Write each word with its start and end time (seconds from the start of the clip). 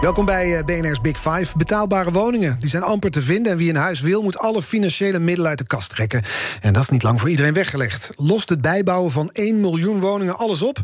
Welkom 0.00 0.24
bij 0.24 0.56
eh, 0.56 0.64
BNR's 0.64 1.00
Big 1.00 1.20
Five. 1.20 1.58
Betaalbare 1.58 2.12
woningen, 2.12 2.56
die 2.58 2.68
zijn 2.68 2.82
amper 2.82 3.10
te 3.10 3.22
vinden. 3.22 3.52
En 3.52 3.58
wie 3.58 3.68
een 3.68 3.76
huis 3.76 4.00
wil, 4.00 4.22
moet 4.22 4.38
alle 4.38 4.62
financiële 4.62 5.18
middelen 5.18 5.50
uit 5.50 5.58
de 5.58 5.66
kast 5.66 5.90
trekken. 5.90 6.22
En 6.60 6.72
dat 6.72 6.82
is 6.82 6.88
niet 6.88 7.02
lang 7.02 7.20
voor 7.20 7.30
iedereen 7.30 7.52
weggelegd. 7.52 8.10
Lost 8.16 8.48
het 8.48 8.60
bijbouwen 8.60 9.10
van 9.10 9.30
1 9.32 9.60
miljoen 9.60 10.00
woningen 10.00 10.38
alles 10.38 10.62
op? 10.62 10.80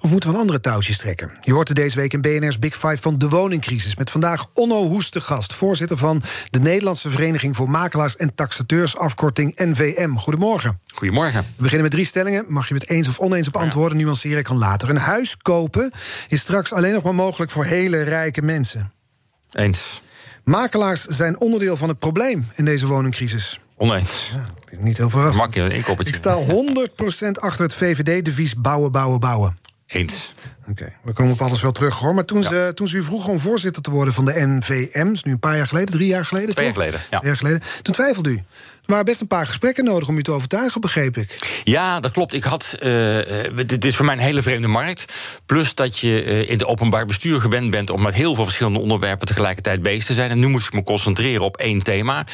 Of 0.00 0.10
moeten 0.10 0.28
we 0.28 0.34
een 0.34 0.40
andere 0.40 0.60
touwtjes 0.60 0.98
trekken? 0.98 1.30
Je 1.40 1.52
hoort 1.52 1.68
het 1.68 1.76
deze 1.76 1.96
week 1.96 2.12
in 2.12 2.20
BNR's 2.20 2.58
Big 2.58 2.74
Five 2.74 2.96
van 2.96 3.18
de 3.18 3.28
woningcrisis. 3.28 3.96
Met 3.96 4.10
vandaag 4.10 4.46
Onno 4.52 4.86
Hoest 4.86 5.12
de 5.12 5.20
gast, 5.20 5.52
voorzitter 5.52 5.96
van 5.96 6.22
de 6.50 6.60
Nederlandse 6.60 7.10
Vereniging 7.10 7.56
voor 7.56 7.70
Makelaars 7.70 8.16
en 8.16 8.34
Taxateurs, 8.34 8.96
afkorting 8.96 9.52
NVM. 9.54 10.14
Goedemorgen. 10.14 10.78
Goedemorgen. 10.94 11.40
We 11.40 11.62
beginnen 11.62 11.82
met 11.82 11.90
drie 11.90 12.04
stellingen. 12.04 12.44
Mag 12.48 12.68
je 12.68 12.74
het 12.74 12.90
eens 12.90 13.08
of 13.08 13.18
oneens 13.18 13.48
op 13.48 13.56
antwoorden? 13.56 13.98
Nuanceer 13.98 14.38
ik 14.38 14.44
kan 14.44 14.58
later. 14.58 14.90
Een 14.90 14.96
huis 14.96 15.36
kopen 15.36 15.90
is 16.28 16.40
straks 16.40 16.72
alleen 16.72 16.92
nog 16.92 17.02
maar 17.02 17.14
mogelijk 17.14 17.50
voor 17.50 17.64
hele 17.64 18.02
rijke 18.02 18.42
mensen. 18.42 18.55
Eens. 19.50 20.00
Makelaars 20.44 21.06
zijn 21.06 21.40
onderdeel 21.40 21.76
van 21.76 21.88
het 21.88 21.98
probleem 21.98 22.48
in 22.54 22.64
deze 22.64 22.86
woningcrisis. 22.86 23.60
Oneens. 23.76 24.30
Ja, 24.34 24.46
niet 24.78 24.96
heel 24.96 25.10
verrassend. 25.10 25.44
Mak 25.44 25.54
je 25.54 25.60
een 25.60 25.70
inkoppertje. 25.70 26.14
Ik 26.14 26.20
sta 26.20 26.36
100% 27.28 27.40
achter 27.40 27.64
het 27.64 27.74
VVD-devies 27.74 28.54
bouwen, 28.54 28.92
bouwen, 28.92 29.20
bouwen. 29.20 29.58
Eens. 29.86 30.32
Oké, 30.68 30.96
we 31.02 31.12
komen 31.12 31.32
op 31.32 31.40
alles 31.40 31.62
wel 31.62 31.72
terug 31.72 31.98
hoor. 31.98 32.14
Maar 32.14 32.24
toen, 32.24 32.42
ze, 32.44 32.72
toen 32.74 32.88
ze 32.88 32.96
u 32.96 33.02
vroeg 33.02 33.28
om 33.28 33.38
voorzitter 33.38 33.82
te 33.82 33.90
worden 33.90 34.14
van 34.14 34.24
de 34.24 34.46
NVM, 34.46 35.12
is 35.12 35.22
nu 35.22 35.32
een 35.32 35.38
paar 35.38 35.56
jaar 35.56 35.66
geleden, 35.66 35.94
drie 35.94 36.06
jaar 36.06 36.24
geleden. 36.24 36.54
Twee 36.54 36.66
jaar 36.66 36.74
geleden, 36.74 37.00
ja. 37.10 37.18
Twee 37.18 37.30
jaar 37.30 37.36
geleden. 37.36 37.62
Toen 37.82 37.94
twijfelde 37.94 38.30
u. 38.30 38.42
Er 38.86 38.92
waren 38.92 39.04
best 39.06 39.20
een 39.20 39.26
paar 39.26 39.46
gesprekken 39.46 39.84
nodig 39.84 40.08
om 40.08 40.18
u 40.18 40.22
te 40.22 40.30
overtuigen, 40.30 40.80
begreep 40.80 41.16
ik. 41.16 41.60
Ja, 41.64 42.00
dat 42.00 42.12
klopt. 42.12 42.34
Ik 42.34 42.44
had, 42.44 42.76
eh, 42.80 43.46
eh, 43.46 43.52
dit 43.66 43.84
is 43.84 43.96
voor 43.96 44.04
mij 44.04 44.14
een 44.14 44.20
hele 44.20 44.42
vreemde 44.42 44.68
markt. 44.68 45.12
Plus 45.46 45.74
dat 45.74 45.98
je 45.98 46.22
eh, 46.22 46.50
in 46.50 46.58
de 46.58 46.66
openbaar 46.66 47.06
bestuur 47.06 47.40
gewend 47.40 47.70
bent 47.70 47.90
om 47.90 48.02
met 48.02 48.14
heel 48.14 48.34
veel 48.34 48.44
verschillende 48.44 48.78
onderwerpen 48.78 49.26
tegelijkertijd 49.26 49.82
bezig 49.82 50.04
te 50.04 50.12
zijn. 50.12 50.30
En 50.30 50.38
nu 50.38 50.48
moest 50.48 50.66
ik 50.66 50.72
me 50.72 50.82
concentreren 50.82 51.44
op 51.44 51.56
één 51.56 51.82
thema. 51.82 52.24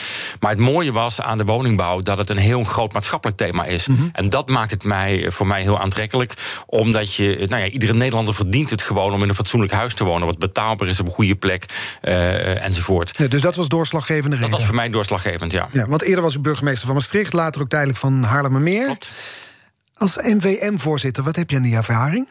Maar 0.40 0.50
het 0.50 0.60
mooie 0.60 0.92
was 0.92 1.20
aan 1.20 1.38
de 1.38 1.44
woningbouw 1.44 2.00
dat 2.00 2.18
het 2.18 2.30
een 2.30 2.38
heel 2.38 2.64
groot 2.64 2.92
maatschappelijk 2.92 3.38
thema 3.38 3.64
is. 3.64 3.86
En 4.12 4.30
dat 4.30 4.48
maakt 4.48 4.70
het 4.70 4.84
mij, 4.84 5.30
voor 5.30 5.46
mij 5.46 5.62
heel 5.62 5.78
aantrekkelijk. 5.78 6.32
Omdat 6.66 7.14
je, 7.14 7.46
nou 7.48 7.62
ja, 7.62 7.68
iedere 7.68 7.94
Nederlander 7.94 8.34
verdient 8.34 8.70
het 8.70 8.82
gewoon 8.82 9.12
om 9.12 9.22
in 9.22 9.28
een 9.28 9.34
fatsoenlijk 9.34 9.72
huis 9.72 9.94
te 9.94 10.04
wonen. 10.04 10.26
Wat 10.26 10.38
betaalbaar 10.38 10.88
is 10.88 11.00
op 11.00 11.06
een 11.06 11.12
goede 11.12 11.34
plek 11.34 11.66
enzovoort. 12.00 13.10
Ja, 13.16 13.26
dus 13.28 13.40
dat 13.40 13.56
was 13.56 13.68
doorslaggevende 13.68 14.30
Dat 14.30 14.38
reden. 14.38 14.56
was 14.56 14.66
voor 14.66 14.74
mij 14.74 14.90
doorslaggevend, 14.90 15.52
ja. 15.52 15.68
Ja, 15.72 15.86
want 15.86 16.02
eerder 16.02 16.22
was 16.22 16.34
u 16.34 16.40
burgemeester 16.42 16.86
van 16.86 16.94
Maastricht, 16.94 17.32
later 17.32 17.60
ook 17.60 17.68
tijdelijk 17.68 17.98
van 17.98 18.22
Haarlemmermeer. 18.22 18.96
Als 19.94 20.16
NVM-voorzitter, 20.16 21.24
wat 21.24 21.36
heb 21.36 21.50
je 21.50 21.56
aan 21.56 21.62
die 21.62 21.76
ervaring? 21.76 22.28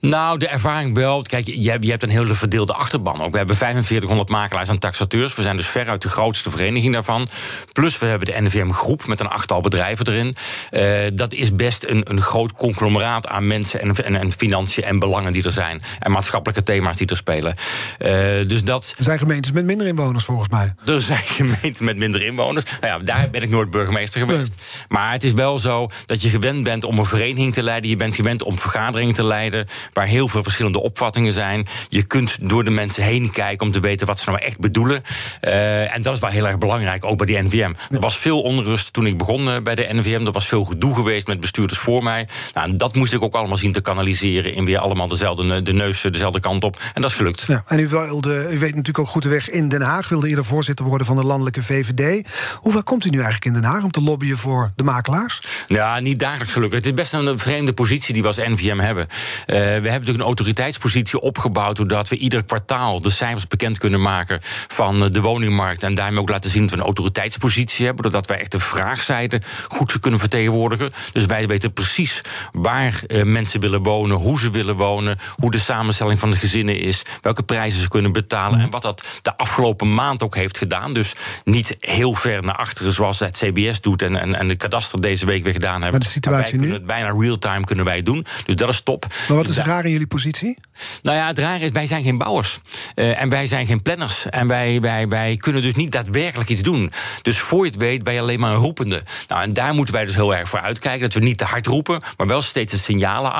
Nou, 0.00 0.38
de 0.38 0.48
ervaring 0.48 0.94
wel. 0.94 1.22
Kijk, 1.22 1.46
je, 1.46 1.70
hebt- 1.70 1.84
je 1.84 1.90
hebt 1.90 2.02
een 2.02 2.08
hele 2.08 2.34
verdeelde 2.34 2.72
achterban 2.72 3.22
ook. 3.22 3.30
We 3.30 3.36
hebben 3.36 3.56
4500 3.56 4.28
makelaars 4.28 4.68
en 4.68 4.78
taxateurs. 4.78 5.34
We 5.34 5.42
zijn 5.42 5.56
dus 5.56 5.66
veruit 5.66 6.02
de 6.02 6.08
grootste 6.08 6.50
vereniging 6.50 6.92
daarvan. 6.92 7.28
Plus 7.72 7.98
we 7.98 8.06
hebben 8.06 8.26
de 8.28 8.40
NVM-groep 8.42 9.06
met 9.06 9.20
een 9.20 9.28
achttal 9.28 9.60
bedrijven 9.60 10.06
erin. 10.08 10.34
Eh, 10.70 10.82
dat 11.12 11.32
is 11.32 11.52
best 11.52 11.84
een, 11.84 12.10
een 12.10 12.20
groot 12.20 12.52
conglomeraat 12.52 13.26
aan 13.26 13.46
mensen 13.46 13.80
en, 13.80 14.04
en, 14.04 14.14
en 14.14 14.32
financiën 14.32 14.84
en 14.84 14.98
belangen 14.98 15.32
die 15.32 15.44
er 15.44 15.52
zijn. 15.52 15.82
En 15.98 16.10
maatschappelijke 16.10 16.62
thema's 16.62 16.96
die 16.96 17.06
er 17.06 17.16
spelen. 17.16 17.54
Eh, 17.98 18.12
dus 18.46 18.64
dat. 18.64 18.94
Er 18.98 19.04
zijn 19.04 19.18
gemeentes 19.18 19.52
met 19.52 19.64
minder 19.64 19.86
inwoners 19.86 20.24
volgens 20.24 20.48
mij. 20.48 20.74
Er 20.86 21.00
zijn 21.00 21.22
gemeenten 21.38 21.84
met 21.84 21.96
minder 21.96 22.22
inwoners. 22.22 22.64
Nou 22.80 22.92
ja, 22.92 22.98
daar 23.06 23.30
ben 23.30 23.42
ik 23.42 23.48
nooit 23.50 23.70
burgemeester 23.70 24.20
geweest. 24.26 24.54
Maar 24.88 25.12
het 25.12 25.24
is 25.24 25.32
wel 25.32 25.58
zo 25.58 25.86
dat 26.06 26.22
je 26.22 26.28
gewend 26.28 26.62
bent 26.62 26.84
om 26.84 26.98
een 26.98 27.04
vereniging 27.04 27.52
te 27.52 27.62
leiden. 27.62 27.90
Je 27.90 27.96
bent 27.96 28.14
gewend 28.14 28.42
om 28.42 28.58
vergaderingen 28.58 29.14
te 29.14 29.24
leiden. 29.24 29.53
Waar 29.92 30.06
heel 30.06 30.28
veel 30.28 30.42
verschillende 30.42 30.82
opvattingen 30.82 31.32
zijn. 31.32 31.66
Je 31.88 32.02
kunt 32.02 32.36
door 32.40 32.64
de 32.64 32.70
mensen 32.70 33.02
heen 33.02 33.30
kijken 33.30 33.66
om 33.66 33.72
te 33.72 33.80
weten 33.80 34.06
wat 34.06 34.20
ze 34.20 34.30
nou 34.30 34.42
echt 34.42 34.58
bedoelen. 34.58 35.02
Eh, 35.40 35.94
en 35.94 36.02
dat 36.02 36.14
is 36.14 36.20
wel 36.20 36.30
heel 36.30 36.46
erg 36.46 36.58
belangrijk, 36.58 37.04
ook 37.04 37.18
bij 37.18 37.26
de 37.26 37.42
NVM. 37.42 37.72
Er 37.90 38.00
was 38.00 38.18
veel 38.18 38.42
onrust 38.42 38.92
toen 38.92 39.06
ik 39.06 39.18
begon 39.18 39.48
eh, 39.48 39.62
bij 39.62 39.74
de 39.74 39.88
NVM. 39.92 40.26
Er 40.26 40.32
was 40.32 40.46
veel 40.46 40.64
gedoe 40.64 40.94
geweest 40.94 41.26
met 41.26 41.40
bestuurders 41.40 41.78
voor 41.78 42.02
mij. 42.02 42.28
Nou, 42.54 42.68
en 42.68 42.74
dat 42.74 42.94
moest 42.94 43.12
ik 43.12 43.22
ook 43.22 43.34
allemaal 43.34 43.58
zien 43.58 43.72
te 43.72 43.80
kanaliseren. 43.80 44.54
In 44.54 44.64
weer 44.64 44.78
allemaal 44.78 45.08
dezelfde 45.08 45.62
de 45.62 45.72
neus 45.72 46.04
eh, 46.04 46.12
dezelfde 46.12 46.40
kant 46.40 46.64
op. 46.64 46.78
En 46.94 47.02
dat 47.02 47.10
is 47.10 47.16
gelukt. 47.16 47.44
Ja, 47.46 47.62
en 47.66 47.78
u, 47.78 47.88
wilde, 47.88 48.48
u 48.52 48.58
weet 48.58 48.70
natuurlijk 48.70 48.98
ook 48.98 49.08
goed 49.08 49.22
de 49.22 49.28
weg 49.28 49.50
in 49.50 49.68
Den 49.68 49.82
Haag. 49.82 50.08
Wilde 50.08 50.28
eerder 50.28 50.44
voorzitter 50.44 50.84
worden 50.84 51.06
van 51.06 51.16
de 51.16 51.24
landelijke 51.24 51.62
VVD. 51.62 52.28
Hoe 52.54 52.72
ver 52.72 52.82
komt 52.82 53.04
u 53.04 53.08
nu 53.08 53.16
eigenlijk 53.16 53.44
in 53.44 53.52
Den 53.52 53.64
Haag 53.64 53.82
om 53.82 53.90
te 53.90 54.02
lobbyen 54.02 54.38
voor 54.38 54.72
de 54.76 54.84
makelaars? 54.84 55.40
Ja, 55.66 56.00
niet 56.00 56.18
dagelijks 56.18 56.52
gelukkig. 56.52 56.78
Het 56.78 56.86
is 56.86 56.94
best 56.94 57.12
een 57.12 57.38
vreemde 57.38 57.72
positie 57.72 58.12
die 58.12 58.22
we 58.22 58.28
als 58.28 58.36
NVM 58.36 58.78
hebben. 58.78 59.06
Eh, 59.46 59.56
we 59.56 59.62
hebben 59.62 59.82
natuurlijk 59.82 60.18
een 60.18 60.24
autoriteitspositie 60.24 61.20
opgebouwd... 61.20 61.76
doordat 61.76 62.08
we 62.08 62.16
ieder 62.16 62.44
kwartaal 62.44 63.00
de 63.00 63.10
cijfers 63.10 63.46
bekend 63.46 63.78
kunnen 63.78 64.02
maken... 64.02 64.38
van 64.68 65.04
eh, 65.04 65.10
de 65.10 65.20
woningmarkt 65.20 65.82
en 65.82 65.94
daarmee 65.94 66.20
ook 66.20 66.28
laten 66.28 66.50
zien 66.50 66.62
dat 66.62 66.70
we 66.70 66.76
een 66.76 66.82
autoriteitspositie 66.82 67.84
hebben... 67.84 68.02
doordat 68.02 68.26
wij 68.26 68.38
echt 68.38 68.52
de 68.52 68.60
vraagzijde 68.60 69.40
goed 69.68 69.98
kunnen 70.00 70.20
vertegenwoordigen. 70.20 70.92
Dus 71.12 71.26
wij 71.26 71.46
weten 71.46 71.72
precies 71.72 72.20
waar 72.52 73.02
eh, 73.06 73.22
mensen 73.22 73.60
willen 73.60 73.82
wonen... 73.82 74.16
hoe 74.16 74.38
ze 74.38 74.50
willen 74.50 74.76
wonen, 74.76 75.18
hoe 75.36 75.50
de 75.50 75.58
samenstelling 75.58 76.18
van 76.18 76.30
de 76.30 76.36
gezinnen 76.36 76.80
is... 76.80 77.02
welke 77.20 77.42
prijzen 77.42 77.80
ze 77.80 77.88
kunnen 77.88 78.12
betalen... 78.12 78.60
en 78.60 78.70
wat 78.70 78.82
dat 78.82 79.04
de 79.22 79.36
afgelopen 79.36 79.94
maand 79.94 80.22
ook 80.22 80.34
heeft 80.34 80.58
gedaan. 80.58 80.92
Dus 80.92 81.14
niet 81.44 81.76
heel 81.78 82.14
ver 82.14 82.42
naar 82.42 82.56
achteren 82.56 82.92
zoals 82.92 83.18
het 83.18 83.38
CBS 83.38 83.80
doet... 83.80 84.02
en, 84.02 84.16
en, 84.16 84.34
en 84.34 84.48
de 84.48 84.56
kadaster 84.56 85.00
deze 85.00 85.26
week 85.26 85.44
weer 85.44 85.52
gedaan 85.52 85.82
hebben. 85.82 85.90
Maar 85.90 86.00
de 86.00 86.06
situatie 86.06 86.42
wij 86.42 86.50
kunnen 86.50 86.68
nu? 86.68 86.74
het 86.74 86.86
bijna 86.86 87.10
real-time 87.18 87.64
kunnen 87.64 87.84
wij 87.84 88.02
doen. 88.02 88.26
Dus 88.44 88.56
dat 88.56 88.68
is 88.68 88.80
top. 88.80 89.06
Maar 89.34 89.42
wat 89.44 89.52
is 89.52 89.62
raar 89.64 89.84
in 89.84 89.90
jullie 89.90 90.06
positie? 90.06 90.58
nou 91.02 91.16
ja, 91.16 91.26
het 91.26 91.38
rare 91.38 91.64
is, 91.64 91.70
wij 91.70 91.86
zijn 91.86 92.04
geen 92.04 92.18
bouwers. 92.18 92.60
Eh, 92.94 93.22
en 93.22 93.28
wij 93.28 93.46
zijn 93.46 93.66
geen 93.66 93.82
planners. 93.82 94.26
En 94.30 94.46
wij, 94.46 94.80
wij, 94.80 95.08
wij 95.08 95.36
kunnen 95.36 95.62
dus 95.62 95.74
niet 95.74 95.92
daadwerkelijk 95.92 96.48
iets 96.48 96.62
doen. 96.62 96.92
Dus 97.22 97.38
voor 97.38 97.64
je 97.64 97.70
het 97.70 97.80
weet 97.80 98.04
ben 98.04 98.14
je 98.14 98.20
alleen 98.20 98.40
maar 98.40 98.50
een 98.50 98.56
roepende. 98.56 99.02
Nou, 99.28 99.42
en 99.42 99.52
daar 99.52 99.74
moeten 99.74 99.94
wij 99.94 100.04
dus 100.04 100.14
heel 100.14 100.34
erg 100.34 100.48
voor 100.48 100.60
uitkijken. 100.60 101.00
Dat 101.00 101.12
we 101.12 101.20
niet 101.20 101.38
te 101.38 101.44
hard 101.44 101.66
roepen, 101.66 102.00
maar 102.16 102.26
wel 102.26 102.42
steeds 102.42 102.72
de 102.72 102.78
signalen 102.78 103.32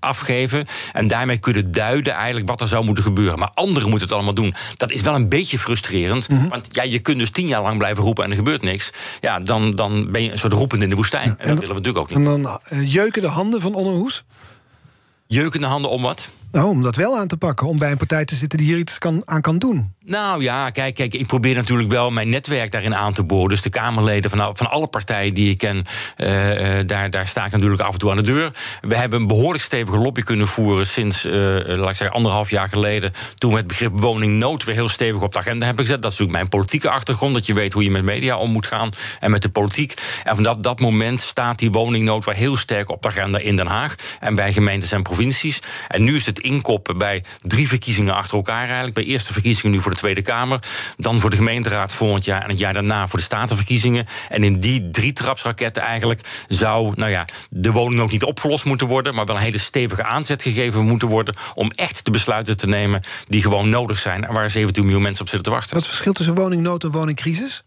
afgeven. 0.00 0.66
En 0.92 1.06
daarmee 1.06 1.38
kunnen 1.38 1.72
duiden 1.72 2.12
eigenlijk 2.12 2.48
wat 2.48 2.60
er 2.60 2.68
zou 2.68 2.84
moeten 2.84 3.04
gebeuren. 3.04 3.38
Maar 3.38 3.50
anderen 3.54 3.88
moeten 3.88 4.06
het 4.06 4.16
allemaal 4.16 4.34
doen. 4.34 4.54
Dat 4.76 4.90
is 4.90 5.00
wel 5.00 5.14
een 5.14 5.28
beetje 5.28 5.58
frustrerend. 5.58 6.26
Want 6.48 6.68
ja, 6.70 6.82
je 6.82 6.98
kunt 6.98 7.18
dus 7.18 7.30
tien 7.30 7.46
jaar 7.46 7.62
lang 7.62 7.78
blijven 7.78 8.04
roepen 8.04 8.24
en 8.24 8.30
er 8.30 8.36
gebeurt 8.36 8.62
niks. 8.62 8.92
Ja, 9.20 9.38
dan, 9.38 9.74
dan 9.74 10.10
ben 10.10 10.22
je 10.22 10.32
een 10.32 10.38
soort 10.38 10.52
roepende 10.52 10.84
in 10.84 10.90
de 10.90 10.96
woestijn. 10.96 11.28
En 11.28 11.48
dat 11.48 11.58
willen 11.58 11.60
we 11.60 11.66
natuurlijk 11.66 11.98
ook 11.98 12.08
niet. 12.08 12.18
En 12.18 12.42
dan 12.42 12.60
eh, 12.68 12.92
jeuken 12.92 13.22
de 13.22 13.28
handen 13.28 13.60
van 13.60 13.74
Onno 13.74 13.92
Hoes? 13.92 14.24
Jeukende 15.32 15.66
handen 15.66 15.90
om 15.90 16.02
wat? 16.02 16.28
Nou, 16.52 16.68
om 16.68 16.82
dat 16.82 16.96
wel 16.96 17.18
aan 17.18 17.26
te 17.26 17.36
pakken. 17.36 17.66
Om 17.66 17.78
bij 17.78 17.90
een 17.90 17.96
partij 17.96 18.24
te 18.24 18.34
zitten 18.34 18.58
die 18.58 18.66
hier 18.66 18.78
iets 18.78 18.98
kan, 18.98 19.22
aan 19.24 19.40
kan 19.40 19.58
doen. 19.58 19.94
Nou 20.04 20.42
ja, 20.42 20.70
kijk, 20.70 20.94
kijk, 20.94 21.14
ik 21.14 21.26
probeer 21.26 21.54
natuurlijk 21.54 21.90
wel 21.90 22.10
mijn 22.10 22.28
netwerk 22.28 22.70
daarin 22.70 22.94
aan 22.94 23.12
te 23.12 23.22
boren. 23.22 23.48
Dus 23.48 23.62
de 23.62 23.70
Kamerleden 23.70 24.30
van, 24.30 24.56
van 24.56 24.70
alle 24.70 24.86
partijen 24.86 25.34
die 25.34 25.50
ik 25.50 25.58
ken, 25.58 25.84
eh, 26.16 26.78
eh, 26.78 26.86
daar, 26.86 27.10
daar 27.10 27.26
sta 27.26 27.44
ik 27.44 27.52
natuurlijk 27.52 27.82
af 27.82 27.92
en 27.92 27.98
toe 27.98 28.10
aan 28.10 28.16
de 28.16 28.22
deur. 28.22 28.50
We 28.80 28.96
hebben 28.96 29.20
een 29.20 29.26
behoorlijk 29.26 29.64
stevige 29.64 29.98
lobby 29.98 30.22
kunnen 30.22 30.46
voeren 30.46 30.86
sinds, 30.86 31.24
eh, 31.24 31.32
laat 31.66 31.88
ik 31.88 31.94
zeggen, 31.94 32.10
anderhalf 32.10 32.50
jaar 32.50 32.68
geleden. 32.68 33.12
Toen 33.34 33.50
we 33.50 33.56
het 33.56 33.66
begrip 33.66 34.00
woningnood 34.00 34.64
weer 34.64 34.74
heel 34.74 34.88
stevig 34.88 35.22
op 35.22 35.32
de 35.32 35.38
agenda 35.38 35.66
hebben 35.66 35.84
gezet. 35.84 36.02
Dat 36.02 36.12
is 36.12 36.18
natuurlijk 36.18 36.48
mijn 36.48 36.60
politieke 36.60 36.90
achtergrond, 36.90 37.34
dat 37.34 37.46
je 37.46 37.54
weet 37.54 37.72
hoe 37.72 37.82
je 37.82 37.90
met 37.90 38.02
media 38.02 38.36
om 38.36 38.50
moet 38.50 38.66
gaan 38.66 38.88
en 39.20 39.30
met 39.30 39.42
de 39.42 39.50
politiek. 39.50 39.94
En 40.24 40.36
vanaf 40.36 40.56
dat 40.56 40.80
moment 40.80 41.20
staat 41.20 41.58
die 41.58 41.70
woningnood 41.70 42.24
weer 42.24 42.34
heel 42.34 42.56
sterk 42.56 42.90
op 42.90 43.02
de 43.02 43.08
agenda 43.08 43.38
in 43.38 43.56
Den 43.56 43.66
Haag 43.66 43.94
en 44.20 44.34
bij 44.34 44.52
gemeentes 44.52 44.92
en 44.92 45.02
provincies. 45.02 45.60
En 45.88 46.04
nu 46.04 46.16
is 46.16 46.26
het 46.26 46.39
inkoppen 46.40 46.98
bij 46.98 47.24
drie 47.40 47.68
verkiezingen 47.68 48.14
achter 48.14 48.36
elkaar 48.36 48.64
eigenlijk. 48.64 48.94
Bij 48.94 49.04
eerste 49.04 49.32
verkiezingen 49.32 49.70
nu 49.70 49.82
voor 49.82 49.90
de 49.90 49.96
Tweede 49.96 50.22
Kamer. 50.22 50.58
Dan 50.96 51.20
voor 51.20 51.30
de 51.30 51.36
gemeenteraad 51.36 51.94
volgend 51.94 52.24
jaar. 52.24 52.42
En 52.42 52.48
het 52.48 52.58
jaar 52.58 52.72
daarna 52.72 53.08
voor 53.08 53.18
de 53.18 53.24
statenverkiezingen. 53.24 54.06
En 54.28 54.44
in 54.44 54.60
die 54.60 54.90
drie 54.90 55.12
trapsraketten 55.12 55.82
eigenlijk 55.82 56.20
zou 56.48 56.92
nou 56.96 57.10
ja, 57.10 57.24
de 57.50 57.72
woning 57.72 58.00
ook 58.00 58.10
niet 58.10 58.24
opgelost 58.24 58.64
moeten 58.64 58.86
worden. 58.86 59.14
Maar 59.14 59.26
wel 59.26 59.36
een 59.36 59.42
hele 59.42 59.58
stevige 59.58 60.04
aanzet 60.04 60.42
gegeven 60.42 60.84
moeten 60.84 61.08
worden. 61.08 61.34
Om 61.54 61.70
echt 61.70 62.04
de 62.04 62.10
besluiten 62.10 62.56
te 62.56 62.66
nemen 62.66 63.02
die 63.28 63.42
gewoon 63.42 63.68
nodig 63.68 63.98
zijn. 63.98 64.24
En 64.24 64.32
waar 64.32 64.50
17 64.50 64.82
miljoen 64.82 65.02
mensen 65.02 65.22
op 65.22 65.28
zitten 65.28 65.50
te 65.50 65.56
wachten. 65.56 65.74
Wat 65.74 65.82
het 65.82 65.92
verschil 65.92 66.12
tussen 66.12 66.34
woningnood 66.34 66.84
en 66.84 66.90
woningcrisis? 66.90 67.62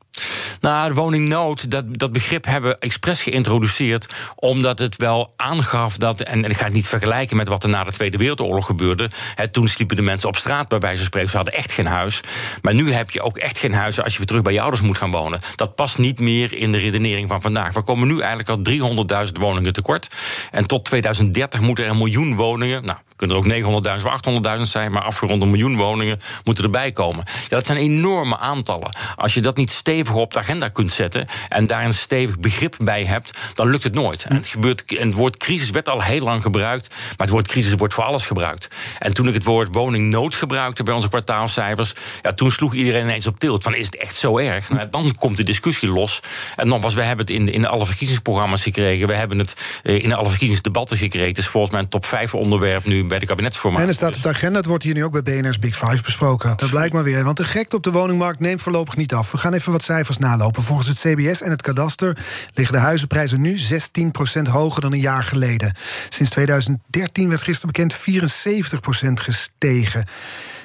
Nou, 0.59 0.93
woningnood, 0.93 1.71
dat, 1.71 1.85
dat 1.97 2.11
begrip 2.11 2.45
hebben 2.45 2.71
we 2.71 2.77
expres 2.77 3.21
geïntroduceerd. 3.21 4.13
omdat 4.35 4.79
het 4.79 4.95
wel 4.95 5.33
aangaf 5.35 5.97
dat. 5.97 6.21
En, 6.21 6.45
ik 6.45 6.57
ga 6.57 6.65
het 6.65 6.73
niet 6.73 6.87
vergelijken 6.87 7.37
met 7.37 7.47
wat 7.47 7.63
er 7.63 7.69
na 7.69 7.83
de 7.83 7.91
Tweede 7.91 8.17
Wereldoorlog 8.17 8.65
gebeurde. 8.65 9.09
toen 9.51 9.67
sliepen 9.67 9.95
de 9.95 10.01
mensen 10.01 10.29
op 10.29 10.35
straat, 10.35 10.67
bij 10.67 10.79
wijze 10.79 10.97
van 10.97 11.05
spreken. 11.05 11.29
Ze 11.29 11.35
hadden 11.35 11.53
echt 11.53 11.71
geen 11.71 11.85
huis. 11.85 12.21
Maar 12.61 12.73
nu 12.73 12.91
heb 12.91 13.11
je 13.11 13.21
ook 13.21 13.37
echt 13.37 13.57
geen 13.57 13.73
huis 13.73 14.01
als 14.01 14.11
je 14.11 14.17
weer 14.17 14.27
terug 14.27 14.41
bij 14.41 14.53
je 14.53 14.61
ouders 14.61 14.81
moet 14.81 14.97
gaan 14.97 15.11
wonen. 15.11 15.39
Dat 15.55 15.75
past 15.75 15.97
niet 15.97 16.19
meer 16.19 16.53
in 16.53 16.71
de 16.71 16.77
redenering 16.77 17.29
van 17.29 17.41
vandaag. 17.41 17.73
We 17.73 17.81
komen 17.81 18.07
nu 18.07 18.21
eigenlijk 18.21 18.49
al 18.49 19.25
300.000 19.27 19.31
woningen 19.39 19.73
tekort. 19.73 20.07
En 20.51 20.67
tot 20.67 20.85
2030 20.85 21.59
moeten 21.59 21.83
er 21.83 21.89
een 21.89 21.97
miljoen 21.97 22.35
woningen. 22.35 22.85
Nou, 22.85 22.97
kunnen 23.15 23.37
er 23.37 23.43
ook 23.43 23.81
900.000 24.01 24.05
of 24.05 24.57
800.000 24.57 24.61
zijn, 24.61 24.91
maar 24.91 25.03
afgerond 25.03 25.41
een 25.41 25.49
miljoen 25.49 25.75
woningen 25.75 26.21
moeten 26.43 26.63
erbij 26.63 26.91
komen. 26.91 27.23
Ja, 27.27 27.49
dat 27.49 27.65
zijn 27.65 27.77
enorme 27.77 28.37
aantallen. 28.37 28.95
Als 29.15 29.33
je 29.33 29.41
dat 29.41 29.57
niet 29.57 29.71
stevig 29.71 30.15
op 30.15 30.33
de 30.33 30.39
agenda 30.39 30.69
kunt 30.69 30.91
zetten 30.91 31.25
en 31.49 31.67
daar 31.67 31.85
een 31.85 31.93
stevig 31.93 32.39
begrip 32.39 32.75
bij 32.79 33.05
hebt, 33.05 33.37
dan 33.53 33.69
lukt 33.69 33.83
het 33.83 33.93
nooit. 33.93 34.23
En 34.23 34.35
het, 34.35 34.47
gebeurt, 34.47 34.83
het 34.87 35.13
woord 35.13 35.37
crisis 35.37 35.69
werd 35.69 35.89
al 35.89 36.01
heel 36.01 36.23
lang 36.23 36.41
gebruikt, 36.41 36.89
maar 36.89 37.13
het 37.17 37.29
woord 37.29 37.47
crisis 37.47 37.73
wordt 37.77 37.93
voor 37.93 38.03
alles 38.03 38.25
gebruikt. 38.25 38.67
En 38.99 39.13
toen 39.13 39.27
ik 39.27 39.33
het 39.33 39.43
woord 39.43 39.75
woningnood 39.75 40.35
gebruikte 40.35 40.83
bij 40.83 40.93
onze 40.93 41.09
kwartaalcijfers, 41.09 41.93
ja, 42.21 42.33
toen 42.33 42.51
sloeg 42.51 42.73
iedereen 42.73 43.03
ineens 43.03 43.27
op 43.27 43.39
tilt. 43.39 43.63
Van 43.63 43.75
is 43.75 43.85
het 43.85 43.95
echt 43.95 44.15
zo 44.15 44.37
erg? 44.37 44.69
Nou, 44.69 44.89
dan 44.89 45.15
komt 45.15 45.37
de 45.37 45.43
discussie 45.43 45.89
los. 45.89 46.19
En 46.55 46.67
nogmaals, 46.67 46.93
we 46.93 47.01
hebben 47.01 47.25
het 47.25 47.35
in, 47.35 47.51
in 47.51 47.67
alle 47.67 47.85
verkiezingsprogramma's 47.85 48.63
gekregen. 48.63 49.07
We 49.07 49.13
hebben 49.13 49.39
het 49.39 49.55
eh, 49.83 50.03
in 50.03 50.13
alle 50.13 50.29
verkiezingsdebatten 50.29 50.97
gekregen. 50.97 51.27
Het 51.27 51.37
is 51.37 51.47
volgens 51.47 51.71
mij 51.71 51.81
een 51.81 51.89
top 51.89 52.05
5 52.05 52.35
onderwerp 52.35 52.85
nu 52.85 53.02
bij 53.07 53.19
de 53.19 53.25
kabinetsformatie. 53.25 53.83
En 53.83 53.89
het 53.89 53.97
staat 53.97 54.15
op 54.15 54.23
de 54.23 54.29
agenda. 54.29 54.57
Het 54.57 54.65
wordt 54.65 54.83
hier 54.83 54.93
nu 54.93 55.03
ook 55.03 55.11
bij 55.11 55.41
BNR's 55.41 55.59
Big 55.59 55.77
Five 55.77 56.03
besproken. 56.03 56.57
Dat 56.57 56.69
blijkt 56.69 56.93
maar 56.93 57.03
weer. 57.03 57.23
Want 57.23 57.37
de 57.37 57.43
gekte 57.43 57.75
op 57.75 57.83
de 57.83 57.91
woningmarkt 57.91 58.39
neemt 58.39 58.61
voorlopig 58.61 58.95
niet 58.95 59.13
af. 59.13 59.31
We 59.31 59.37
gaan 59.37 59.53
even 59.53 59.71
wat 59.71 59.83
cijfers 59.83 60.17
nalopen. 60.17 60.63
Volgens 60.63 60.87
het 60.87 60.99
CBS 60.99 61.41
en 61.41 61.51
het 61.51 61.61
kadaster 61.61 62.17
liggen 62.53 62.75
de 62.75 62.81
huizenprijzen 62.81 63.41
nu 63.41 63.57
16% 63.57 64.41
hoger 64.49 64.81
dan 64.81 64.93
een 64.93 64.99
jaar 64.99 65.23
geleden. 65.23 65.75
Sinds 66.09 66.31
2013 66.31 67.29
werd 67.29 67.41
gisteren 67.41 67.73
bekend 67.73 67.93
74% 67.93 69.13
gestegen. 69.13 70.05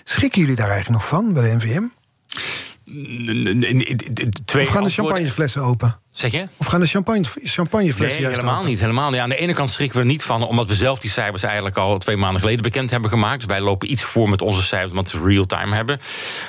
Schrikken 0.04 0.40
jullie 0.40 0.56
daar 0.56 0.70
eigenlijk 0.70 1.00
nog 1.00 1.08
van 1.08 1.32
bij 1.32 1.42
de 1.42 1.56
NVM? 1.56 1.82
Twee 4.44 4.66
of 4.66 4.72
gaan 4.72 4.84
de 4.84 4.90
champagneflessen 4.90 5.62
open? 5.62 6.00
Zeg 6.18 6.32
je? 6.32 6.46
Of 6.56 6.66
gaan 6.66 6.80
de 6.80 6.86
champagne, 6.86 7.24
champagneflessen 7.42 8.22
nee, 8.22 8.30
helemaal 8.30 8.64
niet, 8.64 8.80
helemaal 8.80 9.10
niet. 9.10 9.20
Aan 9.20 9.28
de 9.28 9.36
ene 9.36 9.54
kant 9.54 9.70
schrikken 9.70 9.98
we 9.98 10.04
niet 10.04 10.22
van... 10.22 10.42
omdat 10.42 10.68
we 10.68 10.74
zelf 10.74 10.98
die 10.98 11.10
cijfers 11.10 11.42
eigenlijk 11.42 11.76
al 11.76 11.98
twee 11.98 12.16
maanden 12.16 12.40
geleden 12.40 12.62
bekend 12.62 12.90
hebben 12.90 13.10
gemaakt. 13.10 13.36
Dus 13.36 13.46
wij 13.46 13.60
lopen 13.60 13.90
iets 13.90 14.02
voor 14.02 14.28
met 14.28 14.42
onze 14.42 14.62
cijfers, 14.62 14.90
omdat 14.90 15.08
ze 15.08 15.20
real-time 15.24 15.74
hebben. 15.74 15.98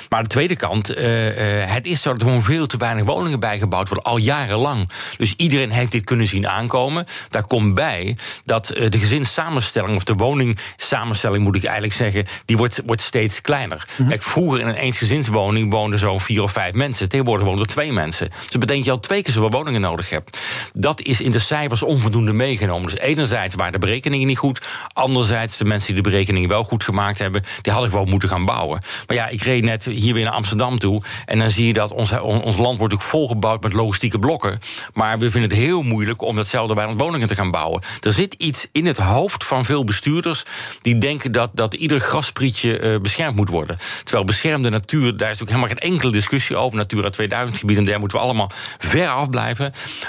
Maar 0.08 0.18
aan 0.18 0.24
de 0.24 0.30
tweede 0.30 0.56
kant, 0.56 0.96
uh, 0.96 1.26
uh, 1.26 1.72
het 1.72 1.86
is 1.86 2.02
zo 2.02 2.10
dat 2.10 2.20
er 2.20 2.26
gewoon 2.26 2.42
veel 2.42 2.66
te 2.66 2.76
weinig 2.76 3.04
woningen 3.04 3.40
bijgebouwd 3.40 3.88
worden, 3.88 4.12
al 4.12 4.16
jarenlang. 4.16 4.88
Dus 5.16 5.34
iedereen 5.36 5.70
heeft 5.70 5.92
dit 5.92 6.04
kunnen 6.04 6.26
zien 6.26 6.48
aankomen. 6.48 7.06
Daar 7.28 7.46
komt 7.46 7.74
bij 7.74 8.16
dat 8.44 8.76
uh, 8.76 8.88
de 8.88 8.98
gezinssamenstelling, 8.98 9.96
of 9.96 10.04
de 10.04 10.14
woningsamenstelling 10.14 11.44
moet 11.44 11.56
ik 11.56 11.64
eigenlijk 11.64 11.94
zeggen... 11.94 12.26
die 12.44 12.56
wordt, 12.56 12.82
wordt 12.86 13.02
steeds 13.02 13.40
kleiner. 13.40 13.88
Mm 13.96 14.08
Kijk, 14.08 14.22
vroeger 14.22 14.60
in 14.60 14.68
een 14.68 14.74
eensgezinswoning 14.74 15.72
woonden 15.72 15.98
zo'n 15.98 16.20
vier 16.20 16.42
of 16.42 16.52
vijf 16.52 16.74
mensen. 16.74 17.08
Tegenwoordig 17.08 17.46
wonen 17.46 17.60
er 17.60 17.66
twee 17.66 17.92
mensen. 17.92 18.28
Dus 18.28 18.50
dat 18.50 18.60
betekent 18.60 18.84
je 18.84 18.90
al 18.90 19.00
twee 19.00 19.22
keer 19.22 19.32
zoveel 19.32 19.58
woningen 19.60 19.80
nodig 19.80 20.10
hebt. 20.10 20.38
Dat 20.72 21.00
is 21.00 21.20
in 21.20 21.30
de 21.30 21.38
cijfers 21.38 21.82
onvoldoende 21.82 22.32
meegenomen. 22.32 22.90
Dus 22.90 22.98
enerzijds 22.98 23.54
waren 23.54 23.72
de 23.72 23.78
berekeningen 23.78 24.26
niet 24.26 24.38
goed. 24.38 24.60
Anderzijds, 24.92 25.56
de 25.56 25.64
mensen 25.64 25.94
die 25.94 26.02
de 26.02 26.10
berekeningen 26.10 26.48
wel 26.48 26.64
goed 26.64 26.84
gemaakt 26.84 27.18
hebben, 27.18 27.42
die 27.62 27.72
hadden 27.72 27.90
gewoon 27.90 28.08
moeten 28.08 28.28
gaan 28.28 28.44
bouwen. 28.44 28.80
Maar 29.06 29.16
ja, 29.16 29.28
ik 29.28 29.42
reed 29.42 29.64
net 29.64 29.84
hier 29.84 30.14
weer 30.14 30.24
naar 30.24 30.32
Amsterdam 30.32 30.78
toe. 30.78 31.02
En 31.24 31.38
dan 31.38 31.50
zie 31.50 31.66
je 31.66 31.72
dat 31.72 31.90
ons, 31.92 32.20
ons 32.20 32.56
land 32.56 32.78
wordt 32.78 32.94
ook 32.94 33.02
volgebouwd 33.02 33.62
met 33.62 33.72
logistieke 33.72 34.18
blokken. 34.18 34.60
Maar 34.94 35.18
we 35.18 35.30
vinden 35.30 35.50
het 35.50 35.58
heel 35.58 35.82
moeilijk 35.82 36.22
om 36.22 36.36
datzelfde 36.36 36.74
bij 36.74 36.88
woningen 36.96 37.28
te 37.28 37.34
gaan 37.34 37.50
bouwen. 37.50 37.82
Er 38.00 38.12
zit 38.12 38.34
iets 38.34 38.66
in 38.72 38.86
het 38.86 38.96
hoofd 38.96 39.44
van 39.44 39.64
veel 39.64 39.84
bestuurders 39.84 40.44
die 40.82 40.98
denken 40.98 41.32
dat, 41.32 41.50
dat 41.54 41.74
ieder 41.74 42.00
grasprietje 42.00 42.80
uh, 42.80 43.00
beschermd 43.00 43.36
moet 43.36 43.48
worden. 43.48 43.78
Terwijl 44.04 44.24
beschermde 44.24 44.70
natuur, 44.70 45.16
daar 45.16 45.30
is 45.30 45.42
ook 45.42 45.48
helemaal 45.48 45.68
geen 45.68 45.78
enkele 45.78 46.12
discussie 46.12 46.56
over. 46.56 46.76
Natura 46.76 47.10
2000 47.10 47.58
gebieden, 47.58 47.84
daar 47.84 47.98
moeten 47.98 48.18
we 48.18 48.24
allemaal 48.24 48.50
ver 48.78 49.08
af 49.08 49.30
blijven. 49.30 49.49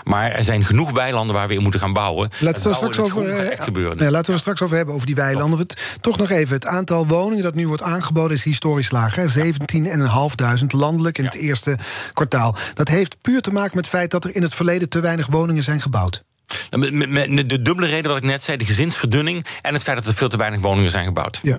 Maar 0.04 0.32
er 0.32 0.44
zijn 0.44 0.64
genoeg 0.64 0.92
weilanden 0.92 1.36
waar 1.36 1.48
we 1.48 1.54
in 1.54 1.62
moeten 1.62 1.80
gaan 1.80 1.94
bouwen. 1.94 2.30
Laten 2.40 2.70
we, 2.70 2.74
straks 2.76 3.00
over, 3.00 3.28
uh, 4.02 4.10
laten 4.10 4.34
we 4.34 4.40
straks 4.40 4.62
over 4.62 4.76
hebben, 4.76 4.96
over 4.96 5.08
die 5.08 5.16
weilanden. 5.16 5.60
Het, 5.60 5.98
toch 6.02 6.18
nog 6.18 6.30
even, 6.30 6.54
het 6.54 6.66
aantal 6.66 7.08
woningen 7.08 7.44
dat 7.44 7.56
nu 7.56 7.68
wordt 7.68 7.84
aangeboden 7.84 8.38
is 8.38 8.44
historisch 8.44 8.92
laag. 8.92 9.18
17.500 9.18 9.24
landelijk 10.68 11.18
in 11.18 11.26
het 11.26 11.36
eerste 11.36 11.78
kwartaal. 12.14 12.56
Dat 12.74 12.88
heeft 12.88 13.22
puur 13.22 13.42
te 13.42 13.52
maken 13.52 13.76
met 13.76 13.86
het 13.86 13.94
feit 13.94 14.12
dat 14.12 14.24
er 14.24 14.36
in 14.36 14.42
het 14.42 14.54
verleden 14.54 14.90
te 14.90 15.00
weinig 15.00 15.28
woningen 15.28 15.64
zijn 15.64 15.82
gebouwd. 15.82 16.24
De 16.70 17.62
dubbele 17.62 17.88
reden 17.88 18.12
wat 18.12 18.18
ik 18.18 18.30
net 18.30 18.44
zei, 18.44 18.58
de 18.58 18.66
gezinsverdunning... 18.66 19.46
en 19.62 19.74
het 19.74 19.84
feit 19.84 19.98
dat 19.98 20.06
er 20.06 20.14
veel 20.14 20.30
te 20.30 20.38
weinig 20.38 20.60
woningen 20.60 20.92
zijn 20.92 21.06
gebouwd. 21.06 21.40
Ja. 21.44 21.58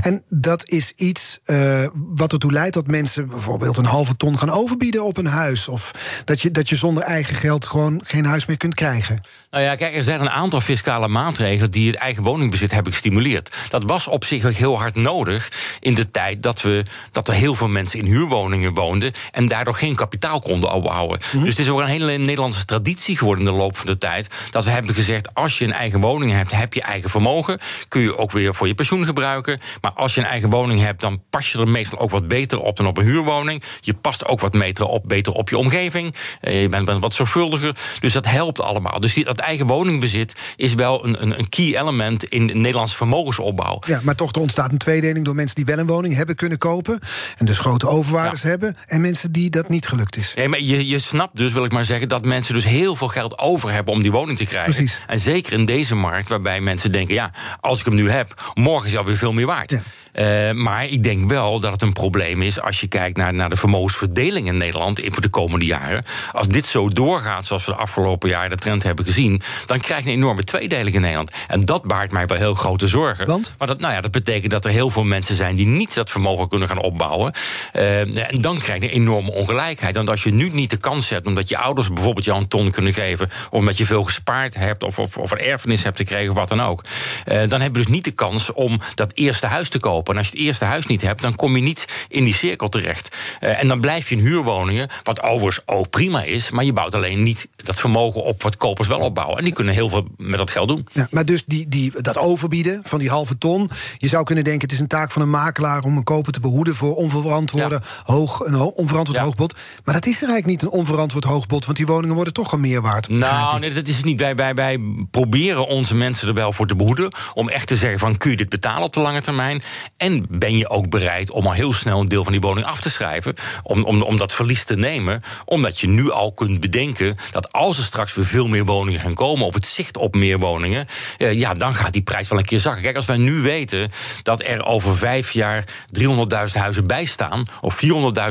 En 0.00 0.22
dat 0.28 0.68
is 0.68 0.92
iets 0.96 1.38
uh, 1.46 1.86
wat 1.94 2.32
ertoe 2.32 2.52
leidt 2.52 2.74
dat 2.74 2.86
mensen 2.86 3.28
bijvoorbeeld 3.28 3.76
een 3.76 3.84
halve 3.84 4.16
ton 4.16 4.38
gaan 4.38 4.50
overbieden 4.50 5.04
op 5.04 5.16
een 5.16 5.26
huis. 5.26 5.68
Of 5.68 5.90
dat 6.24 6.40
je, 6.40 6.50
dat 6.50 6.68
je 6.68 6.76
zonder 6.76 7.02
eigen 7.02 7.34
geld 7.34 7.66
gewoon 7.66 8.00
geen 8.04 8.24
huis 8.24 8.46
meer 8.46 8.56
kunt 8.56 8.74
krijgen. 8.74 9.20
Nou 9.50 9.64
ja, 9.64 9.74
kijk, 9.74 9.96
er 9.96 10.02
zijn 10.02 10.20
een 10.20 10.30
aantal 10.30 10.60
fiscale 10.60 11.08
maatregelen 11.08 11.70
die 11.70 11.86
het 11.86 11.96
eigen 11.96 12.22
woningbezit 12.22 12.70
hebben 12.70 12.92
gestimuleerd. 12.92 13.56
Dat 13.68 13.84
was 13.84 14.06
op 14.06 14.24
zich 14.24 14.58
heel 14.58 14.78
hard 14.78 14.94
nodig 14.94 15.52
in 15.80 15.94
de 15.94 16.10
tijd 16.10 16.42
dat, 16.42 16.62
we, 16.62 16.84
dat 17.12 17.28
er 17.28 17.34
heel 17.34 17.54
veel 17.54 17.68
mensen 17.68 17.98
in 17.98 18.04
huurwoningen 18.04 18.74
woonden 18.74 19.12
en 19.30 19.46
daardoor 19.46 19.74
geen 19.74 19.94
kapitaal 19.94 20.40
konden 20.40 20.72
opbouwen. 20.72 21.20
Mm 21.32 21.40
Dus 21.40 21.50
het 21.50 21.58
is 21.58 21.68
ook 21.68 21.80
een 21.80 21.86
hele 21.86 22.16
Nederlandse 22.16 22.64
traditie 22.64 23.16
geworden 23.16 23.46
in 23.46 23.52
de 23.52 23.58
loop 23.58 23.76
van 23.76 23.86
de 23.86 23.98
tijd. 23.98 24.26
Dat 24.50 24.64
we 24.64 24.70
hebben 24.70 24.94
gezegd: 24.94 25.34
als 25.34 25.58
je 25.58 25.64
een 25.64 25.72
eigen 25.72 26.00
woning 26.00 26.32
hebt, 26.32 26.50
heb 26.50 26.74
je 26.74 26.82
eigen 26.82 27.10
vermogen. 27.10 27.58
Kun 27.88 28.00
je 28.00 28.18
ook 28.18 28.30
weer 28.30 28.54
voor 28.54 28.66
je 28.66 28.74
pensioen 28.74 29.04
gebruiken. 29.04 29.60
Maar 29.80 29.92
als 29.92 30.14
je 30.14 30.20
een 30.20 30.26
eigen 30.26 30.50
woning 30.50 30.80
hebt, 30.80 31.00
dan 31.00 31.22
pas 31.30 31.52
je 31.52 31.58
er 31.58 31.68
meestal 31.68 31.98
ook 31.98 32.10
wat 32.10 32.28
beter 32.28 32.60
op 32.60 32.76
dan 32.76 32.86
op 32.86 32.98
een 32.98 33.04
huurwoning. 33.04 33.62
Je 33.80 33.94
past 33.94 34.26
ook 34.26 34.40
wat 34.40 34.52
beter 34.52 34.86
op, 34.86 35.04
beter 35.06 35.32
op 35.32 35.48
je 35.48 35.58
omgeving. 35.58 36.14
Eh, 36.40 36.62
je 36.62 36.68
bent, 36.68 36.98
wat 37.00 37.14
zorgvuldiger. 37.14 37.76
Dus 38.00 38.12
dat 38.12 38.26
helpt 38.26 38.60
allemaal. 38.60 39.00
Dus 39.00 39.14
dat 39.14 39.38
eigen 39.38 39.66
woningbezit 39.66 40.34
is 40.56 40.74
wel 40.74 41.04
een, 41.04 41.22
een, 41.22 41.38
een 41.38 41.48
key 41.48 41.78
element 41.78 42.24
in 42.24 42.46
de 42.46 42.54
Nederlandse 42.54 42.96
vermogensopbouw. 42.96 43.78
Ja, 43.86 44.00
maar 44.02 44.14
toch 44.14 44.32
er 44.32 44.40
ontstaat 44.40 44.72
een 44.72 44.78
tweedeling 44.78 45.24
door 45.24 45.34
mensen 45.34 45.56
die 45.56 45.64
wel 45.64 45.78
een 45.78 45.86
woning 45.86 46.14
hebben 46.14 46.36
kunnen 46.36 46.58
kopen. 46.58 46.98
En 47.36 47.46
dus 47.46 47.58
grote 47.58 47.88
overwaardes 47.88 48.42
hebben. 48.42 48.76
En 48.86 49.00
mensen 49.00 49.32
die 49.32 49.50
dat 49.50 49.68
niet 49.68 49.86
gelukt 49.86 50.16
is. 50.16 50.34
Nee, 50.34 50.48
maar 50.48 50.60
je, 50.60 50.88
je 50.88 50.98
snapt 50.98 51.36
dus, 51.36 51.52
wil 51.52 51.64
ik 51.64 51.72
maar 51.72 51.84
zeggen, 51.84 52.08
dat 52.08 52.24
mensen 52.24 52.54
dus 52.54 52.64
heel 52.64 52.96
veel 52.96 53.08
geld 53.08 53.38
over 53.38 53.72
hebben 53.72 53.94
om 53.94 54.02
die 54.02 54.12
woning 54.12 54.38
te 54.38 54.46
krijgen. 54.46 54.74
Precies. 54.74 55.00
En 55.06 55.20
zeker 55.20 55.52
in 55.52 55.64
deze 55.64 55.94
markt, 55.94 56.28
waarbij 56.28 56.60
mensen 56.60 56.92
denken: 56.92 57.14
ja, 57.14 57.30
als 57.60 57.78
ik 57.78 57.84
hem 57.84 57.94
nu 57.94 58.10
heb, 58.10 58.52
morgen 58.54 58.84
is 58.84 58.90
hij 58.90 59.00
alweer 59.00 59.16
veel 59.16 59.32
meer 59.32 59.46
waard. 59.46 59.51
Ja. 59.72 59.80
Uh, 60.12 60.50
maar 60.50 60.86
ik 60.86 61.02
denk 61.02 61.28
wel 61.28 61.60
dat 61.60 61.72
het 61.72 61.82
een 61.82 61.92
probleem 61.92 62.42
is 62.42 62.60
als 62.60 62.80
je 62.80 62.86
kijkt 62.86 63.16
naar, 63.16 63.34
naar 63.34 63.48
de 63.48 63.56
vermogensverdeling 63.56 64.46
in 64.46 64.56
Nederland 64.56 65.00
voor 65.04 65.22
de 65.22 65.28
komende 65.28 65.64
jaren. 65.64 66.04
Als 66.32 66.48
dit 66.48 66.66
zo 66.66 66.88
doorgaat 66.88 67.46
zoals 67.46 67.64
we 67.64 67.72
de 67.72 67.78
afgelopen 67.78 68.28
jaren 68.28 68.50
de 68.50 68.56
trend 68.56 68.82
hebben 68.82 69.04
gezien, 69.04 69.42
dan 69.66 69.80
krijg 69.80 70.04
je 70.04 70.10
een 70.10 70.16
enorme 70.16 70.44
tweedeling 70.44 70.94
in 70.94 71.00
Nederland. 71.00 71.30
En 71.48 71.64
dat 71.64 71.82
baart 71.82 72.12
mij 72.12 72.26
wel 72.26 72.36
heel 72.36 72.54
grote 72.54 72.86
zorgen. 72.86 73.26
Want? 73.26 73.54
Maar 73.58 73.66
dat, 73.68 73.80
nou 73.80 73.92
ja, 73.92 74.00
dat 74.00 74.10
betekent 74.10 74.50
dat 74.50 74.64
er 74.64 74.70
heel 74.70 74.90
veel 74.90 75.04
mensen 75.04 75.36
zijn 75.36 75.56
die 75.56 75.66
niet 75.66 75.94
dat 75.94 76.10
vermogen 76.10 76.48
kunnen 76.48 76.68
gaan 76.68 76.80
opbouwen. 76.80 77.32
Uh, 77.76 78.00
en 78.00 78.40
dan 78.40 78.58
krijg 78.58 78.80
je 78.80 78.86
een 78.86 78.94
enorme 78.94 79.30
ongelijkheid. 79.30 79.96
Want 79.96 80.08
als 80.08 80.22
je 80.22 80.32
nu 80.32 80.50
niet 80.50 80.70
de 80.70 80.76
kans 80.76 81.08
hebt, 81.08 81.26
omdat 81.26 81.48
je 81.48 81.58
ouders 81.58 81.92
bijvoorbeeld 81.92 82.24
jou 82.24 82.40
een 82.40 82.48
ton 82.48 82.70
kunnen 82.70 82.92
geven, 82.92 83.26
of 83.26 83.58
omdat 83.58 83.76
je 83.76 83.86
veel 83.86 84.02
gespaard 84.02 84.54
hebt, 84.54 84.82
of, 84.82 84.98
of, 84.98 85.18
of 85.18 85.30
een 85.30 85.38
erfenis 85.38 85.82
hebt 85.82 85.96
gekregen, 85.96 86.30
of 86.30 86.36
wat 86.36 86.48
dan 86.48 86.62
ook, 86.62 86.84
uh, 87.28 87.40
dan 87.48 87.60
heb 87.60 87.74
je 87.74 87.82
dus 87.82 87.92
niet 87.92 88.04
de 88.04 88.10
kans 88.10 88.52
om 88.52 88.80
dat 88.94 89.10
eerste 89.14 89.46
huis 89.46 89.68
te 89.68 89.78
kopen. 89.78 90.01
En 90.08 90.16
als 90.16 90.28
je 90.28 90.36
het 90.36 90.46
eerste 90.46 90.64
huis 90.64 90.86
niet 90.86 91.02
hebt, 91.02 91.22
dan 91.22 91.36
kom 91.36 91.56
je 91.56 91.62
niet 91.62 91.84
in 92.08 92.24
die 92.24 92.34
cirkel 92.34 92.68
terecht. 92.68 93.16
Uh, 93.40 93.60
en 93.62 93.68
dan 93.68 93.80
blijf 93.80 94.08
je 94.08 94.16
in 94.16 94.20
huurwoningen, 94.20 94.88
wat 95.02 95.22
overigens 95.22 95.60
ook 95.66 95.90
prima 95.90 96.22
is, 96.22 96.50
maar 96.50 96.64
je 96.64 96.72
bouwt 96.72 96.94
alleen 96.94 97.22
niet 97.22 97.48
dat 97.56 97.80
vermogen 97.80 98.24
op 98.24 98.42
wat 98.42 98.56
kopers 98.56 98.88
wel 98.88 98.98
opbouwen. 98.98 99.38
En 99.38 99.44
die 99.44 99.52
kunnen 99.52 99.74
heel 99.74 99.88
veel 99.88 100.06
met 100.16 100.38
dat 100.38 100.50
geld 100.50 100.68
doen. 100.68 100.88
Ja, 100.92 101.08
maar 101.10 101.24
dus 101.24 101.44
die, 101.46 101.68
die, 101.68 101.92
dat 102.00 102.18
overbieden 102.18 102.80
van 102.84 102.98
die 102.98 103.08
halve 103.08 103.38
ton, 103.38 103.70
je 103.98 104.08
zou 104.08 104.24
kunnen 104.24 104.44
denken: 104.44 104.62
het 104.62 104.72
is 104.72 104.80
een 104.80 104.86
taak 104.86 105.10
van 105.10 105.22
een 105.22 105.30
makelaar 105.30 105.82
om 105.84 105.96
een 105.96 106.04
koper 106.04 106.32
te 106.32 106.40
behoeden 106.40 106.74
voor 106.74 106.94
onverantwoorde 106.94 107.80
ja. 107.82 108.12
hoog, 108.12 108.40
een 108.40 108.60
onverantwoord 108.60 109.18
ja. 109.18 109.24
hoogbod. 109.24 109.54
Maar 109.84 109.94
dat 109.94 110.06
is 110.06 110.22
er 110.22 110.28
eigenlijk 110.28 110.46
niet, 110.46 110.62
een 110.62 110.78
onverantwoord 110.78 111.24
hoogbod, 111.24 111.64
want 111.64 111.76
die 111.76 111.86
woningen 111.86 112.14
worden 112.14 112.32
toch 112.32 112.52
al 112.52 112.58
meer 112.58 112.82
waard. 112.82 113.08
Nou, 113.08 113.60
nee, 113.60 113.72
dat 113.72 113.88
is 113.88 114.04
niet. 114.04 114.20
Wij, 114.20 114.34
wij, 114.34 114.54
wij 114.54 114.78
proberen 115.10 115.66
onze 115.66 115.94
mensen 115.94 116.28
er 116.28 116.34
wel 116.34 116.52
voor 116.52 116.66
te 116.66 116.76
behoeden 116.76 117.12
om 117.34 117.48
echt 117.48 117.66
te 117.66 117.76
zeggen: 117.76 117.98
van 117.98 118.16
kun 118.16 118.30
je 118.30 118.36
dit 118.36 118.48
betalen 118.48 118.82
op 118.82 118.92
de 118.92 119.00
lange 119.00 119.20
termijn? 119.20 119.62
En 120.02 120.26
ben 120.28 120.56
je 120.56 120.70
ook 120.70 120.90
bereid 120.90 121.30
om 121.30 121.46
al 121.46 121.52
heel 121.52 121.72
snel 121.72 122.00
een 122.00 122.06
deel 122.06 122.22
van 122.22 122.32
die 122.32 122.40
woning 122.40 122.66
af 122.66 122.80
te 122.80 122.90
schrijven, 122.90 123.34
om, 123.62 123.84
om, 123.84 124.02
om 124.02 124.16
dat 124.16 124.32
verlies 124.32 124.64
te 124.64 124.76
nemen, 124.76 125.22
omdat 125.44 125.80
je 125.80 125.88
nu 125.88 126.10
al 126.10 126.32
kunt 126.32 126.60
bedenken 126.60 127.14
dat 127.30 127.52
als 127.52 127.78
er 127.78 127.84
straks 127.84 128.14
weer 128.14 128.24
veel 128.24 128.48
meer 128.48 128.64
woningen 128.64 129.00
gaan 129.00 129.14
komen, 129.14 129.46
of 129.46 129.54
het 129.54 129.66
zicht 129.66 129.96
op 129.96 130.14
meer 130.14 130.38
woningen, 130.38 130.86
eh, 131.18 131.32
ja, 131.32 131.54
dan 131.54 131.74
gaat 131.74 131.92
die 131.92 132.02
prijs 132.02 132.28
wel 132.28 132.38
een 132.38 132.44
keer 132.44 132.60
zakken. 132.60 132.82
Kijk, 132.82 132.96
als 132.96 133.06
wij 133.06 133.16
nu 133.16 133.40
weten 133.40 133.90
dat 134.22 134.46
er 134.46 134.64
over 134.64 134.96
vijf 134.96 135.30
jaar 135.30 135.64
300.000 135.90 136.60
huizen 136.60 136.86
bijstaan, 136.86 137.46
of 137.60 137.80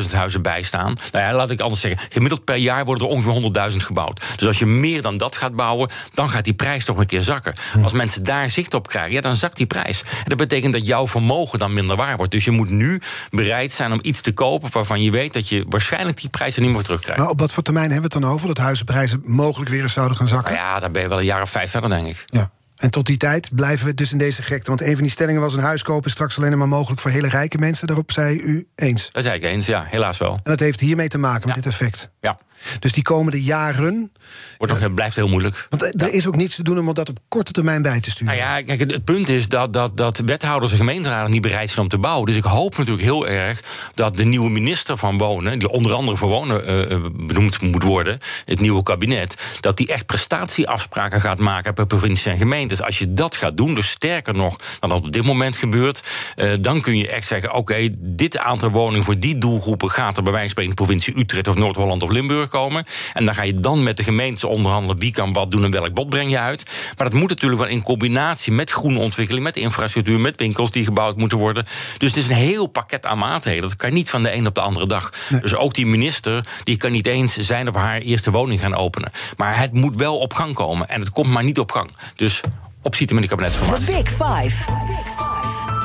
400.000 0.03 0.11
huizen 0.11 0.41
bijstaan, 0.41 0.97
nou 1.11 1.25
ja, 1.25 1.33
laat 1.33 1.49
ik 1.49 1.59
anders 1.59 1.81
zeggen, 1.81 2.07
gemiddeld 2.09 2.43
per 2.43 2.55
jaar 2.55 2.85
worden 2.85 3.07
er 3.07 3.13
ongeveer 3.13 3.71
100.000 3.71 3.77
gebouwd. 3.77 4.21
Dus 4.35 4.47
als 4.47 4.59
je 4.59 4.65
meer 4.65 5.01
dan 5.01 5.17
dat 5.17 5.35
gaat 5.35 5.55
bouwen, 5.55 5.89
dan 6.13 6.29
gaat 6.29 6.43
die 6.43 6.53
prijs 6.53 6.85
toch 6.85 6.97
een 6.97 7.05
keer 7.05 7.21
zakken. 7.21 7.53
Als 7.83 7.93
mensen 7.93 8.23
daar 8.23 8.49
zicht 8.49 8.73
op 8.73 8.87
krijgen, 8.87 9.13
ja, 9.13 9.21
dan 9.21 9.35
zakt 9.35 9.57
die 9.57 9.65
prijs. 9.65 10.01
En 10.01 10.29
dat 10.29 10.37
betekent 10.37 10.73
dat 10.73 10.85
jouw 10.87 11.07
vermogen 11.07 11.59
dan 11.61 11.73
minder 11.73 11.95
waar 11.95 12.17
wordt. 12.17 12.31
Dus 12.31 12.45
je 12.45 12.51
moet 12.51 12.69
nu 12.69 13.01
bereid 13.29 13.71
zijn 13.71 13.91
om 13.91 13.99
iets 14.01 14.21
te 14.21 14.31
kopen 14.31 14.69
waarvan 14.71 15.01
je 15.03 15.11
weet 15.11 15.33
dat 15.33 15.49
je 15.49 15.65
waarschijnlijk 15.69 16.21
die 16.21 16.29
prijs 16.29 16.55
er 16.55 16.61
niet 16.61 16.71
meer 16.71 16.83
terugkrijgt. 16.83 17.21
Maar 17.21 17.29
op 17.29 17.39
wat 17.39 17.51
voor 17.51 17.63
termijn 17.63 17.91
hebben 17.91 18.09
we 18.09 18.15
het 18.15 18.23
dan 18.23 18.33
over? 18.33 18.47
Dat 18.47 18.57
huizenprijzen 18.57 19.21
mogelijk 19.23 19.69
weer 19.69 19.81
eens 19.81 19.93
zouden 19.93 20.17
gaan 20.17 20.27
zakken? 20.27 20.53
Nou 20.53 20.65
ja, 20.65 20.79
daar 20.79 20.91
ben 20.91 21.01
je 21.01 21.07
wel 21.07 21.19
een 21.19 21.25
jaar 21.25 21.41
of 21.41 21.49
vijf 21.49 21.71
verder, 21.71 21.89
denk 21.89 22.07
ik. 22.07 22.25
Ja. 22.25 22.51
En 22.75 22.89
tot 22.91 23.05
die 23.05 23.17
tijd 23.17 23.49
blijven 23.55 23.85
we 23.85 23.93
dus 23.93 24.11
in 24.11 24.17
deze 24.17 24.43
gekte. 24.43 24.67
Want 24.69 24.81
een 24.81 24.93
van 24.93 25.01
die 25.01 25.11
stellingen 25.11 25.41
was: 25.41 25.53
een 25.53 25.61
huis 25.61 25.83
kopen 25.83 26.11
straks 26.11 26.37
alleen 26.37 26.57
maar 26.57 26.67
mogelijk 26.67 27.01
voor 27.01 27.11
hele 27.11 27.27
rijke 27.27 27.57
mensen. 27.57 27.87
Daarop 27.87 28.11
zei 28.11 28.35
u 28.37 28.67
eens. 28.75 29.09
Dat 29.11 29.23
zei 29.23 29.35
ik 29.35 29.43
eens, 29.43 29.65
ja, 29.65 29.85
helaas 29.89 30.17
wel. 30.17 30.33
En 30.33 30.39
dat 30.43 30.59
heeft 30.59 30.79
hiermee 30.79 31.07
te 31.07 31.17
maken 31.17 31.47
met 31.47 31.55
Ja. 31.55 31.61
dit 31.61 31.71
effect. 31.71 32.11
Ja. 32.21 32.37
Dus 32.79 32.91
die 32.91 33.03
komende 33.03 33.43
jaren. 33.43 34.11
Wordt 34.57 34.73
nog, 34.73 34.81
het 34.81 34.95
blijft 34.95 35.15
heel 35.15 35.27
moeilijk. 35.27 35.67
Want 35.69 35.81
er 35.81 36.11
er 36.11 36.17
is 36.17 36.27
ook 36.27 36.35
niets 36.35 36.55
te 36.55 36.63
doen 36.63 36.79
om 36.79 36.93
dat 36.93 37.09
op 37.09 37.19
korte 37.27 37.51
termijn 37.51 37.81
bij 37.81 37.99
te 37.99 38.09
sturen. 38.09 38.35
Nou 38.35 38.47
ja, 38.47 38.61
kijk, 38.63 38.79
het, 38.79 38.91
het 38.91 39.03
punt 39.03 39.29
is 39.29 39.47
dat, 39.47 39.73
dat, 39.73 39.97
dat 39.97 40.17
wethouders 40.25 40.71
en 40.71 40.77
gemeenteraden 40.77 41.31
niet 41.31 41.41
bereid 41.41 41.69
zijn 41.69 41.81
om 41.81 41.87
te 41.87 41.97
bouwen. 41.97 42.25
Dus 42.25 42.35
ik 42.35 42.43
hoop 42.43 42.77
natuurlijk 42.77 43.03
heel 43.03 43.27
erg 43.27 43.59
dat 43.93 44.17
de 44.17 44.25
nieuwe 44.25 44.49
minister 44.49 44.97
van 44.97 45.17
Wonen, 45.17 45.59
die 45.59 45.69
onder 45.69 45.93
andere 45.93 46.17
voor 46.17 46.29
Wonen 46.29 46.65
eh, 46.65 46.91
eh, 46.91 46.99
benoemd 47.13 47.61
moet 47.61 47.83
worden, 47.83 48.19
het 48.45 48.59
nieuwe 48.59 48.83
kabinet, 48.83 49.35
dat 49.59 49.77
die 49.77 49.87
echt 49.87 50.05
prestatieafspraken 50.05 51.21
gaat 51.21 51.39
maken 51.39 51.73
per 51.73 51.85
provincie 51.85 52.31
en 52.31 52.37
gemeentes. 52.37 52.81
Als 52.81 52.99
je 52.99 53.13
dat 53.13 53.35
gaat 53.35 53.57
doen, 53.57 53.75
dus 53.75 53.89
sterker 53.89 54.33
nog 54.33 54.59
dan 54.79 54.89
dat 54.89 55.03
op 55.03 55.11
dit 55.11 55.23
moment 55.23 55.57
gebeurt, 55.57 56.03
eh, 56.35 56.49
dan 56.59 56.81
kun 56.81 56.97
je 56.97 57.09
echt 57.09 57.27
zeggen: 57.27 57.53
oké, 57.53 57.89
dit 57.99 58.37
aantal 58.37 58.69
woningen 58.69 59.05
voor 59.05 59.19
die 59.19 59.37
doelgroepen 59.37 59.89
gaat 59.89 60.17
er 60.17 60.23
bij 60.23 60.33
wijze 60.33 60.53
van 60.53 60.63
in 60.63 60.69
de 60.69 60.75
provincie 60.75 61.17
Utrecht 61.17 61.47
of 61.47 61.55
Noord-Holland 61.55 62.03
of 62.03 62.09
Limburg 62.09 62.49
komen. 62.51 62.85
En 63.13 63.25
dan 63.25 63.35
ga 63.35 63.43
je 63.43 63.59
dan 63.59 63.83
met 63.83 63.97
de 63.97 64.03
gemeentes 64.03 64.43
onderhandelen 64.43 64.99
wie 64.99 65.11
kan 65.11 65.33
wat 65.33 65.51
doen 65.51 65.63
en 65.63 65.71
welk 65.71 65.93
bod 65.93 66.09
breng 66.09 66.31
je 66.31 66.39
uit. 66.39 66.63
Maar 66.97 67.09
dat 67.09 67.19
moet 67.19 67.29
natuurlijk 67.29 67.61
wel 67.61 67.69
in 67.69 67.81
combinatie 67.81 68.53
met 68.53 68.71
groene 68.71 68.99
ontwikkeling, 68.99 69.43
met 69.43 69.57
infrastructuur, 69.57 70.19
met 70.19 70.39
winkels 70.39 70.71
die 70.71 70.83
gebouwd 70.83 71.17
moeten 71.17 71.37
worden. 71.37 71.65
Dus 71.97 72.09
het 72.09 72.17
is 72.17 72.27
een 72.27 72.35
heel 72.35 72.67
pakket 72.67 73.05
aan 73.05 73.17
maatregelen. 73.17 73.69
Dat 73.69 73.77
kan 73.77 73.93
niet 73.93 74.09
van 74.09 74.23
de 74.23 74.33
een 74.33 74.47
op 74.47 74.55
de 74.55 74.61
andere 74.61 74.87
dag. 74.87 75.13
Dus 75.41 75.55
ook 75.55 75.73
die 75.73 75.85
minister 75.85 76.45
die 76.63 76.77
kan 76.77 76.91
niet 76.91 77.07
eens 77.07 77.37
zijn 77.37 77.69
of 77.69 77.75
haar 77.75 77.99
eerste 77.99 78.31
woning 78.31 78.59
gaan 78.59 78.75
openen. 78.75 79.11
Maar 79.37 79.59
het 79.59 79.73
moet 79.73 79.95
wel 79.95 80.17
op 80.17 80.33
gang 80.33 80.53
komen. 80.53 80.89
En 80.89 80.99
het 80.99 81.09
komt 81.09 81.29
maar 81.29 81.43
niet 81.43 81.59
op 81.59 81.71
gang. 81.71 81.89
Dus 82.15 82.41
opzieten 82.81 83.15
met 83.15 83.29
de 83.29 83.29
The 83.29 83.35
kabinetsformatie. 83.35 83.95
Big 83.95 84.09
Five. 84.09 84.71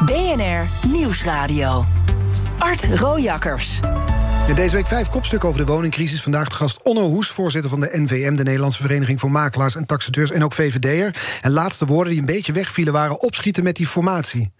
BNR 0.04 0.68
Nieuwsradio. 0.88 1.86
Art 2.58 2.84
Rojakkers. 2.84 3.80
Deze 4.54 4.74
week 4.74 4.86
vijf 4.86 5.08
kopstukken 5.08 5.48
over 5.48 5.66
de 5.66 5.72
woningcrisis. 5.72 6.22
Vandaag 6.22 6.48
de 6.48 6.54
gast 6.54 6.82
Onno 6.82 7.08
Hoes, 7.08 7.28
voorzitter 7.28 7.70
van 7.70 7.80
de 7.80 7.90
NVM... 7.92 8.34
de 8.34 8.42
Nederlandse 8.42 8.82
Vereniging 8.82 9.20
voor 9.20 9.30
Makelaars 9.30 9.76
en 9.76 9.86
Taxateurs... 9.86 10.30
en 10.30 10.44
ook 10.44 10.52
VVD'er. 10.52 11.14
En 11.40 11.50
laatste 11.50 11.84
woorden 11.84 12.10
die 12.10 12.20
een 12.20 12.26
beetje 12.26 12.52
wegvielen 12.52 12.92
waren... 12.92 13.20
opschieten 13.20 13.64
met 13.64 13.76
die 13.76 13.86
formatie. 13.86 14.52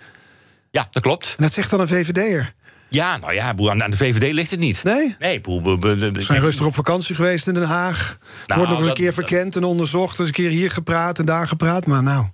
Ja, 0.71 0.87
dat 0.91 1.03
klopt. 1.03 1.35
En 1.37 1.43
dat 1.43 1.53
zegt 1.53 1.71
dan 1.71 1.81
een 1.81 1.89
VVD'er. 1.89 2.55
Ja, 2.89 3.17
nou 3.17 3.35
ja, 3.35 3.55
aan 3.59 3.91
de 3.91 3.97
VVD 3.97 4.33
ligt 4.33 4.51
het 4.51 4.61
niet. 4.61 4.83
Nee? 4.85 5.17
Nee, 5.19 5.41
boel, 5.41 5.81
We 5.81 6.13
zijn 6.17 6.41
rustig 6.41 6.67
op 6.67 6.75
vakantie 6.75 7.15
geweest 7.15 7.49
in 7.49 7.55
Den 7.55 7.63
Haag. 7.63 8.19
Nou, 8.47 8.59
Wordt 8.61 8.71
nog 8.71 8.81
eens 8.81 8.89
een 8.89 9.03
keer 9.05 9.13
verkend 9.13 9.57
en 9.57 9.65
onderzocht. 9.65 10.19
eens 10.19 10.29
een 10.29 10.35
keer 10.35 10.51
hier 10.51 10.71
gepraat 10.71 11.19
en 11.19 11.25
daar 11.25 11.49
gepraat. 11.49 11.87
Maar 11.87 12.03
nou, 12.03 12.27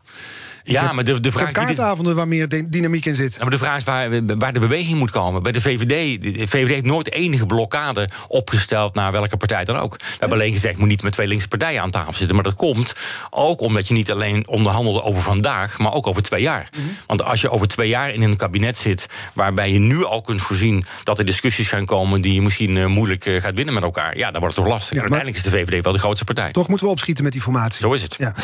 Ja, 0.63 0.93
maar 0.93 1.05
de, 1.05 1.21
de 1.21 1.33
vraag 1.33 1.51
kaartavonden 1.51 2.15
waar 2.15 2.29
meer 2.29 2.49
dy- 2.49 2.65
dynamiek 2.69 3.05
in 3.05 3.15
zit. 3.15 3.33
Ja, 3.35 3.41
maar 3.41 3.51
de 3.51 3.59
vraag 3.59 3.77
is 3.77 3.85
waar, 3.85 4.09
waar 4.39 4.53
de 4.53 4.61
beweging 4.61 4.99
moet 4.99 5.11
komen. 5.11 5.43
Bij 5.43 5.53
de 5.53 5.61
VVD, 5.61 6.23
de 6.23 6.47
VVD 6.47 6.69
heeft 6.69 6.85
nooit 6.85 7.11
enige 7.13 7.47
blokkade 7.47 8.09
opgesteld 8.29 8.95
naar 8.95 9.13
welke 9.13 9.37
partij 9.37 9.65
dan 9.65 9.77
ook. 9.77 9.97
We 9.99 10.05
hebben 10.19 10.39
alleen 10.39 10.53
gezegd, 10.53 10.79
moet 10.79 10.89
niet 10.89 11.03
met 11.03 11.13
twee 11.13 11.27
linkse 11.29 11.49
partijen 11.49 11.83
aan 11.83 11.91
tafel 11.91 12.13
zitten. 12.13 12.35
Maar 12.35 12.45
dat 12.45 12.55
komt 12.55 12.95
ook 13.31 13.61
omdat 13.61 13.89
je 13.89 13.95
niet 13.95 14.11
alleen 14.11 14.49
onderhandelt 14.49 15.03
over 15.03 15.23
vandaag, 15.23 15.79
maar 15.79 15.93
ook 15.93 16.07
over 16.07 16.23
twee 16.23 16.43
jaar. 16.43 16.69
Want 17.07 17.25
als 17.25 17.41
je 17.41 17.51
over 17.51 17.67
twee 17.69 17.89
jaar 17.89 18.11
in 18.11 18.23
een 18.23 18.37
kabinet 18.37 18.77
zit, 18.77 19.07
waarbij 19.33 19.73
je 19.73 19.79
nu 19.79 20.05
al 20.05 20.21
kunt 20.21 20.43
voorzien 20.43 20.85
dat 21.03 21.19
er 21.19 21.25
discussies 21.25 21.69
gaan 21.69 21.85
komen 21.87 22.21
die 22.21 22.35
je 22.35 22.43
misschien 22.43 22.77
eh, 22.77 22.87
moeilijk 22.87 23.27
eh, 23.27 23.41
gaat 23.41 23.55
winnen 23.55 23.75
met 23.75 23.83
elkaar, 23.83 24.17
ja, 24.19 24.31
dan 24.31 24.41
wordt 24.41 24.57
het 24.57 24.65
toch 24.65 24.75
lastig. 24.75 24.97
Ja, 24.97 25.03
en 25.03 25.11
maar- 25.11 25.19
uiteindelijk 25.21 25.57
is 25.57 25.67
de 25.67 25.73
VVD 25.73 25.85
wel 25.85 25.93
de 25.93 25.99
grootste 25.99 26.25
partij. 26.25 26.53
Toch 26.53 26.69
moeten 26.69 26.87
we 26.87 26.93
opschieten 26.93 27.25
met 27.25 27.33
die 27.33 27.43
formatie. 27.43 27.81
Zo 27.81 27.93
is 27.93 28.03
het. 28.03 28.15
Ja. 28.19 28.35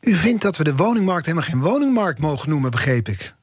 U 0.00 0.14
vindt 0.14 0.42
dat 0.42 0.56
we 0.56 0.64
de 0.64 0.76
woningmarkt 0.76 1.26
helemaal 1.26 1.48
geen 1.48 1.60
woningmarkt 1.60 2.20
mogen 2.20 2.48
noemen, 2.48 2.70
begreep 2.70 3.08
ik. 3.08 3.34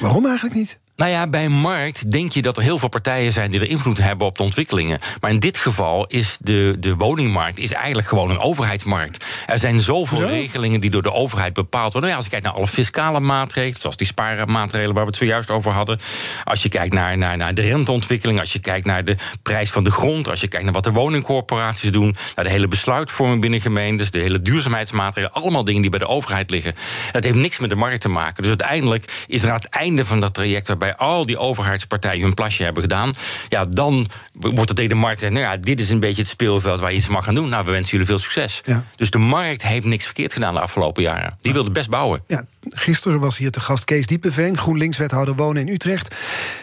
Waarom 0.00 0.26
eigenlijk 0.26 0.54
niet? 0.56 0.78
Nou 1.00 1.12
ja, 1.12 1.26
bij 1.26 1.44
een 1.44 1.52
markt 1.52 2.10
denk 2.10 2.32
je 2.32 2.42
dat 2.42 2.56
er 2.56 2.62
heel 2.62 2.78
veel 2.78 2.88
partijen 2.88 3.32
zijn 3.32 3.50
die 3.50 3.60
er 3.60 3.68
invloed 3.68 3.98
hebben 3.98 4.26
op 4.26 4.36
de 4.36 4.42
ontwikkelingen. 4.42 4.98
Maar 5.20 5.30
in 5.30 5.38
dit 5.38 5.58
geval 5.58 6.06
is 6.06 6.36
de, 6.40 6.76
de 6.78 6.96
woningmarkt 6.96 7.58
is 7.58 7.72
eigenlijk 7.72 8.08
gewoon 8.08 8.30
een 8.30 8.38
overheidsmarkt. 8.38 9.24
Er 9.46 9.58
zijn 9.58 9.80
zoveel 9.80 10.16
Zo? 10.16 10.26
regelingen 10.26 10.80
die 10.80 10.90
door 10.90 11.02
de 11.02 11.12
overheid 11.12 11.52
bepaald 11.52 11.92
worden. 11.92 12.00
Nou 12.00 12.10
ja, 12.10 12.16
als 12.16 12.24
je 12.24 12.30
kijkt 12.30 12.46
naar 12.46 12.54
alle 12.54 12.66
fiscale 12.66 13.20
maatregelen, 13.20 13.80
zoals 13.80 13.96
die 13.96 14.06
spaarmaatregelen 14.06 14.94
waar 14.94 15.04
we 15.04 15.10
het 15.10 15.18
zojuist 15.18 15.50
over 15.50 15.72
hadden. 15.72 16.00
Als 16.44 16.62
je 16.62 16.68
kijkt 16.68 16.94
naar, 16.94 17.18
naar, 17.18 17.36
naar 17.36 17.54
de 17.54 17.62
renteontwikkeling, 17.62 18.40
als 18.40 18.52
je 18.52 18.58
kijkt 18.58 18.86
naar 18.86 19.04
de 19.04 19.16
prijs 19.42 19.70
van 19.70 19.84
de 19.84 19.90
grond, 19.90 20.28
als 20.28 20.40
je 20.40 20.48
kijkt 20.48 20.64
naar 20.64 20.74
wat 20.74 20.84
de 20.84 20.92
woningcorporaties 20.92 21.92
doen, 21.92 22.16
naar 22.34 22.44
de 22.44 22.50
hele 22.50 22.68
besluitvorming 22.68 23.40
binnen 23.40 23.60
gemeentes, 23.60 24.10
de 24.10 24.18
hele 24.18 24.42
duurzaamheidsmaatregelen, 24.42 25.42
allemaal 25.42 25.64
dingen 25.64 25.80
die 25.80 25.90
bij 25.90 25.98
de 25.98 26.08
overheid 26.08 26.50
liggen. 26.50 26.74
Dat 27.12 27.24
heeft 27.24 27.36
niks 27.36 27.58
met 27.58 27.70
de 27.70 27.76
markt 27.76 28.00
te 28.00 28.08
maken. 28.08 28.42
Dus 28.42 28.48
uiteindelijk 28.48 29.24
is 29.26 29.42
er 29.42 29.48
aan 29.48 29.54
het 29.54 29.68
einde 29.68 30.04
van 30.04 30.20
dat 30.20 30.34
traject, 30.34 30.68
waarbij 30.68 30.88
al 30.96 31.26
die 31.26 31.38
overheidspartijen 31.38 32.22
hun 32.22 32.34
plasje 32.34 32.62
hebben 32.62 32.82
gedaan, 32.82 33.12
ja, 33.48 33.64
dan 33.64 34.10
wordt 34.32 34.74
tegen 34.74 34.90
de 34.90 34.96
markt 34.96 35.18
gezegd: 35.20 35.32
nou 35.32 35.46
ja, 35.46 35.56
dit 35.56 35.80
is 35.80 35.90
een 35.90 36.00
beetje 36.00 36.22
het 36.22 36.30
speelveld 36.30 36.80
waar 36.80 36.90
je 36.90 36.96
iets 36.96 37.08
mag 37.08 37.24
gaan 37.24 37.34
doen. 37.34 37.48
Nou, 37.48 37.64
we 37.64 37.70
wensen 37.70 37.90
jullie 37.90 38.06
veel 38.06 38.18
succes. 38.18 38.60
Ja. 38.64 38.84
Dus 38.96 39.10
de 39.10 39.18
markt 39.18 39.62
heeft 39.62 39.86
niks 39.86 40.04
verkeerd 40.04 40.32
gedaan 40.32 40.54
de 40.54 40.60
afgelopen 40.60 41.02
jaren. 41.02 41.38
Die 41.40 41.52
wilde 41.52 41.70
best 41.70 41.90
bouwen. 41.90 42.22
Ja, 42.26 42.44
gisteren 42.60 43.20
was 43.20 43.38
hier 43.38 43.50
te 43.50 43.60
gast 43.60 43.84
Kees 43.84 44.06
Diepeveen, 44.06 44.58
GroenLinks-wethouder 44.58 45.34
wonen 45.34 45.66
in 45.66 45.74
Utrecht. 45.74 46.14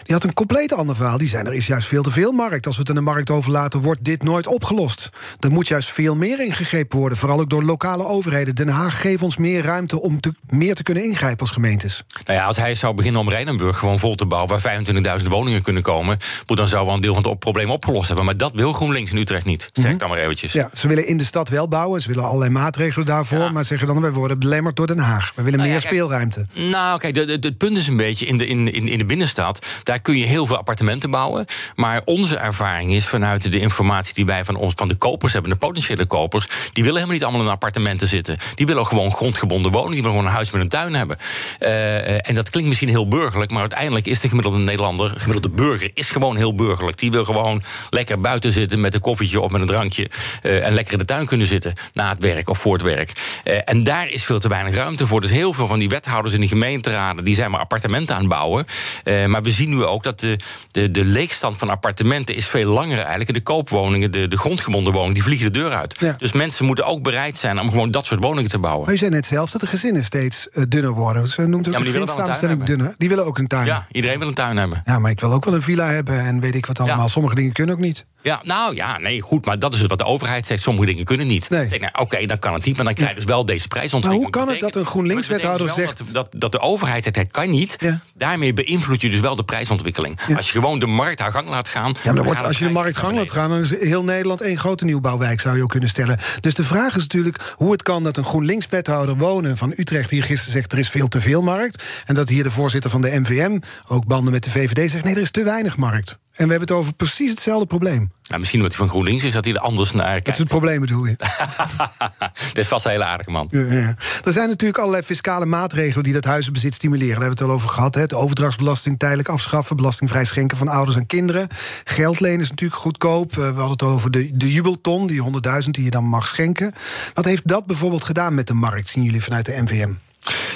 Die 0.02 0.14
had 0.14 0.24
een 0.24 0.34
compleet 0.34 0.72
ander 0.72 0.96
verhaal. 0.96 1.18
Die 1.18 1.28
zei, 1.28 1.46
er 1.46 1.54
is 1.54 1.66
juist 1.66 1.88
veel 1.88 2.02
te 2.02 2.10
veel 2.10 2.32
markt. 2.32 2.66
Als 2.66 2.74
we 2.74 2.80
het 2.80 2.90
aan 2.90 2.96
de 2.96 3.10
markt 3.10 3.30
overlaten, 3.30 3.80
wordt 3.80 4.04
dit 4.04 4.22
nooit 4.22 4.46
opgelost. 4.46 5.10
Er 5.40 5.50
moet 5.50 5.68
juist 5.68 5.90
veel 5.90 6.14
meer 6.14 6.44
ingegrepen 6.44 6.98
worden. 6.98 7.18
Vooral 7.18 7.40
ook 7.40 7.50
door 7.50 7.62
lokale 7.62 8.04
overheden. 8.04 8.54
Den 8.54 8.68
Haag, 8.68 9.00
geef 9.00 9.22
ons 9.22 9.36
meer 9.36 9.62
ruimte 9.62 10.00
om 10.00 10.20
te, 10.20 10.34
meer 10.48 10.74
te 10.74 10.82
kunnen 10.82 11.04
ingrijpen 11.04 11.40
als 11.40 11.50
gemeentes. 11.50 12.04
Nou 12.24 12.38
ja, 12.38 12.44
als 12.44 12.56
hij 12.56 12.74
zou 12.74 12.94
beginnen 12.94 13.20
om 13.20 13.28
Rijdenburg 13.28 13.78
gewoon 13.78 13.98
vol 14.08 14.16
te 14.16 14.26
bouwen, 14.26 14.60
waar 14.60 15.20
25.000 15.20 15.26
woningen 15.28 15.62
kunnen 15.62 15.82
komen, 15.82 16.18
dan 16.46 16.66
zou 16.66 16.86
wel 16.86 16.94
een 16.94 17.00
deel 17.00 17.14
van 17.14 17.22
het 17.22 17.32
op- 17.32 17.40
probleem 17.40 17.70
opgelost 17.70 18.06
hebben. 18.06 18.24
Maar 18.24 18.36
dat 18.36 18.52
wil 18.54 18.72
GroenLinks 18.72 19.10
in 19.10 19.16
Utrecht 19.16 19.44
niet. 19.44 19.70
Zeg 19.72 19.90
ik 19.90 19.98
dan 19.98 20.08
maar 20.08 20.18
eventjes. 20.18 20.52
Ja, 20.52 20.70
ze 20.72 20.88
willen 20.88 21.06
in 21.06 21.16
de 21.16 21.24
stad 21.24 21.48
wel 21.48 21.68
bouwen. 21.68 22.00
Ze 22.00 22.08
willen 22.08 22.24
allerlei 22.24 22.50
maatregelen 22.50 23.06
daarvoor. 23.06 23.38
Ja. 23.38 23.50
Maar 23.50 23.64
zeggen 23.64 23.86
dan, 23.86 24.00
wij 24.00 24.12
worden 24.12 24.38
belemmerd 24.38 24.76
door 24.76 24.86
Den 24.86 24.98
Haag. 24.98 25.32
We 25.34 25.42
willen 25.42 25.58
Nou 25.58 25.70
ja, 25.70 25.74
meer 25.74 25.82
kijk, 25.82 25.94
speelruimte. 25.94 26.46
Nou, 26.54 26.98
kijk, 26.98 27.16
het 27.16 27.58
punt 27.58 27.76
is 27.76 27.86
een 27.86 27.96
beetje 27.96 28.26
in 28.26 28.38
de, 28.38 28.46
in, 28.46 28.72
in, 28.72 28.88
in 28.88 28.98
de 28.98 29.04
binnenstad. 29.04 29.66
Daar 29.82 30.00
kun 30.00 30.16
je 30.18 30.26
heel 30.26 30.46
veel 30.46 30.56
appartementen 30.56 31.10
bouwen. 31.10 31.44
Maar 31.76 32.02
onze 32.04 32.36
ervaring 32.36 32.92
is 32.92 33.06
vanuit 33.06 33.52
de 33.52 33.60
informatie 33.60 34.14
die 34.14 34.26
wij 34.26 34.44
van, 34.44 34.54
ons, 34.56 34.72
van 34.76 34.88
de 34.88 34.96
kopers 34.96 35.32
hebben, 35.32 35.50
de 35.50 35.56
potentiële 35.56 36.06
kopers. 36.06 36.46
die 36.46 36.84
willen 36.84 37.00
helemaal 37.00 37.14
niet 37.14 37.24
allemaal 37.24 37.42
in 37.42 37.48
appartementen 37.52 38.08
zitten. 38.08 38.36
Die 38.54 38.66
willen 38.66 38.86
gewoon 38.86 39.12
grondgebonden 39.12 39.72
wonen. 39.72 39.90
Die 39.90 40.00
willen 40.02 40.16
gewoon 40.16 40.26
een 40.26 40.34
huis 40.36 40.50
met 40.50 40.62
een 40.62 40.68
tuin 40.68 40.94
hebben. 40.94 41.16
Eh, 41.58 41.98
eh, 41.98 42.18
en 42.22 42.34
dat 42.34 42.50
klinkt 42.50 42.68
misschien 42.68 42.88
heel 42.88 43.08
burgerlijk. 43.08 43.50
maar 43.50 43.60
uiteindelijk 43.60 43.97
is 44.06 44.20
de 44.20 44.28
gemiddelde 44.28 44.58
Nederlander, 44.58 45.12
gemiddelde 45.16 45.48
burger, 45.56 45.90
is 45.94 46.10
gewoon 46.10 46.36
heel 46.36 46.54
burgerlijk. 46.54 46.98
Die 46.98 47.10
wil 47.10 47.24
gewoon 47.24 47.62
lekker 47.90 48.20
buiten 48.20 48.52
zitten 48.52 48.80
met 48.80 48.94
een 48.94 49.00
koffietje 49.00 49.40
of 49.40 49.50
met 49.50 49.60
een 49.60 49.66
drankje. 49.66 50.10
eh, 50.42 50.66
en 50.66 50.72
lekker 50.72 50.92
in 50.92 50.98
de 50.98 51.04
tuin 51.04 51.26
kunnen 51.26 51.46
zitten 51.46 51.72
na 51.92 52.08
het 52.08 52.22
werk 52.22 52.48
of 52.48 52.58
voor 52.58 52.72
het 52.72 52.82
werk. 52.82 53.12
Eh, 53.44 53.58
en 53.64 53.84
daar 53.84 54.08
is 54.10 54.24
veel 54.24 54.40
te 54.40 54.48
weinig 54.48 54.74
ruimte 54.74 55.06
voor. 55.06 55.20
Dus 55.20 55.30
heel 55.30 55.52
veel 55.52 55.66
van 55.66 55.78
die 55.78 55.88
wethouders 55.88 56.34
in 56.34 56.40
die 56.40 56.48
gemeenteraden 56.48 57.24
die 57.24 57.34
zijn 57.34 57.50
maar 57.50 57.60
appartementen 57.60 58.14
aan 58.14 58.20
het 58.20 58.30
bouwen. 58.30 58.66
Eh, 59.04 59.24
maar 59.26 59.42
we 59.42 59.50
zien 59.50 59.68
nu 59.68 59.84
ook 59.84 60.02
dat 60.02 60.20
de, 60.20 60.38
de, 60.70 60.90
de 60.90 61.04
leegstand 61.04 61.58
van 61.58 61.70
appartementen 61.70 62.34
is 62.34 62.46
veel 62.46 62.70
langer 62.72 62.98
eigenlijk. 62.98 63.28
En 63.28 63.34
de 63.34 63.42
koopwoningen, 63.42 64.10
de, 64.10 64.28
de 64.28 64.36
grondgebonden 64.38 64.92
woningen, 64.92 65.14
die 65.14 65.22
vliegen 65.22 65.52
de 65.52 65.58
deur 65.58 65.72
uit. 65.72 65.96
Ja. 65.98 66.16
Dus 66.18 66.32
mensen 66.32 66.64
moeten 66.64 66.84
ook 66.86 67.02
bereid 67.02 67.38
zijn 67.38 67.60
om 67.60 67.70
gewoon 67.70 67.90
dat 67.90 68.06
soort 68.06 68.22
woningen 68.22 68.50
te 68.50 68.58
bouwen. 68.58 68.84
Maar 68.84 68.94
u 68.94 68.98
zei 68.98 69.10
net 69.10 69.26
zelf 69.26 69.50
dat 69.50 69.60
de 69.60 69.66
gezinnen 69.66 70.04
steeds 70.04 70.48
dunner 70.68 70.92
worden. 70.92 71.26
Ze 71.26 71.46
noemt 71.46 71.54
ook 71.54 71.64
de 71.64 71.70
wel 71.70 71.80
een 71.80 71.84
tuin 71.84 72.00
gezinssamenstelling 72.00 72.64
dunner. 72.64 72.94
Die 72.98 73.08
willen 73.08 73.26
ook 73.26 73.38
een 73.38 73.46
tuin. 73.46 73.66
Ja, 73.66 73.86
iedereen 73.90 74.18
wil 74.18 74.28
een 74.28 74.34
tuin 74.34 74.56
hebben. 74.56 74.82
Ja, 74.84 74.98
maar 74.98 75.10
ik 75.10 75.20
wil 75.20 75.32
ook 75.32 75.44
wel 75.44 75.54
een 75.54 75.62
villa 75.62 75.88
hebben 75.90 76.20
en 76.20 76.40
weet 76.40 76.54
ik 76.54 76.66
wat 76.66 76.78
allemaal. 76.78 76.98
Ja. 76.98 77.06
Sommige 77.06 77.34
dingen 77.34 77.52
kunnen 77.52 77.74
ook 77.74 77.80
niet. 77.80 78.06
Ja, 78.22 78.40
nou 78.44 78.74
ja, 78.74 78.98
nee, 78.98 79.20
goed, 79.20 79.44
maar 79.46 79.58
dat 79.58 79.72
is 79.72 79.80
het 79.80 79.88
wat 79.88 79.98
de 79.98 80.04
overheid 80.04 80.46
zegt. 80.46 80.62
Sommige 80.62 80.86
dingen 80.86 81.04
kunnen 81.04 81.26
niet. 81.26 81.50
Nee. 81.50 81.68
Nou, 81.78 81.92
Oké, 81.98 82.26
dan 82.26 82.38
kan 82.38 82.54
het 82.54 82.64
niet, 82.64 82.76
maar 82.76 82.84
dan 82.84 82.94
krijg 82.94 83.10
je 83.10 83.16
dus 83.16 83.24
wel 83.24 83.44
deze 83.44 83.68
prijsontwikkeling. 83.68 84.34
Maar 84.34 84.42
hoe 84.42 84.46
kan 84.46 84.54
het 84.66 84.72
dat 84.72 84.82
een 84.82 84.88
GroenLinks-wethouder 84.90 85.66
het 85.66 85.74
zegt- 85.76 85.98
Dat, 85.98 86.12
dat, 86.12 86.40
dat 86.40 86.52
de 86.52 86.60
overheid 86.60 87.04
zegt, 87.04 87.16
het 87.16 87.30
kan 87.30 87.50
niet. 87.50 87.76
Ja. 87.80 88.00
Daarmee 88.14 88.52
beïnvloed 88.52 89.00
je 89.00 89.10
dus 89.10 89.20
wel 89.20 89.36
de 89.36 89.44
prijsontwikkeling. 89.44 90.18
Ja. 90.28 90.36
Als 90.36 90.46
je 90.46 90.52
gewoon 90.52 90.78
de 90.78 90.86
markt 90.86 91.18
haar 91.20 91.32
gang 91.32 91.48
laat 91.48 91.68
gaan... 91.68 91.88
Ja, 91.92 91.98
maar 92.04 92.14
dan 92.14 92.24
wordt, 92.24 92.38
gaan 92.38 92.48
als 92.48 92.58
je 92.58 92.64
de 92.64 92.70
markt 92.70 92.96
gang 92.96 93.16
laat 93.16 93.30
gaan, 93.30 93.48
dan 93.50 93.58
is 93.60 93.80
heel 93.80 94.04
Nederland 94.04 94.40
één 94.40 94.58
grote 94.58 94.84
nieuwbouwwijk, 94.84 95.40
zou 95.40 95.56
je 95.56 95.62
ook 95.62 95.70
kunnen 95.70 95.88
stellen. 95.88 96.18
Dus 96.40 96.54
de 96.54 96.64
vraag 96.64 96.96
is 96.96 97.02
natuurlijk 97.02 97.52
hoe 97.56 97.72
het 97.72 97.82
kan 97.82 98.02
dat 98.04 98.16
een 98.16 98.24
GroenLinks-wethouder 98.24 99.16
wonen 99.16 99.56
van 99.56 99.72
Utrecht 99.76 100.10
hier 100.10 100.24
gisteren 100.24 100.52
zegt 100.52 100.72
er 100.72 100.78
is 100.78 100.88
veel 100.90 101.08
te 101.08 101.20
veel 101.20 101.42
markt. 101.42 101.84
En 102.06 102.14
dat 102.14 102.28
hier 102.28 102.42
de 102.42 102.50
voorzitter 102.50 102.90
van 102.90 103.00
de 103.00 103.20
MVM, 103.20 103.58
ook 103.86 104.06
banden 104.06 104.32
met 104.32 104.44
de 104.44 104.50
VVD, 104.50 104.90
zegt 104.90 105.04
nee, 105.04 105.14
er 105.14 105.20
is 105.20 105.30
te 105.30 105.42
weinig 105.42 105.76
markt. 105.76 106.18
En 106.32 106.44
we 106.44 106.50
hebben 106.50 106.68
het 106.68 106.76
over 106.78 106.92
precies 106.92 107.30
hetzelfde 107.30 107.66
probleem. 107.66 108.10
Nou, 108.28 108.40
misschien 108.40 108.60
wat 108.60 108.68
hij 108.68 108.78
van 108.78 108.88
GroenLinks 108.88 109.24
is, 109.24 109.32
dat 109.32 109.44
hij 109.44 109.54
er 109.54 109.60
anders 109.60 109.92
naar 109.92 110.06
Dat 110.06 110.16
is 110.16 110.22
kijkt. 110.22 110.38
het 110.38 110.48
probleem, 110.48 110.80
bedoel 110.80 111.04
je? 111.06 111.14
Dat 112.48 112.58
is 112.58 112.66
vast 112.68 112.84
een 112.84 112.90
hele 112.90 113.04
aardige 113.04 113.30
man. 113.30 113.48
Ja, 113.50 113.60
ja. 113.60 113.94
Er 114.24 114.32
zijn 114.32 114.48
natuurlijk 114.48 114.78
allerlei 114.78 115.02
fiscale 115.02 115.46
maatregelen 115.46 116.04
die 116.04 116.12
dat 116.12 116.24
huizenbezit 116.24 116.74
stimuleren. 116.74 117.14
Daar 117.14 117.20
hebben 117.22 117.38
we 117.38 117.42
het 117.44 117.52
al 117.52 117.56
over 117.58 117.68
gehad. 117.76 117.94
Hè. 117.94 118.06
De 118.06 118.16
overdrachtsbelasting 118.16 118.98
tijdelijk 118.98 119.28
afschaffen, 119.28 119.76
belastingvrij 119.76 120.24
schenken 120.24 120.56
van 120.56 120.68
ouders 120.68 120.96
en 120.96 121.06
kinderen. 121.06 121.48
Geld 121.84 122.20
lenen 122.20 122.40
is 122.40 122.50
natuurlijk 122.50 122.80
goedkoop. 122.80 123.30
Eh, 123.30 123.36
We 123.36 123.42
hadden 123.44 123.70
het 123.70 123.82
al 123.82 123.90
over 123.90 124.10
de, 124.10 124.30
de 124.36 124.52
jubelton, 124.52 125.06
die 125.06 125.22
100.000 125.64 125.70
die 125.70 125.84
je 125.84 125.90
dan 125.90 126.04
mag 126.04 126.26
schenken. 126.26 126.72
Wat 127.14 127.24
heeft 127.24 127.48
dat 127.48 127.66
bijvoorbeeld 127.66 128.04
gedaan 128.04 128.34
met 128.34 128.46
de 128.46 128.54
markt, 128.54 128.88
zien 128.88 129.02
jullie 129.04 129.22
vanuit 129.22 129.44
de 129.46 129.62
NVM? 129.62 129.90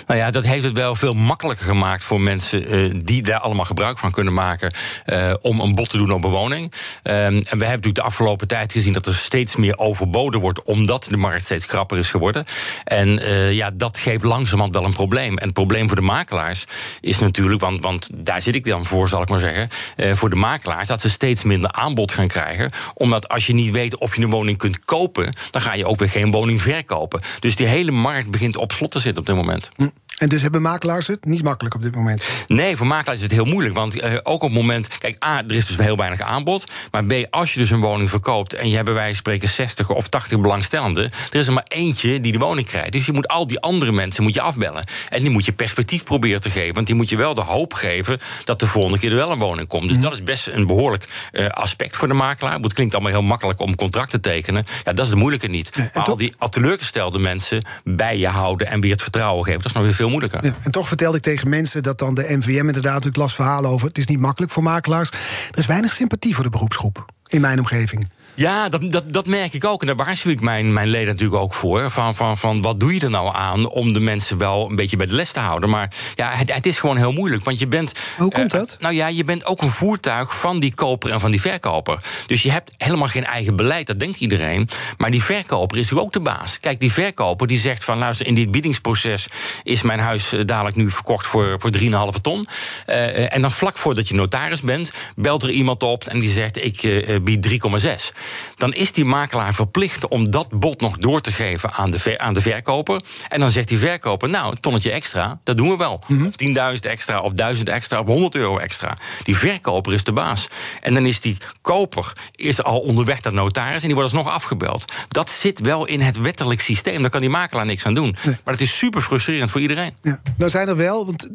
Nou 0.07 0.21
ja, 0.21 0.31
dat 0.31 0.45
heeft 0.45 0.65
het 0.65 0.73
wel 0.73 0.95
veel 0.95 1.15
makkelijker 1.15 1.67
gemaakt 1.67 2.05
voor 2.05 2.21
mensen 2.21 2.67
eh, 2.67 2.91
die 3.05 3.23
daar 3.23 3.39
allemaal 3.39 3.65
gebruik 3.65 3.99
van 3.99 4.11
kunnen 4.11 4.33
maken 4.33 4.73
eh, 5.05 5.33
om 5.41 5.61
een 5.61 5.75
bod 5.75 5.91
te 5.91 5.97
doen 5.97 6.13
op 6.13 6.23
bewoning. 6.23 6.73
Ehm, 7.03 7.17
en 7.17 7.41
we 7.41 7.47
hebben 7.49 7.69
natuurlijk 7.69 7.95
de 7.95 8.03
afgelopen 8.03 8.49
tijd 8.49 8.73
gezien 8.73 8.93
dat 8.93 9.07
er 9.07 9.15
steeds 9.15 9.57
meer 9.57 9.79
overboden 9.79 10.41
wordt, 10.41 10.65
omdat 10.65 11.07
de 11.11 11.17
markt 11.17 11.45
steeds 11.45 11.67
krapper 11.67 11.99
is 11.99 12.11
geworden. 12.11 12.45
En 12.85 13.19
eh, 13.19 13.53
ja, 13.53 13.71
dat 13.71 13.99
geeft 13.99 14.25
langzamerhand 14.25 14.75
wel 14.75 14.85
een 14.85 14.93
probleem. 14.93 15.39
En 15.39 15.45
het 15.45 15.53
probleem 15.53 15.87
voor 15.87 15.97
de 15.97 16.03
makelaars 16.03 16.65
is 17.01 17.19
natuurlijk, 17.19 17.61
want, 17.61 17.81
want 17.81 18.09
daar 18.13 18.43
zit 18.43 18.55
ik 18.55 18.65
dan 18.65 18.85
voor, 18.85 19.09
zal 19.09 19.23
ik 19.23 19.29
maar 19.29 19.41
zeggen, 19.41 19.69
voor 20.17 20.31
de 20.31 20.37
makelaars 20.37 20.89
dat 20.89 21.01
ze 21.01 21.11
steeds 21.11 21.43
minder 21.43 21.73
aanbod 21.73 22.13
gaan 22.13 22.29
krijgen. 22.29 22.71
Omdat 22.95 23.29
als 23.29 23.47
je 23.47 23.55
niet 23.55 23.71
weet 23.71 23.97
of 23.97 24.17
je 24.17 24.23
een 24.23 24.31
woning 24.31 24.59
kunt 24.59 24.85
kopen, 24.85 25.35
dan 25.51 25.63
ga 25.63 25.75
je 25.75 25.87
ook 25.87 25.99
weer 25.99 26.09
geen 26.09 26.31
woning 26.31 26.63
verkopen. 26.63 27.21
Dus 27.39 27.57
die 27.57 27.67
hele 27.67 27.91
markt 27.91 28.31
begint 28.31 28.57
op 28.57 28.73
slot 28.73 28.91
te 28.91 29.01
zitten 29.01 29.21
op 29.21 29.27
dit 29.27 29.37
moment. 29.37 29.62
halt. 29.63 29.79
Mhm. 29.79 30.02
En 30.23 30.29
dus 30.29 30.43
hebben 30.43 30.63
makelaars 30.63 31.07
het 31.07 31.25
niet 31.25 31.43
makkelijk 31.43 31.75
op 31.75 31.83
dit 31.83 31.95
moment. 31.95 32.25
Nee, 32.49 32.77
voor 32.77 32.87
makelaars 32.87 33.17
is 33.17 33.23
het 33.23 33.33
heel 33.33 33.45
moeilijk. 33.45 33.75
Want 33.75 34.01
eh, 34.01 34.13
ook 34.23 34.43
op 34.43 34.49
het 34.49 34.53
moment. 34.53 34.99
Kijk, 34.99 35.25
A, 35.25 35.43
er 35.47 35.55
is 35.55 35.67
dus 35.67 35.77
heel 35.77 35.97
weinig 35.97 36.21
aanbod. 36.21 36.71
Maar 36.91 37.05
B, 37.05 37.13
als 37.31 37.53
je 37.53 37.59
dus 37.59 37.71
een 37.71 37.81
woning 37.81 38.11
verkoopt. 38.11 38.55
en 38.55 38.69
je 38.69 38.75
hebt 38.75 38.85
bij 38.85 38.95
wijze 38.95 39.09
van 39.09 39.19
spreken 39.19 39.49
60 39.49 39.91
of 39.91 40.09
80 40.09 40.41
belangstellenden. 40.41 41.11
er 41.31 41.39
is 41.41 41.47
er 41.47 41.53
maar 41.53 41.67
eentje 41.69 42.21
die 42.21 42.33
de 42.33 42.39
woning 42.39 42.67
krijgt. 42.67 42.93
Dus 42.93 43.07
je 43.07 43.13
moet 43.13 43.29
al 43.29 43.47
die 43.47 43.61
andere 43.61 43.93
mensen 43.93 44.23
moet 44.23 44.35
je 44.35 44.41
afbellen. 44.41 44.85
En 45.09 45.21
die 45.21 45.31
moet 45.31 45.45
je 45.45 45.53
perspectief 45.53 46.05
proberen 46.05 46.41
te 46.41 46.51
geven. 46.51 46.75
Want 46.75 46.87
die 46.87 46.95
moet 46.95 47.09
je 47.09 47.17
wel 47.17 47.35
de 47.35 47.41
hoop 47.41 47.73
geven. 47.73 48.19
dat 48.45 48.61
de 48.61 48.67
volgende 48.67 48.99
keer 48.99 49.11
er 49.11 49.17
wel 49.17 49.31
een 49.31 49.39
woning 49.39 49.69
komt. 49.69 49.89
Dus 49.89 49.99
dat 49.99 50.13
is 50.13 50.25
best 50.25 50.47
een 50.47 50.67
behoorlijk 50.67 51.09
eh, 51.33 51.47
aspect 51.47 51.97
voor 51.97 52.09
de 52.09 52.15
makelaar. 52.15 52.59
Het 52.61 52.73
klinkt 52.73 52.95
allemaal 52.95 53.13
heel 53.13 53.23
makkelijk 53.23 53.61
om 53.61 53.75
contract 53.75 54.11
te 54.11 54.21
tekenen. 54.21 54.65
Ja, 54.85 54.93
dat 54.93 55.05
is 55.05 55.11
de 55.11 55.17
moeilijke 55.17 55.49
niet. 55.49 55.77
maar 55.77 56.05
al 56.05 56.17
die 56.17 56.35
al 56.39 56.49
teleurgestelde 56.49 57.19
mensen 57.19 57.65
bij 57.85 58.19
je 58.19 58.29
houden. 58.29 58.67
en 58.67 58.81
weer 58.81 58.93
het 58.93 59.03
vertrouwen 59.03 59.45
geven. 59.45 59.59
dat 59.59 59.71
is 59.71 59.77
nog 59.77 59.85
weer 59.85 59.95
veel 59.95 60.11
moeilijker. 60.13 60.45
Ja, 60.45 60.55
en 60.63 60.71
toch 60.71 60.89
vertelde 60.89 61.17
ik 61.17 61.23
tegen 61.23 61.49
mensen 61.49 61.83
dat 61.83 61.99
dan 61.99 62.15
de 62.15 62.37
NVM 62.37 62.67
inderdaad, 62.67 63.07
ik 63.07 63.17
las 63.17 63.35
verhalen 63.35 63.71
over, 63.71 63.89
het 63.89 63.99
is 63.99 64.07
niet 64.07 64.19
makkelijk 64.19 64.53
voor 64.53 64.63
makelaars. 64.63 65.11
Er 65.51 65.59
is 65.59 65.67
weinig 65.67 65.93
sympathie 65.93 66.35
voor 66.35 66.45
de 66.45 66.51
beroepsgroep 66.51 67.05
in 67.27 67.41
mijn 67.41 67.59
omgeving. 67.59 68.09
Ja, 68.35 68.69
dat, 68.69 68.93
dat, 68.93 69.05
dat 69.07 69.27
merk 69.27 69.53
ik 69.53 69.65
ook. 69.65 69.81
En 69.81 69.87
daar 69.87 69.97
waarschuw 69.97 70.31
ik 70.31 70.41
mijn, 70.41 70.73
mijn 70.73 70.89
leden 70.89 71.09
natuurlijk 71.09 71.43
ook 71.43 71.55
voor. 71.55 71.91
Van, 71.91 72.15
van, 72.15 72.39
van 72.39 72.63
wat 72.63 72.81
doe 72.81 72.95
je 72.95 73.01
er 73.01 73.11
nou 73.11 73.35
aan 73.35 73.69
om 73.69 73.93
de 73.93 74.01
mensen 74.01 74.39
wel 74.39 74.71
een 74.71 74.77
beetje 74.77 74.97
bij 74.97 75.07
de 75.07 75.15
les 75.15 75.33
te 75.33 75.41
houden. 75.41 75.71
Maar 75.71 75.93
ja, 76.15 76.31
het, 76.31 76.55
het 76.55 76.67
is 76.67 76.79
gewoon 76.79 76.97
heel 76.97 77.13
moeilijk. 77.13 77.45
Want 77.45 77.59
je 77.59 77.67
bent. 77.67 77.93
Hoe 78.17 78.31
komt 78.31 78.53
eh, 78.53 78.59
dat? 78.61 78.77
nou 78.81 78.95
ja, 78.95 79.07
je 79.07 79.25
bent 79.25 79.45
ook 79.45 79.63
een 79.63 79.71
voertuig 79.71 80.39
van 80.39 80.61
die 80.61 80.75
koper 80.75 81.11
en 81.11 81.21
van 81.21 81.31
die 81.31 81.41
verkoper. 81.41 81.99
Dus 82.27 82.43
je 82.43 82.51
hebt 82.51 82.73
helemaal 82.77 83.09
geen 83.09 83.25
eigen 83.25 83.57
beleid, 83.57 83.87
dat 83.87 84.01
denkt 84.01 84.21
iedereen. 84.21 84.69
Maar 84.97 85.11
die 85.11 85.23
verkoper 85.23 85.79
is 85.79 85.83
natuurlijk 85.83 86.17
ook 86.17 86.25
de 86.25 86.31
baas. 86.31 86.61
Kijk, 86.61 86.81
die 86.81 86.93
verkoper 86.93 87.47
die 87.47 87.59
zegt 87.59 87.85
van 87.85 87.99
luister, 87.99 88.27
in 88.27 88.35
dit 88.35 88.51
biedingsproces 88.51 89.27
is 89.63 89.83
mijn 89.83 90.01
huis 90.01 90.33
eh, 90.33 90.41
dadelijk 90.47 90.77
nu 90.77 90.91
verkocht 90.91 91.27
voor, 91.27 91.57
voor 91.59 91.71
3,5 91.79 92.21
ton. 92.23 92.47
Eh, 92.87 93.35
en 93.35 93.41
dan 93.41 93.53
vlak 93.53 93.79
voordat 93.79 94.09
je 94.09 94.15
notaris 94.15 94.61
bent, 94.61 94.93
belt 95.17 95.43
er 95.43 95.51
iemand 95.51 95.83
op 95.83 96.05
en 96.05 96.19
die 96.19 96.31
zegt 96.31 96.65
ik 96.65 97.11
bied 97.23 97.49
3,6. 97.49 98.22
Dan 98.57 98.73
is 98.75 98.93
die 98.93 99.05
makelaar 99.05 99.55
verplicht 99.55 100.09
om 100.09 100.31
dat 100.31 100.49
bod 100.51 100.81
nog 100.81 100.99
door 100.99 101.21
te 101.21 101.33
geven 101.33 101.73
aan 101.73 101.91
de, 101.91 101.99
ver- 101.99 102.19
aan 102.19 102.35
de 102.35 102.41
verkoper. 102.41 103.01
En 103.29 103.41
dan 103.41 103.51
zegt 103.51 103.69
die 103.69 103.79
verkoper, 103.79 104.29
nou, 104.29 104.51
een 104.51 104.61
tonnetje 104.61 104.91
extra, 104.91 105.41
dat 105.45 105.57
doen 105.57 105.69
we 105.69 105.77
wel. 105.77 106.01
Of 106.09 106.35
10.000 106.75 106.81
extra, 106.81 107.21
of 107.21 107.33
1000 107.33 107.69
extra, 107.69 108.01
of 108.01 108.07
100 108.07 108.35
euro 108.35 108.59
extra. 108.59 108.97
Die 109.23 109.37
verkoper 109.37 109.93
is 109.93 110.05
de 110.05 110.13
baas. 110.13 110.49
En 110.81 110.95
dan 110.95 111.07
is 111.07 111.21
die 111.21 111.37
koper 111.61 112.13
is 112.35 112.63
al 112.63 112.79
onderweg 112.79 113.23
naar 113.23 113.33
de 113.33 113.39
notaris 113.39 113.81
en 113.81 113.87
die 113.87 113.97
wordt 113.97 114.13
alsnog 114.15 114.33
afgebeld. 114.35 114.93
Dat 115.09 115.31
zit 115.31 115.61
wel 115.61 115.87
in 115.87 116.01
het 116.01 116.21
wettelijk 116.21 116.61
systeem. 116.61 117.01
Daar 117.01 117.11
kan 117.11 117.21
die 117.21 117.31
makelaar 117.31 117.67
niks 117.67 117.87
aan 117.87 117.95
doen. 117.95 118.17
Maar 118.45 118.55
het 118.55 118.61
is 118.61 118.79
super 118.79 119.01
frustrerend 119.01 119.51
voor 119.51 119.61
iedereen. 119.61 119.95
Ja, 120.03 120.21
nou 120.37 120.51
zijn 120.51 120.69
er 120.69 120.77
wel, 120.77 121.07
want 121.07 121.29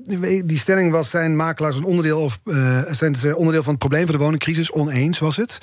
die 0.45 0.57
stelling 0.59 0.91
was: 0.91 1.09
zijn 1.09 1.35
makelaars 1.35 1.75
een 1.75 1.83
onderdeel, 1.83 2.19
of, 2.21 2.39
eh, 2.45 2.81
zijn 2.89 3.15
ze 3.15 3.35
onderdeel 3.35 3.63
van 3.63 3.71
het 3.71 3.79
probleem 3.79 4.05
van 4.05 4.15
de 4.15 4.21
woningcrisis? 4.21 4.71
Oneens 4.71 5.19
was 5.19 5.35
het. 5.35 5.57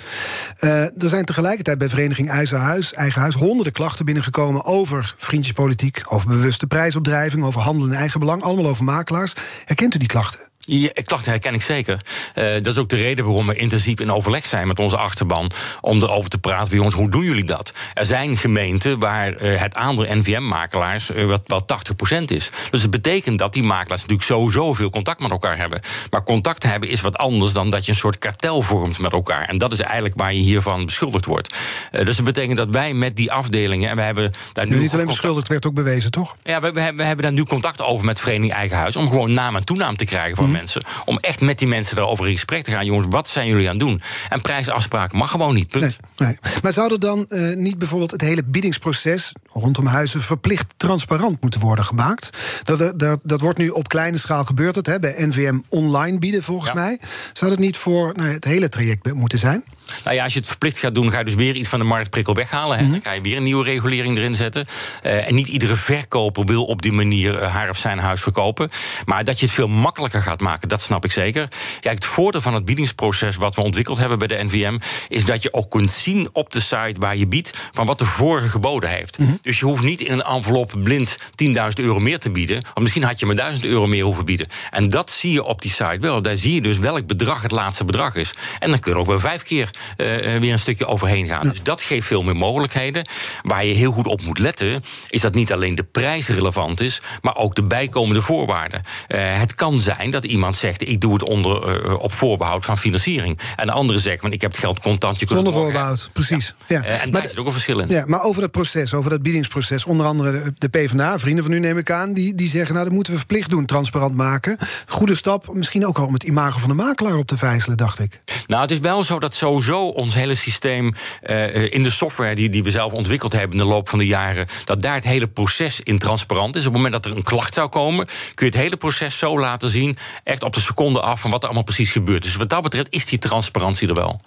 Eh, 0.59 0.81
er 1.03 1.09
zijn 1.09 1.14
tegelijkertijd 1.23 1.79
bij 1.79 1.89
Vereniging 1.89 2.31
Eigen 2.31 2.61
Huis, 2.61 2.93
Eigen 2.93 3.21
Huis 3.21 3.35
honderden 3.35 3.73
klachten 3.73 4.05
binnengekomen 4.05 4.65
over 4.65 5.15
vriendjespolitiek, 5.19 6.03
over 6.09 6.29
bewuste 6.29 6.67
prijsopdrijving, 6.67 7.45
over 7.45 7.61
handel 7.61 7.87
in 7.87 7.93
eigen 7.93 8.21
belang, 8.21 8.43
allemaal 8.43 8.67
over 8.67 8.85
makelaars. 8.85 9.35
Herkent 9.65 9.95
u 9.95 9.99
die 9.99 10.09
klachten? 10.09 10.54
Ja, 10.67 10.91
klachten 11.05 11.31
herken 11.31 11.55
ik 11.55 11.63
zeker. 11.63 12.01
Eh, 12.35 12.45
dat 12.53 12.67
is 12.67 12.79
ook 12.79 12.89
de 12.89 12.97
reden 12.97 13.25
waarom 13.25 13.47
we 13.47 13.55
intensief 13.55 14.01
in 14.01 14.13
overleg 14.13 14.47
zijn 14.47 14.67
met 14.67 14.79
onze 14.79 14.97
achterban. 14.97 15.51
Om 15.81 16.03
erover 16.03 16.31
te 16.31 16.39
praten. 16.39 16.77
Jongens, 16.77 16.95
hoe 16.95 17.11
doen 17.11 17.25
jullie 17.25 17.45
dat? 17.45 17.73
Er 17.95 18.07
zijn 18.07 18.37
gemeenten 18.37 18.99
waar 18.99 19.33
eh, 19.33 19.61
het 19.61 19.75
aandeel 19.75 20.17
NVM-makelaars 20.17 21.11
eh, 21.11 21.25
wat, 21.25 21.43
wat 21.47 21.93
80% 22.13 22.23
is. 22.25 22.51
Dus 22.71 22.83
het 22.83 22.91
betekent 22.91 23.39
dat 23.39 23.53
die 23.53 23.63
makelaars 23.63 24.01
natuurlijk 24.01 24.29
sowieso 24.29 24.75
veel 24.75 24.91
contact 24.91 25.21
met 25.21 25.31
elkaar 25.31 25.57
hebben. 25.57 25.81
Maar 26.11 26.23
contact 26.23 26.63
hebben 26.63 26.89
is 26.89 27.01
wat 27.01 27.17
anders 27.17 27.53
dan 27.53 27.71
dat 27.71 27.85
je 27.85 27.93
een 27.93 27.99
soort 27.99 28.19
kartel 28.19 28.63
vormt 28.63 28.99
met 28.99 29.13
elkaar. 29.13 29.49
En 29.49 29.59
dat 29.59 29.73
is 29.73 29.81
eigenlijk 29.81 30.15
waar 30.19 30.35
je 30.35 30.43
hiervan 30.43 30.85
beschuldigd 30.85 31.25
wordt. 31.25 31.55
Dus 31.91 32.17
dat 32.17 32.25
betekent 32.25 32.57
dat 32.57 32.69
wij 32.71 32.95
met 32.95 33.17
die 33.17 33.33
afdelingen. 33.33 33.91
En 33.91 33.97
we 33.97 34.03
hebben 34.03 34.33
daar 34.53 34.67
nu. 34.67 34.75
Nu 34.75 34.81
niet 34.81 34.93
alleen 34.93 35.05
contact- 35.05 35.21
beschuldigd, 35.21 35.49
werd 35.49 35.67
ook 35.67 35.75
bewezen, 35.75 36.11
toch? 36.11 36.37
ja, 36.43 36.61
we, 36.61 36.71
we 36.73 37.03
hebben 37.03 37.23
daar 37.25 37.33
nu 37.33 37.45
contact 37.45 37.83
over 37.83 38.05
met 38.05 38.21
Vereniging 38.21 38.53
Eigen 38.53 38.77
Huis. 38.77 38.97
Om 38.97 39.09
gewoon 39.09 39.33
naam 39.33 39.57
en 39.57 39.65
toenaam 39.65 39.97
te 39.97 40.05
krijgen 40.05 40.37
van 40.37 40.54
mensen. 40.59 40.83
Om 41.05 41.19
echt 41.19 41.41
met 41.41 41.59
die 41.59 41.69
mensen 41.69 41.97
daarover 41.97 42.27
in 42.27 42.33
gesprek 42.33 42.65
te 42.65 42.71
gaan. 42.71 42.85
Jongens, 42.85 43.07
wat 43.11 43.29
zijn 43.29 43.47
jullie 43.47 43.65
aan 43.69 43.77
het 43.77 43.81
doen? 43.87 44.03
En 44.29 44.41
prijsafspraken 44.41 45.19
mag 45.19 45.31
gewoon 45.31 45.55
niet. 45.55 45.69
Punt. 45.71 45.83
Nee, 46.17 46.29
nee. 46.29 46.39
Maar 46.63 46.73
zou 46.73 46.93
er 46.93 47.01
dan 47.01 47.27
eh, 47.29 47.57
niet 47.57 47.79
bijvoorbeeld 47.79 48.11
het 48.11 48.21
hele 48.21 48.45
biedingsproces 48.45 49.33
rondom 49.53 49.87
huizen 49.87 50.23
verplicht 50.23 50.75
transparant 50.77 51.41
moeten 51.43 51.61
worden 51.61 51.85
gemaakt? 51.85 52.31
Dat, 52.65 52.81
er- 52.81 52.99
dat, 52.99 53.21
dat 53.23 53.41
wordt 53.41 53.59
nu 53.59 53.69
op 53.69 53.89
kleine 53.89 54.19
schaal 54.19 54.45
gebeurd, 54.45 54.75
het, 54.75 54.87
hè, 54.87 54.99
bij 55.01 55.15
NVM 55.27 55.59
online 55.69 56.19
bieden 56.19 56.43
volgens 56.43 56.71
Ja. 56.71 56.75
mij. 56.81 57.01
Zou 57.33 57.51
dat 57.51 57.59
niet 57.61 57.77
voor 57.77 58.13
nou, 58.17 58.29
het 58.29 58.45
hele 58.45 58.69
traject 58.69 59.13
moeten 59.13 59.39
zijn? 59.39 59.65
Nou 60.05 60.17
ja, 60.17 60.25
als 60.25 60.33
je 60.33 60.39
het 60.39 60.49
verplicht 60.49 60.79
gaat 60.79 60.95
doen, 60.95 61.11
ga 61.11 61.19
je 61.19 61.25
dus 61.25 61.35
weer 61.35 61.55
iets 61.55 61.69
van 61.69 61.79
de 61.79 61.85
marktprikkel 61.85 62.35
weghalen. 62.35 62.79
Hè. 62.79 62.91
Dan 62.91 63.01
ga 63.03 63.13
je 63.13 63.21
weer 63.21 63.37
een 63.37 63.43
nieuwe 63.43 63.65
regulering 63.65 64.17
erin 64.17 64.35
zetten. 64.35 64.67
Eh, 65.03 65.29
en 65.29 65.35
niet 65.35 65.49
iedere 65.49 65.77
verkoper 65.77 66.45
wil 66.45 66.65
op 66.65 66.83
die 66.83 66.93
manier 66.93 67.39
eh, 67.39 67.55
haar 67.55 67.71
of 67.71 67.79
zijn 67.79 67.99
huis 67.99 68.21
verkopen. 68.21 68.71
Maar 69.05 69.25
dat 69.25 69.39
je 69.39 69.47
het 69.47 69.55
veel 69.55 69.69
makkelijker 69.69 70.23
gaat 70.23 70.41
maken, 70.41 70.69
dat 70.69 70.83
snap 70.83 71.05
ik 71.05 71.13
zeker. 71.13 71.49
Kijk, 71.81 71.95
het 71.95 72.05
voordeel 72.05 72.41
van 72.41 72.55
het 72.55 72.65
biedingsproces 72.65 73.37
wat 73.37 73.55
we 73.55 73.63
ontwikkeld 73.63 73.99
hebben 73.99 74.19
bij 74.19 74.27
de 74.27 74.45
NVM, 74.45 74.79
is 75.09 75.25
dat 75.25 75.43
je 75.43 75.53
ook 75.53 75.71
kunt 75.71 75.91
zien 75.91 76.29
op 76.33 76.53
de 76.53 76.61
site 76.61 76.95
waar 76.99 77.17
je 77.17 77.27
biedt 77.27 77.53
van 77.73 77.87
wat 77.87 77.99
de 77.99 78.05
vorige 78.05 78.49
geboden 78.49 78.91
heeft. 78.91 79.19
Dus 79.43 79.59
je 79.59 79.65
hoeft 79.65 79.83
niet 79.83 80.01
in 80.01 80.13
een 80.13 80.23
envelop 80.23 80.73
blind 80.83 81.17
10.000 81.45 81.53
euro 81.75 81.99
meer 81.99 82.19
te 82.19 82.31
bieden. 82.31 82.63
Want 82.63 82.81
misschien 82.81 83.03
had 83.03 83.21
je 83.21 83.27
maar 83.27 83.37
1000 83.37 83.65
euro 83.65 83.87
meer 83.87 84.05
hoeven 84.05 84.25
bieden. 84.25 84.47
En 84.71 84.91
dat 84.91 85.11
zie 85.11 85.33
je 85.33 85.43
op 85.43 85.63
die 85.63 85.71
site 85.71 85.99
wel. 86.01 86.23
Daar 86.23 86.37
zie 86.37 86.55
je 86.55 86.61
dus 86.61 86.79
welk 86.79 87.07
bedrag 87.07 87.43
het 87.43 87.51
laatste 87.51 87.85
bedrag 87.85 88.15
is. 88.15 88.35
En 88.59 88.71
dan 88.71 88.79
kun 88.79 88.93
je 88.93 88.99
ook 88.99 89.07
wel 89.07 89.21
vijf 89.21 89.43
keer 89.43 89.71
weer 89.97 90.53
een 90.53 90.59
stukje 90.59 90.87
overheen 90.87 91.27
gaan. 91.27 91.49
Dus 91.49 91.63
dat 91.63 91.83
geeft 91.83 92.07
veel 92.07 92.23
meer 92.23 92.37
mogelijkheden. 92.37 93.07
Waar 93.43 93.65
je 93.65 93.75
heel 93.75 93.93
goed 93.93 94.07
op 94.07 94.23
moet 94.23 94.39
letten, 94.39 94.83
is 95.09 95.21
dat 95.21 95.35
niet 95.35 95.53
alleen 95.53 95.75
de 95.75 95.85
prijs 95.85 96.29
relevant 96.29 96.81
is, 96.81 97.01
maar 97.23 97.37
ook 97.37 97.55
de 97.55 97.63
bijkomende 97.63 98.23
voorwaarden. 98.23 98.83
Eh, 99.09 99.19
het 99.41 99.55
kan 99.55 99.79
zijn 99.79 100.11
dat 100.11 100.25
iemand 100.25 100.57
zegt: 100.57 100.89
ik 100.89 101.01
doe 101.01 101.13
het 101.13 101.23
onder, 101.29 101.83
eh, 101.85 101.95
op 101.99 102.13
voorbehoud 102.13 102.65
van 102.65 102.79
financiering. 102.79 103.39
En 103.57 103.67
de 103.67 103.73
andere 103.73 103.99
zegt: 103.99 104.23
want 104.23 104.35
ik 104.35 104.41
heb 104.41 104.51
het 104.51 104.61
geld 104.61 104.81
contant. 104.81 105.21
Je 105.21 105.27
kunt 105.27 105.39
Zonder 105.39 105.63
voorbehoud, 105.63 106.11
precies. 106.13 106.55
Ja. 106.67 106.83
Eh, 106.83 107.03
en 107.03 107.11
Maar 107.11 107.21
daar 107.21 107.29
zit 107.31 107.39
ook 107.39 107.47
een 107.47 107.53
verschil 107.53 107.79
in. 107.79 107.89
Ja, 107.89 108.05
maar 108.07 108.23
over 108.23 108.41
dat 108.41 108.51
proces, 108.51 108.95
over 108.95 109.11
dat 109.11 109.23
biedingsproces, 109.23 109.85
onder 109.85 110.07
andere 110.07 110.53
de- 110.59 110.69
PvdA, 110.69 111.19
vrienden 111.19 111.45
van 111.45 111.53
u 111.53 111.59
neem 111.59 111.79
ik 111.79 111.91
aan, 111.91 112.13
die, 112.13 112.35
die 112.35 112.49
zeggen, 112.49 112.73
nou 112.73 112.85
dat 112.87 112.95
moeten 112.95 113.13
we 113.13 113.19
verplicht 113.19 113.51
doen, 113.51 113.65
transparant 113.65 114.15
maken. 114.15 114.59
Goede 114.87 115.15
stap, 115.15 115.55
misschien 115.55 115.87
ook 115.87 115.99
al 115.99 116.07
om 116.07 116.13
het 116.13 116.23
imago 116.23 116.59
van 116.59 116.69
de 116.69 116.75
makelaar 116.75 117.17
op 117.17 117.27
te 117.27 117.37
vijzelen, 117.37 117.77
dacht 117.77 117.99
ik. 117.99 118.21
Nou, 118.47 118.63
het 118.63 118.71
is 118.71 118.79
wel 118.79 119.05
zo 119.05 119.19
dat 119.19 119.35
sowieso 119.65 119.89
ons 119.89 120.15
hele 120.15 120.35
systeem 120.35 120.93
uh, 121.23 121.73
in 121.73 121.83
de 121.83 121.91
software 121.91 122.35
die, 122.35 122.49
die 122.49 122.63
we 122.63 122.71
zelf 122.71 122.93
ontwikkeld 122.93 123.33
hebben 123.33 123.51
in 123.51 123.59
de 123.59 123.71
loop 123.71 123.89
van 123.89 123.99
de 123.99 124.07
jaren, 124.07 124.47
dat 124.65 124.83
daar 124.83 124.95
het 124.95 125.05
hele 125.05 125.29
proces 125.29 125.81
in 125.81 125.99
transparant 125.99 126.57
is. 126.57 126.67
Op 126.67 126.73
het 126.73 126.83
moment 126.83 127.03
dat 127.03 127.13
er 127.13 127.17
een 127.17 127.23
klacht 127.23 127.55
zou 127.55 127.69
komen, 127.69 128.07
kun 128.35 128.47
je 128.47 128.53
het 128.53 128.63
hele 128.63 128.77
proces 128.77 129.19
zo 129.19 129.39
laten 129.39 129.71
zien, 129.71 129.97
echt 130.25 130.43
op 130.43 130.55
de 130.55 130.61
seconde 130.61 131.01
af 131.01 131.21
van 131.21 131.31
wat 131.31 131.41
er 131.41 131.47
allemaal 131.47 131.65
precies 131.65 131.93
gebeurt. 131.93 132.23
Dus 132.23 132.37
wat 132.37 132.49
dat 132.49 132.63
betreft 132.63 132.93
is 132.93 133.07
die 133.07 133.19
transparantie 133.19 133.89
er 133.89 133.95
wel. 133.95 134.21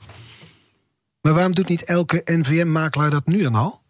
Maar 1.21 1.34
waarom 1.34 1.56
doet 1.56 1.69
niet 1.69 1.84
elke 1.84 2.21
NVM-makelaar 2.26 3.10
dat 3.10 3.26
nu 3.26 3.43
dan 3.43 3.56
al? 3.56 3.82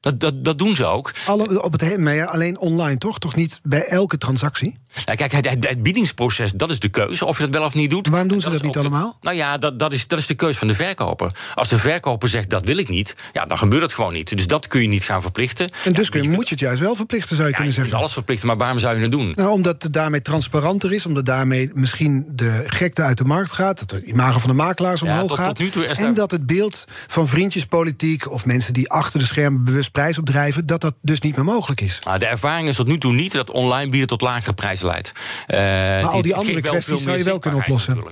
Dat, 0.00 0.20
dat, 0.20 0.44
dat 0.44 0.58
doen 0.58 0.76
ze 0.76 0.84
ook. 0.84 1.12
Alle, 1.26 1.62
op 1.62 1.72
het, 1.72 1.98
maar 1.98 2.14
ja, 2.14 2.24
alleen 2.24 2.58
online 2.58 2.98
toch? 2.98 3.18
Toch 3.18 3.34
niet 3.34 3.60
bij 3.62 3.84
elke 3.84 4.18
transactie? 4.18 4.78
Nou, 5.06 5.18
kijk, 5.18 5.32
het, 5.32 5.66
het, 5.68 5.82
biedingsproces, 5.82 6.52
dat 6.52 6.70
is 6.70 6.78
de 6.78 6.88
keuze. 6.88 7.24
Of 7.24 7.38
je 7.38 7.44
dat 7.44 7.52
wel 7.52 7.64
of 7.64 7.74
niet 7.74 7.90
doet. 7.90 8.08
waarom 8.08 8.28
doen 8.28 8.40
ze 8.40 8.50
dat, 8.50 8.62
niet 8.62 8.76
allemaal? 8.76 9.16
nou 9.20 9.36
ja, 9.36 9.58
dat, 9.58 9.78
dat, 9.78 9.92
is, 9.92 10.06
dat 10.06 10.18
is 10.18 10.26
de 10.26 10.34
keuze 10.34 10.58
van 10.58 10.68
de 10.68 10.74
verkoper. 10.74 11.30
Als 11.54 11.68
de 11.68 11.78
verkoper 11.78 12.28
zegt, 12.28 12.50
dat 12.50 12.64
wil 12.64 12.76
ik 12.76 12.88
niet, 12.88 13.14
ja, 13.32 13.46
dan 13.46 13.58
gebeurt 13.58 13.82
het 13.82 13.92
gewoon 13.92 14.12
niet. 14.12 14.36
Dus 14.36 14.46
dat 14.46 14.66
kun 14.66 14.80
je 14.82 14.88
niet 14.88 15.04
gaan 15.04 15.22
verplichten. 15.22 15.70
En 15.84 15.92
dus 15.92 16.08
kun 16.08 16.22
je, 16.22 16.28
moet 16.28 16.48
je 16.48 16.54
het 16.54 16.60
juist 16.60 16.80
wel 16.80 16.94
verplichten, 16.94 17.36
zou 17.36 17.48
je 17.48 17.54
kunnen 17.54 17.72
zeggen. 17.72 17.92
Je 17.92 17.98
alles 17.98 18.12
verplichten, 18.12 18.46
maar 18.46 18.56
waarom 18.56 18.78
zou 18.78 18.96
je 18.96 19.02
het 19.02 19.10
doen? 19.10 19.32
Nou, 19.36 19.50
omdat 19.50 19.82
het 19.82 19.92
daarmee 19.92 20.22
transparanter 20.22 20.92
is. 20.92 21.06
Omdat 21.06 21.26
daarmee 21.26 21.70
misschien 21.74 22.32
de 22.32 22.64
gekte 22.66 23.02
uit 23.02 23.18
de 23.18 23.24
markt 23.24 23.52
gaat. 23.52 23.78
Dat 23.78 23.90
de 23.90 24.04
imago 24.04 24.38
van 24.38 24.50
de 24.50 24.56
makelaars 24.56 25.02
omhoog 25.02 25.28
tot, 25.28 25.36
gaat. 25.36 25.46
Tot 25.46 25.58
nu 25.58 25.70
toe 25.70 25.86
en 25.86 26.14
dat 26.14 26.30
het 26.30 26.46
beeld 26.46 26.84
van 27.06 27.28
vriendjespolitiek... 27.28 28.30
of 28.30 28.46
mensen 28.46 28.72
die 28.72 28.90
achter 28.90 29.18
de 29.18 29.26
schermen 29.26 29.64
bewust 29.64 29.92
prijs 29.92 30.18
opdrijven... 30.18 30.66
dat 30.66 30.80
dat 30.80 30.94
dus 31.00 31.20
niet 31.20 31.36
meer 31.36 31.44
mogelijk 31.44 31.80
is. 31.80 32.00
Nou, 32.04 32.18
de 32.18 32.26
ervaring 32.26 32.68
is 32.68 32.76
tot 32.76 32.86
nu 32.86 32.98
toe 32.98 33.12
niet 33.12 33.32
dat 33.32 33.50
online 33.50 33.90
bieden 33.90 34.08
tot 34.08 34.20
lagere 34.20 34.52
prijzen 34.52 34.83
leidt. 34.84 35.12
Uh, 35.48 35.58
maar 35.58 36.06
al 36.06 36.22
die 36.22 36.34
andere 36.34 36.60
kwesties 36.60 37.02
zou 37.02 37.18
je 37.18 37.24
wel 37.24 37.38
kunnen 37.38 37.60
oplossen. 37.60 38.02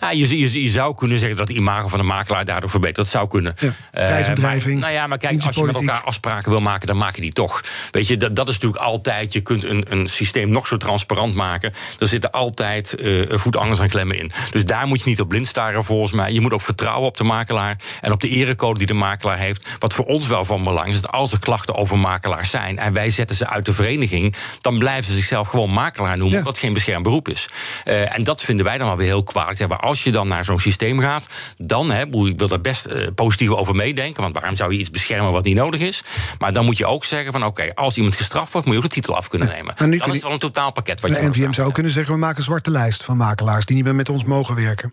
Ja, 0.00 0.10
je, 0.10 0.38
je, 0.38 0.62
je, 0.62 0.68
zou 0.68 0.94
kunnen 0.94 1.18
zeggen 1.18 1.38
dat 1.38 1.46
de 1.46 1.52
imago 1.52 1.88
van 1.88 1.98
de 1.98 2.04
makelaar 2.04 2.44
daardoor 2.44 2.70
verbetert. 2.70 2.96
Dat 2.96 3.08
zou 3.08 3.28
kunnen. 3.28 3.54
Ja, 3.58 3.72
prijsopdrijving. 3.90 4.74
Uh, 4.74 4.80
nou 4.80 4.92
ja, 4.92 5.06
maar 5.06 5.18
kijk, 5.18 5.42
als 5.42 5.56
je 5.56 5.62
met 5.62 5.74
elkaar 5.74 6.00
afspraken 6.00 6.50
wil 6.50 6.60
maken, 6.60 6.86
dan 6.86 6.96
maak 6.96 7.14
je 7.14 7.20
die 7.20 7.32
toch. 7.32 7.64
Weet 7.90 8.06
je, 8.06 8.16
dat, 8.16 8.36
dat 8.36 8.48
is 8.48 8.54
natuurlijk 8.54 8.82
altijd. 8.82 9.32
Je 9.32 9.40
kunt 9.40 9.64
een, 9.64 9.84
een 9.88 10.06
systeem 10.06 10.50
nog 10.50 10.66
zo 10.66 10.76
transparant 10.76 11.34
maken. 11.34 11.72
Er 11.98 12.06
zitten 12.06 12.30
altijd 12.30 12.94
uh, 13.00 13.28
voetangers 13.28 13.78
en 13.78 13.88
klemmen 13.88 14.18
in. 14.18 14.32
Dus 14.50 14.64
daar 14.64 14.86
moet 14.86 15.02
je 15.02 15.08
niet 15.08 15.20
op 15.20 15.28
blind 15.28 15.46
staren, 15.46 15.84
volgens 15.84 16.12
mij. 16.12 16.32
Je 16.32 16.40
moet 16.40 16.52
ook 16.52 16.62
vertrouwen 16.62 17.08
op 17.08 17.16
de 17.16 17.24
makelaar 17.24 17.76
en 18.00 18.12
op 18.12 18.20
de 18.20 18.28
erecode 18.28 18.78
die 18.78 18.86
de 18.86 18.94
makelaar 18.94 19.38
heeft. 19.38 19.76
Wat 19.78 19.94
voor 19.94 20.04
ons 20.04 20.26
wel 20.26 20.44
van 20.44 20.64
belang 20.64 20.88
is, 20.88 21.00
dat 21.00 21.10
als 21.10 21.32
er 21.32 21.40
klachten 21.40 21.74
over 21.74 21.98
makelaars 21.98 22.50
zijn 22.50 22.78
en 22.78 22.92
wij 22.92 23.10
zetten 23.10 23.36
ze 23.36 23.46
uit 23.46 23.66
de 23.66 23.72
vereniging, 23.72 24.34
dan 24.60 24.78
blijven 24.78 25.04
ze 25.04 25.14
zichzelf 25.14 25.48
gewoon 25.48 25.72
makelaar 25.72 25.99
noemen, 26.06 26.38
ja. 26.38 26.44
wat 26.44 26.58
geen 26.58 26.72
beschermd 26.72 27.02
beroep 27.02 27.28
is. 27.28 27.48
Uh, 27.84 28.16
en 28.16 28.24
dat 28.24 28.42
vinden 28.42 28.64
wij 28.64 28.78
dan 28.78 28.86
wel 28.86 28.96
weer 28.96 29.06
heel 29.06 29.22
kwalijk. 29.22 29.68
Maar 29.68 29.78
als 29.78 30.04
je 30.04 30.12
dan 30.12 30.28
naar 30.28 30.44
zo'n 30.44 30.60
systeem 30.60 31.00
gaat, 31.00 31.28
dan, 31.56 31.90
hè, 31.90 32.02
ik 32.02 32.38
wil 32.38 32.48
daar 32.48 32.60
best 32.60 32.86
uh, 32.86 33.06
positief 33.14 33.48
over 33.48 33.74
meedenken. 33.74 34.22
Want 34.22 34.34
waarom 34.34 34.56
zou 34.56 34.72
je 34.72 34.78
iets 34.78 34.90
beschermen 34.90 35.32
wat 35.32 35.44
niet 35.44 35.56
nodig 35.56 35.80
is? 35.80 36.02
Maar 36.38 36.52
dan 36.52 36.64
moet 36.64 36.76
je 36.76 36.86
ook 36.86 37.04
zeggen 37.04 37.32
van 37.32 37.44
oké, 37.44 37.74
als 37.74 37.96
iemand 37.96 38.16
gestraft 38.16 38.52
wordt, 38.52 38.66
moet 38.66 38.76
je 38.76 38.82
ook 38.82 38.88
de 38.88 38.94
titel 38.94 39.16
af 39.16 39.28
kunnen 39.28 39.48
nemen. 39.48 39.74
Ja, 39.76 39.86
dat 39.86 40.14
is 40.14 40.22
wel 40.22 40.32
een 40.32 40.38
totaalpakket. 40.38 41.00
Wat 41.00 41.10
de 41.10 41.20
je 41.20 41.28
NVM 41.28 41.52
zou 41.52 41.72
kunnen 41.72 41.92
zeggen, 41.92 42.12
we 42.14 42.20
maken 42.20 42.36
een 42.36 42.42
zwarte 42.42 42.70
lijst 42.70 43.02
van 43.02 43.16
makelaars 43.16 43.64
die 43.64 43.76
niet 43.76 43.84
meer 43.84 43.94
met 43.94 44.08
ons 44.08 44.24
mogen 44.24 44.54
werken. 44.54 44.92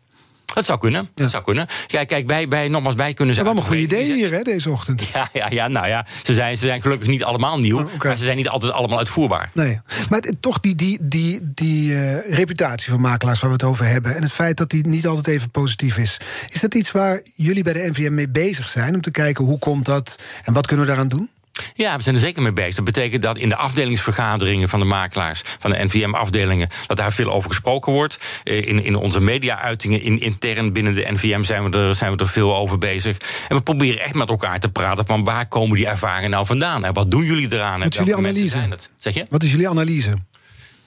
Dat 0.54 0.66
zou 0.66 0.80
kunnen. 0.80 1.10
Dat 1.14 1.30
zou 1.30 1.44
kunnen. 1.44 1.68
Ja, 1.88 2.04
kijk, 2.04 2.28
wij, 2.28 2.48
wij, 2.48 2.68
nogmaals, 2.68 2.96
wij 2.96 3.14
kunnen 3.14 3.36
ze. 3.36 3.42
We 3.42 3.48
hebben 3.48 3.64
allemaal 3.64 3.88
goede 3.88 3.96
ideeën 3.96 4.16
hier, 4.16 4.32
hè, 4.32 4.42
deze 4.42 4.72
ochtend. 4.72 5.08
Ja, 5.14 5.30
ja, 5.34 5.48
ja, 5.50 5.68
nou 5.68 5.88
ja. 5.88 6.06
Ze 6.24 6.34
zijn, 6.34 6.58
ze 6.58 6.66
zijn 6.66 6.82
gelukkig 6.82 7.08
niet 7.08 7.24
allemaal 7.24 7.60
nieuw. 7.60 7.80
Oh, 7.80 8.04
Maar 8.04 8.18
ze 8.18 8.24
zijn 8.24 8.38
niet 8.38 8.50
altijd 8.50 8.72
allemaal 8.72 8.98
uitvoerbaar. 8.98 9.50
Nee. 9.54 9.80
Maar 10.10 10.22
toch 10.40 10.60
die, 10.60 10.76
die, 10.76 10.98
die, 11.02 11.40
die 11.54 11.92
uh, 11.92 12.36
reputatie 12.36 12.92
van 12.92 13.02
makelaars 13.02 13.40
waar 13.40 13.50
we 13.50 13.56
het 13.56 13.66
over 13.66 13.86
hebben. 13.86 14.16
En 14.16 14.22
het 14.22 14.34
feit 14.34 14.58
dat 14.58 14.70
die 14.70 14.88
niet 14.88 15.08
altijd 15.08 15.28
even 15.28 15.50
positief 15.50 15.98
is. 15.98 16.18
Is 16.50 16.62
dat 16.62 16.74
iets 16.74 16.92
waar 16.92 17.22
jullie 17.36 17.64
bij 17.64 17.74
de 17.74 17.90
NVM 17.90 18.14
mee 18.14 18.30
bezig 18.30 18.68
zijn? 18.68 18.96
Om 18.96 19.02
te 19.02 19.12
kijken 19.12 19.46
hoe 19.46 19.60
komt 19.60 19.86
dat 19.86 20.20
en 20.44 20.54
wat 20.54 20.68
kunnen 20.68 20.86
we 20.86 20.92
daaraan 20.92 21.10
doen? 21.10 21.30
Ja, 21.74 21.96
we 21.96 22.04
zijn 22.04 22.16
er 22.16 22.22
zeker 22.22 22.42
mee 22.42 22.54
bezig. 22.54 22.76
Dat 22.76 22.86
betekent 22.86 23.22
dat 23.22 23.38
in 23.38 23.50
de 23.50 23.56
afdelingsvergaderingen 23.56 24.70
van 24.70 24.80
de 24.80 24.86
makelaars, 24.86 25.42
van 25.60 25.72
de 25.72 25.84
NVM-afdelingen, 25.84 26.70
dat 26.88 26.98
daar 26.98 27.12
veel 27.12 27.32
over 27.32 27.50
gesproken 27.50 27.94
wordt. 27.94 28.18
Eh, 28.44 28.68
in, 28.68 28.84
in 28.84 28.96
onze 28.96 29.20
media-uitingen, 29.20 30.02
in, 30.02 30.20
intern 30.20 30.74
binnen 30.74 30.96
de 30.96 31.06
NVM, 31.10 31.44
zijn 31.44 31.70
we, 31.70 31.78
er, 31.78 31.96
zijn 31.96 32.12
we 32.12 32.18
er 32.18 32.28
veel 32.28 32.56
over 32.56 32.78
bezig. 32.78 33.18
En 33.50 33.56
we 33.56 33.62
proberen 33.62 34.02
echt 34.02 34.14
met 34.14 34.30
elkaar 34.30 34.60
te 34.60 34.70
praten 34.70 35.06
van 35.06 35.24
waar 35.24 35.48
komen 35.48 35.76
die 35.76 35.88
ervaringen 35.88 36.30
nou 36.30 36.46
vandaan? 36.46 36.86
En 36.86 36.94
wat 36.94 37.12
doen 37.12 37.24
jullie 37.24 37.54
eraan? 37.54 37.80
Wat 37.80 37.92
is 37.94 37.98
jullie 37.98 38.16
analyse? 38.16 38.78
Zeg 38.96 39.14
je? 39.14 39.26
Wat 39.30 39.44
is 39.44 39.52
jullie 39.52 39.70
analyse? 39.70 40.14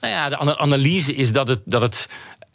Nou 0.01 0.13
ja, 0.13 0.29
de 0.29 0.57
analyse 0.57 1.15
is 1.15 1.31
dat 1.31 1.47
het, 1.47 1.59
dat 1.65 1.81
het 1.81 2.07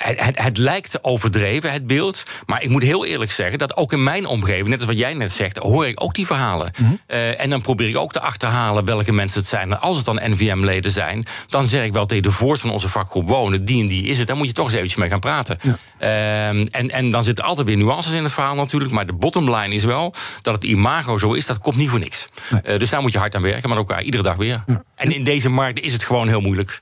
het, 0.06 0.24
het, 0.24 0.42
het, 0.42 0.58
lijkt 0.58 1.04
overdreven, 1.04 1.72
het 1.72 1.86
beeld. 1.86 2.22
Maar 2.46 2.62
ik 2.62 2.68
moet 2.68 2.82
heel 2.82 3.06
eerlijk 3.06 3.30
zeggen 3.30 3.58
dat 3.58 3.76
ook 3.76 3.92
in 3.92 4.02
mijn 4.02 4.26
omgeving, 4.26 4.68
net 4.68 4.78
als 4.78 4.86
wat 4.86 4.98
jij 4.98 5.14
net 5.14 5.32
zegt, 5.32 5.56
hoor 5.56 5.86
ik 5.86 6.02
ook 6.02 6.14
die 6.14 6.26
verhalen. 6.26 6.72
Mm 6.78 6.86
-hmm. 6.86 6.98
uh, 7.08 7.40
en 7.40 7.50
dan 7.50 7.60
probeer 7.60 7.88
ik 7.88 7.96
ook 7.96 8.12
te 8.12 8.20
achterhalen 8.20 8.84
welke 8.84 9.12
mensen 9.12 9.40
het 9.40 9.48
zijn. 9.48 9.72
En 9.72 9.80
als 9.80 9.96
het 9.96 10.06
dan 10.06 10.20
NVM-leden 10.24 10.90
zijn, 10.90 11.24
dan 11.48 11.66
zeg 11.66 11.84
ik 11.84 11.92
wel 11.92 12.06
tegen 12.06 12.22
de 12.22 12.30
voorzitter 12.30 12.64
van 12.66 12.70
onze 12.70 12.88
vakgroep 12.88 13.28
wonen, 13.28 13.64
die 13.64 13.82
en 13.82 13.88
die 13.88 14.06
is 14.06 14.18
het. 14.18 14.26
Dan 14.26 14.36
moet 14.36 14.46
je 14.46 14.52
toch 14.52 14.64
eens 14.64 14.74
eventjes 14.74 15.00
mee 15.00 15.08
gaan 15.08 15.20
praten. 15.20 15.58
Ja. 15.62 15.78
Uh, 16.00 16.48
en, 16.48 16.90
en 16.90 17.10
dan 17.10 17.24
zitten 17.24 17.44
altijd 17.44 17.66
weer 17.66 17.76
nuances 17.76 18.12
in 18.12 18.22
het 18.22 18.32
verhaal 18.32 18.54
natuurlijk. 18.54 18.92
Maar 18.92 19.06
de 19.06 19.12
bottom 19.12 19.54
line 19.54 19.74
is 19.74 19.84
wel 19.84 20.14
dat 20.42 20.54
het 20.54 20.64
imago 20.64 21.18
zo 21.18 21.32
is, 21.32 21.46
dat 21.46 21.58
komt 21.58 21.76
niet 21.76 21.88
voor 21.88 21.98
niks. 21.98 22.26
Nee. 22.50 22.60
Uh, 22.66 22.78
dus 22.78 22.90
daar 22.90 23.00
moet 23.00 23.12
je 23.12 23.18
hard 23.18 23.34
aan 23.34 23.42
werken, 23.42 23.68
maar 23.68 23.78
elkaar 23.78 24.02
iedere 24.02 24.22
dag 24.22 24.36
weer. 24.36 24.62
Ja. 24.66 24.82
En 24.94 25.14
in 25.14 25.24
deze 25.24 25.48
markt 25.48 25.80
is 25.80 25.92
het 25.92 26.04
gewoon 26.04 26.28
heel 26.28 26.40
moeilijk. 26.40 26.80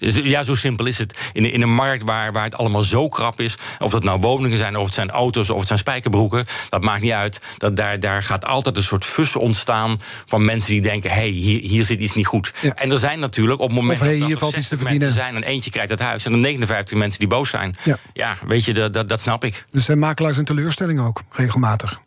Dus 0.00 0.14
ja, 0.14 0.42
zo 0.42 0.54
simpel 0.54 0.86
is 0.86 0.98
het. 0.98 1.18
In, 1.32 1.52
in 1.52 1.62
een 1.62 1.74
markt 1.74 2.04
waar, 2.04 2.32
waar 2.32 2.44
het 2.44 2.54
allemaal 2.54 2.82
zo 2.82 3.08
krap 3.08 3.40
is, 3.40 3.56
of 3.78 3.92
het 3.92 4.04
nou 4.04 4.20
woningen 4.20 4.58
zijn, 4.58 4.76
of 4.76 4.84
het 4.84 4.94
zijn 4.94 5.10
auto's, 5.10 5.50
of 5.50 5.58
het 5.58 5.66
zijn 5.66 5.78
spijkerbroeken, 5.78 6.44
dat 6.68 6.82
maakt 6.82 7.02
niet 7.02 7.12
uit. 7.12 7.40
Dat 7.56 7.76
daar, 7.76 8.00
daar 8.00 8.22
gaat 8.22 8.44
altijd 8.44 8.76
een 8.76 8.82
soort 8.82 9.04
fus 9.04 9.36
ontstaan 9.36 9.96
van 10.26 10.44
mensen 10.44 10.72
die 10.72 10.82
denken: 10.82 11.10
hé, 11.10 11.16
hey, 11.16 11.28
hier, 11.28 11.60
hier 11.60 11.84
zit 11.84 12.00
iets 12.00 12.14
niet 12.14 12.26
goed. 12.26 12.52
Ja. 12.60 12.74
En 12.74 12.90
er 12.90 12.98
zijn 12.98 13.18
natuurlijk 13.18 13.60
op 13.60 13.66
het 13.66 13.76
moment 13.76 14.00
of, 14.00 14.06
hey, 14.06 14.18
dat 14.18 14.26
hier 14.26 14.36
valt 14.36 14.56
iets 14.56 14.68
te 14.68 14.76
verdienen. 14.76 15.06
mensen 15.06 15.22
zijn 15.22 15.34
en 15.36 15.42
eentje 15.42 15.70
krijgt 15.70 15.90
het 15.90 16.00
huis 16.00 16.24
en 16.24 16.32
er 16.32 16.38
59 16.38 16.98
mensen 16.98 17.18
die 17.18 17.28
boos 17.28 17.50
zijn. 17.50 17.76
Ja, 17.84 17.98
ja 18.12 18.36
weet 18.46 18.64
je, 18.64 18.74
dat, 18.74 18.92
dat, 18.92 19.08
dat 19.08 19.20
snap 19.20 19.44
ik. 19.44 19.64
Dus 19.70 19.84
zijn 19.84 19.98
makelaars 19.98 20.36
een 20.36 20.44
teleurstelling 20.44 21.00
ook, 21.00 21.22
regelmatig. 21.30 22.00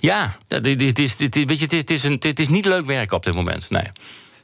Ja, 0.00 0.36
dit, 0.48 0.78
dit, 0.78 0.98
is, 0.98 1.16
dit, 1.16 1.34
weet 1.34 1.58
je, 1.58 1.66
dit, 1.66 1.90
is 1.90 2.02
een, 2.02 2.18
dit 2.18 2.40
is 2.40 2.48
niet 2.48 2.64
leuk 2.64 2.86
werk 2.86 3.12
op 3.12 3.24
dit 3.24 3.34
moment. 3.34 3.70
Nee. 3.70 3.82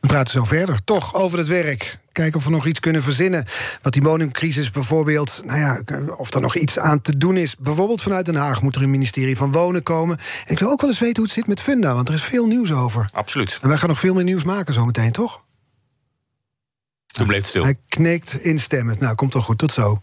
We 0.00 0.08
praten 0.08 0.32
zo 0.32 0.44
verder. 0.44 0.84
Toch 0.84 1.14
over 1.14 1.38
het 1.38 1.46
werk. 1.46 1.98
Kijken 2.12 2.38
of 2.38 2.44
we 2.44 2.50
nog 2.50 2.66
iets 2.66 2.80
kunnen 2.80 3.02
verzinnen. 3.02 3.44
Wat 3.82 3.92
die 3.92 4.02
woningcrisis 4.02 4.70
bijvoorbeeld, 4.70 5.42
nou 5.44 5.58
ja, 5.58 5.80
of 6.16 6.34
er 6.34 6.40
nog 6.40 6.56
iets 6.56 6.78
aan 6.78 7.00
te 7.00 7.16
doen 7.16 7.36
is. 7.36 7.56
Bijvoorbeeld 7.56 8.02
vanuit 8.02 8.26
Den 8.26 8.34
Haag 8.34 8.62
moet 8.62 8.74
er 8.74 8.82
een 8.82 8.90
ministerie 8.90 9.36
van 9.36 9.52
Wonen 9.52 9.82
komen. 9.82 10.18
En 10.44 10.52
ik 10.52 10.58
wil 10.58 10.70
ook 10.70 10.80
wel 10.80 10.90
eens 10.90 10.98
weten 10.98 11.16
hoe 11.16 11.24
het 11.24 11.34
zit 11.34 11.46
met 11.46 11.60
Funda, 11.60 11.94
want 11.94 12.08
er 12.08 12.14
is 12.14 12.22
veel 12.22 12.46
nieuws 12.46 12.72
over. 12.72 13.08
Absoluut. 13.12 13.58
En 13.62 13.68
wij 13.68 13.78
gaan 13.78 13.88
nog 13.88 13.98
veel 13.98 14.14
meer 14.14 14.24
nieuws 14.24 14.44
maken 14.44 14.74
zometeen, 14.74 15.12
toch? 15.12 15.44
Toen 17.06 17.26
bleef 17.26 17.38
het 17.38 17.48
stil. 17.48 17.62
Hij 17.62 17.76
kneekt 17.88 18.40
instemmend. 18.40 19.00
Nou, 19.00 19.14
komt 19.14 19.30
toch 19.30 19.44
goed. 19.44 19.58
Tot 19.58 19.72
zo. 19.72 20.02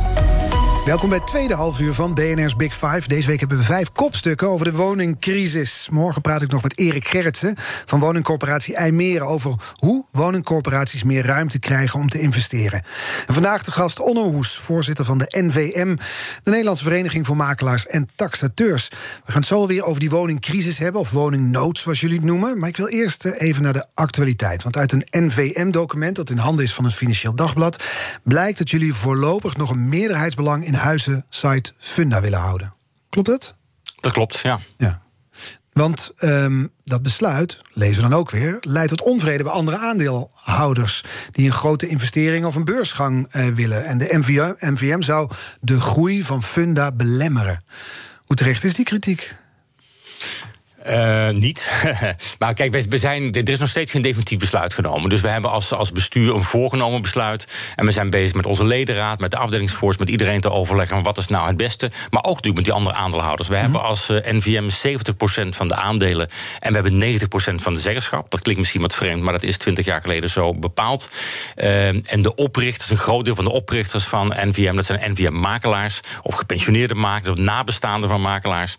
Welkom 0.85 1.09
bij 1.09 1.17
het 1.17 1.27
tweede 1.27 1.53
halfuur 1.53 1.93
van 1.93 2.13
BNR's 2.13 2.55
Big 2.55 2.73
Five. 2.73 3.07
Deze 3.07 3.27
week 3.27 3.39
hebben 3.39 3.57
we 3.57 3.63
vijf 3.63 3.91
kopstukken 3.91 4.49
over 4.49 4.65
de 4.65 4.71
woningcrisis. 4.71 5.87
Morgen 5.91 6.21
praat 6.21 6.41
ik 6.41 6.51
nog 6.51 6.63
met 6.63 6.77
Erik 6.77 7.07
Gerritsen 7.07 7.55
van 7.85 7.99
woningcorporatie 7.99 8.75
IJmeren... 8.75 9.27
over 9.27 9.55
hoe 9.75 10.05
woningcorporaties 10.11 11.03
meer 11.03 11.25
ruimte 11.25 11.59
krijgen 11.59 11.99
om 11.99 12.09
te 12.09 12.19
investeren. 12.19 12.83
En 13.27 13.33
vandaag 13.33 13.63
de 13.63 13.71
gast 13.71 13.99
Onno 13.99 14.31
Hoes, 14.31 14.55
voorzitter 14.57 15.05
van 15.05 15.17
de 15.17 15.33
NVM... 15.37 15.95
de 16.43 16.49
Nederlandse 16.49 16.83
Vereniging 16.83 17.25
voor 17.25 17.35
Makelaars 17.35 17.87
en 17.87 18.09
Taxateurs. 18.15 18.87
We 19.25 19.31
gaan 19.31 19.41
het 19.41 19.45
zo 19.45 19.67
weer 19.67 19.83
over 19.83 19.99
die 19.99 20.09
woningcrisis 20.09 20.77
hebben... 20.77 21.01
of 21.01 21.11
woningnood, 21.11 21.77
zoals 21.77 21.99
jullie 21.99 22.17
het 22.17 22.25
noemen. 22.25 22.59
Maar 22.59 22.69
ik 22.69 22.77
wil 22.77 22.87
eerst 22.87 23.25
even 23.25 23.61
naar 23.61 23.73
de 23.73 23.85
actualiteit. 23.93 24.63
Want 24.63 24.77
uit 24.77 24.91
een 24.91 25.07
NVM-document 25.09 26.15
dat 26.15 26.29
in 26.29 26.37
handen 26.37 26.65
is 26.65 26.73
van 26.73 26.83
het 26.85 26.93
Financieel 26.93 27.35
Dagblad... 27.35 27.83
blijkt 28.23 28.57
dat 28.57 28.69
jullie 28.69 28.93
voorlopig 28.93 29.57
nog 29.57 29.69
een 29.69 29.89
meerderheidsbelang... 29.89 30.65
in 30.65 30.70
huizen 30.77 31.25
site 31.29 31.73
Funda 31.77 32.21
willen 32.21 32.39
houden. 32.39 32.73
Klopt 33.09 33.27
dat? 33.27 33.55
Dat 33.99 34.11
klopt, 34.11 34.39
ja. 34.39 34.59
ja. 34.77 35.01
Want 35.73 36.13
um, 36.19 36.69
dat 36.83 37.01
besluit, 37.01 37.61
lezen 37.73 38.03
we 38.03 38.09
dan 38.09 38.19
ook 38.19 38.29
weer, 38.29 38.57
leidt 38.61 38.89
tot 38.89 39.01
onvrede 39.01 39.43
bij 39.43 39.51
andere 39.51 39.77
aandeelhouders. 39.77 41.03
die 41.31 41.45
een 41.45 41.51
grote 41.51 41.87
investering 41.87 42.45
of 42.45 42.55
een 42.55 42.63
beursgang 42.63 43.35
uh, 43.35 43.47
willen. 43.47 43.85
En 43.85 43.97
de 43.97 44.17
MVM, 44.17 44.53
MVM 44.59 45.01
zou 45.01 45.31
de 45.61 45.79
groei 45.79 46.23
van 46.23 46.43
Funda 46.43 46.91
belemmeren. 46.91 47.63
Hoe 48.25 48.35
terecht 48.35 48.63
is 48.63 48.73
die 48.73 48.85
kritiek? 48.85 49.35
Uh, 50.87 51.29
niet. 51.29 51.69
maar 52.39 52.53
kijk, 52.53 52.85
we, 52.89 52.97
zijn, 52.97 53.33
er 53.33 53.49
is 53.49 53.59
nog 53.59 53.69
steeds 53.69 53.91
geen 53.91 54.01
definitief 54.01 54.39
besluit 54.39 54.73
genomen. 54.73 55.09
Dus 55.09 55.21
we 55.21 55.27
hebben 55.27 55.51
als, 55.51 55.73
als 55.73 55.91
bestuur 55.91 56.35
een 56.35 56.43
voorgenomen 56.43 57.01
besluit. 57.01 57.47
En 57.75 57.85
we 57.85 57.91
zijn 57.91 58.09
bezig 58.09 58.35
met 58.35 58.45
onze 58.45 58.65
ledenraad, 58.65 59.19
met 59.19 59.31
de 59.31 59.37
afdelingsvoors, 59.37 59.97
met 59.97 60.09
iedereen 60.09 60.41
te 60.41 60.51
overleggen 60.51 61.03
wat 61.03 61.17
is 61.17 61.27
nou 61.27 61.47
het 61.47 61.57
beste. 61.57 61.91
Maar 62.09 62.23
ook 62.23 62.35
natuurlijk 62.35 62.55
met 62.55 62.65
die 62.65 62.73
andere 62.73 62.95
aandeelhouders. 62.95 63.47
We 63.47 63.55
hebben 63.55 63.81
als 63.81 64.09
uh, 64.09 64.17
NVM 64.17 64.69
70% 65.45 65.49
van 65.49 65.67
de 65.67 65.75
aandelen 65.75 66.27
en 66.59 66.73
we 66.73 66.79
hebben 66.79 67.19
90% 67.19 67.55
van 67.55 67.73
de 67.73 67.79
zeggenschap. 67.79 68.31
Dat 68.31 68.41
klinkt 68.41 68.59
misschien 68.59 68.81
wat 68.81 68.95
vreemd, 68.95 69.21
maar 69.21 69.33
dat 69.33 69.43
is 69.43 69.57
20 69.57 69.85
jaar 69.85 70.01
geleden 70.01 70.29
zo 70.29 70.55
bepaald. 70.55 71.09
Uh, 71.57 71.87
en 71.87 72.21
de 72.21 72.35
oprichters, 72.35 72.89
een 72.89 72.97
groot 72.97 73.25
deel 73.25 73.35
van 73.35 73.43
de 73.43 73.51
oprichters 73.51 74.03
van 74.03 74.33
NVM, 74.35 74.75
dat 74.75 74.85
zijn 74.85 75.11
NVM-makelaars 75.11 75.99
of 76.21 76.35
gepensioneerde 76.35 76.95
makelaars 76.95 77.39
of 77.39 77.45
nabestaanden 77.45 78.09
van 78.09 78.21
makelaars. 78.21 78.75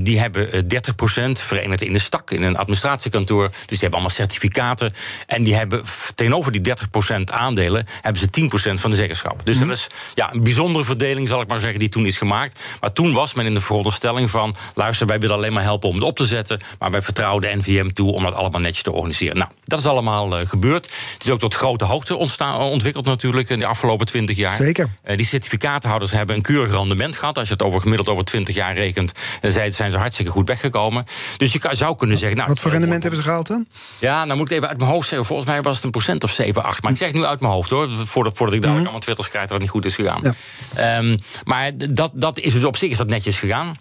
die 0.00 0.20
hebben 0.20 0.68
30 0.68 0.94
verenigd 1.08 1.82
in 1.82 1.92
de 1.92 1.98
stak, 1.98 2.30
in 2.30 2.42
een 2.42 2.56
administratiekantoor. 2.56 3.48
Dus 3.48 3.58
die 3.66 3.78
hebben 3.78 3.98
allemaal 3.98 4.16
certificaten. 4.16 4.94
En 5.26 5.42
die 5.42 5.54
hebben 5.54 5.82
tegenover 6.14 6.52
die 6.52 6.74
30% 7.20 7.24
aandelen, 7.24 7.86
hebben 8.00 8.22
ze 8.22 8.70
10% 8.70 8.80
van 8.80 8.90
de 8.90 8.96
zeggenschap. 8.96 9.40
Dus 9.44 9.58
dat 9.58 9.68
is 9.68 9.86
ja, 10.14 10.32
een 10.32 10.42
bijzondere 10.42 10.84
verdeling, 10.84 11.28
zal 11.28 11.40
ik 11.40 11.48
maar 11.48 11.60
zeggen, 11.60 11.78
die 11.78 11.88
toen 11.88 12.06
is 12.06 12.18
gemaakt. 12.18 12.60
Maar 12.80 12.92
toen 12.92 13.12
was 13.12 13.34
men 13.34 13.46
in 13.46 13.54
de 13.54 13.60
veronderstelling 13.60 14.30
van: 14.30 14.56
luister, 14.74 15.06
wij 15.06 15.18
willen 15.18 15.36
alleen 15.36 15.52
maar 15.52 15.62
helpen 15.62 15.88
om 15.88 15.94
het 15.94 16.04
op 16.04 16.16
te 16.16 16.26
zetten. 16.26 16.60
Maar 16.78 16.90
wij 16.90 17.02
vertrouwen 17.02 17.42
de 17.42 17.56
NVM 17.56 17.88
toe 17.88 18.12
om 18.12 18.22
dat 18.22 18.34
allemaal 18.34 18.60
netjes 18.60 18.82
te 18.82 18.92
organiseren. 18.92 19.36
Nou, 19.36 19.50
dat 19.64 19.78
is 19.78 19.86
allemaal 19.86 20.40
uh, 20.40 20.46
gebeurd. 20.46 20.84
Het 21.12 21.24
is 21.24 21.30
ook 21.30 21.38
tot 21.38 21.54
grote 21.54 21.84
hoogte 21.84 22.16
ontstaan, 22.16 22.60
ontwikkeld 22.60 23.04
natuurlijk 23.04 23.48
in 23.48 23.58
de 23.58 23.66
afgelopen 23.66 24.06
20 24.06 24.36
jaar. 24.36 24.56
Zeker. 24.56 24.88
Uh, 25.04 25.16
die 25.16 25.26
certificatenhouders 25.26 26.12
hebben 26.12 26.36
een 26.36 26.42
keurig 26.42 26.72
rendement 26.72 27.16
gehad. 27.16 27.38
Als 27.38 27.48
je 27.48 27.52
het 27.52 27.62
over 27.62 27.80
gemiddeld 27.80 28.08
over 28.08 28.24
20 28.24 28.54
jaar 28.54 28.74
rekent, 28.74 29.12
dan 29.40 29.50
zijn 29.50 29.90
ze 29.90 29.98
hartstikke 29.98 30.30
goed 30.30 30.48
weggekomen. 30.48 30.89
Dus 31.36 31.52
je 31.52 31.60
zou 31.70 31.96
kunnen 31.96 32.18
zeggen. 32.18 32.36
Nou, 32.36 32.48
Wat 32.48 32.58
voor 32.58 32.70
rendement 32.70 33.02
hebben 33.02 33.20
ze 33.20 33.26
gehaald 33.26 33.46
dan? 33.46 33.66
Ja, 33.98 34.24
nou 34.24 34.38
moet 34.38 34.50
ik 34.50 34.56
even 34.56 34.68
uit 34.68 34.78
mijn 34.78 34.90
hoofd 34.90 35.08
zeggen. 35.08 35.26
Volgens 35.26 35.48
mij 35.48 35.62
was 35.62 35.74
het 35.74 35.84
een 35.84 35.90
procent 35.90 36.24
of 36.24 36.30
7, 36.30 36.64
8. 36.64 36.82
Maar 36.82 36.92
ik 36.92 36.98
zeg 36.98 37.12
nu 37.12 37.24
uit 37.24 37.40
mijn 37.40 37.52
hoofd 37.52 37.70
hoor. 37.70 37.88
Voordat, 37.90 38.36
voordat 38.36 38.54
ik 38.54 38.62
daar 38.62 38.70
mm 38.72 38.78
allemaal 38.78 39.00
twitters 39.00 39.28
krijg 39.28 39.44
dat 39.44 39.52
het 39.52 39.60
niet 39.60 39.70
goed 39.70 39.84
is 39.84 39.94
gegaan. 39.94 40.34
Ja. 40.74 40.98
Um, 40.98 41.18
maar 41.44 41.70
dat, 41.90 42.10
dat 42.14 42.38
is 42.38 42.52
dus 42.52 42.64
op 42.64 42.76
zich 42.76 42.90
is 42.90 42.96
dat 42.96 43.08
netjes 43.08 43.38
gegaan. 43.38 43.76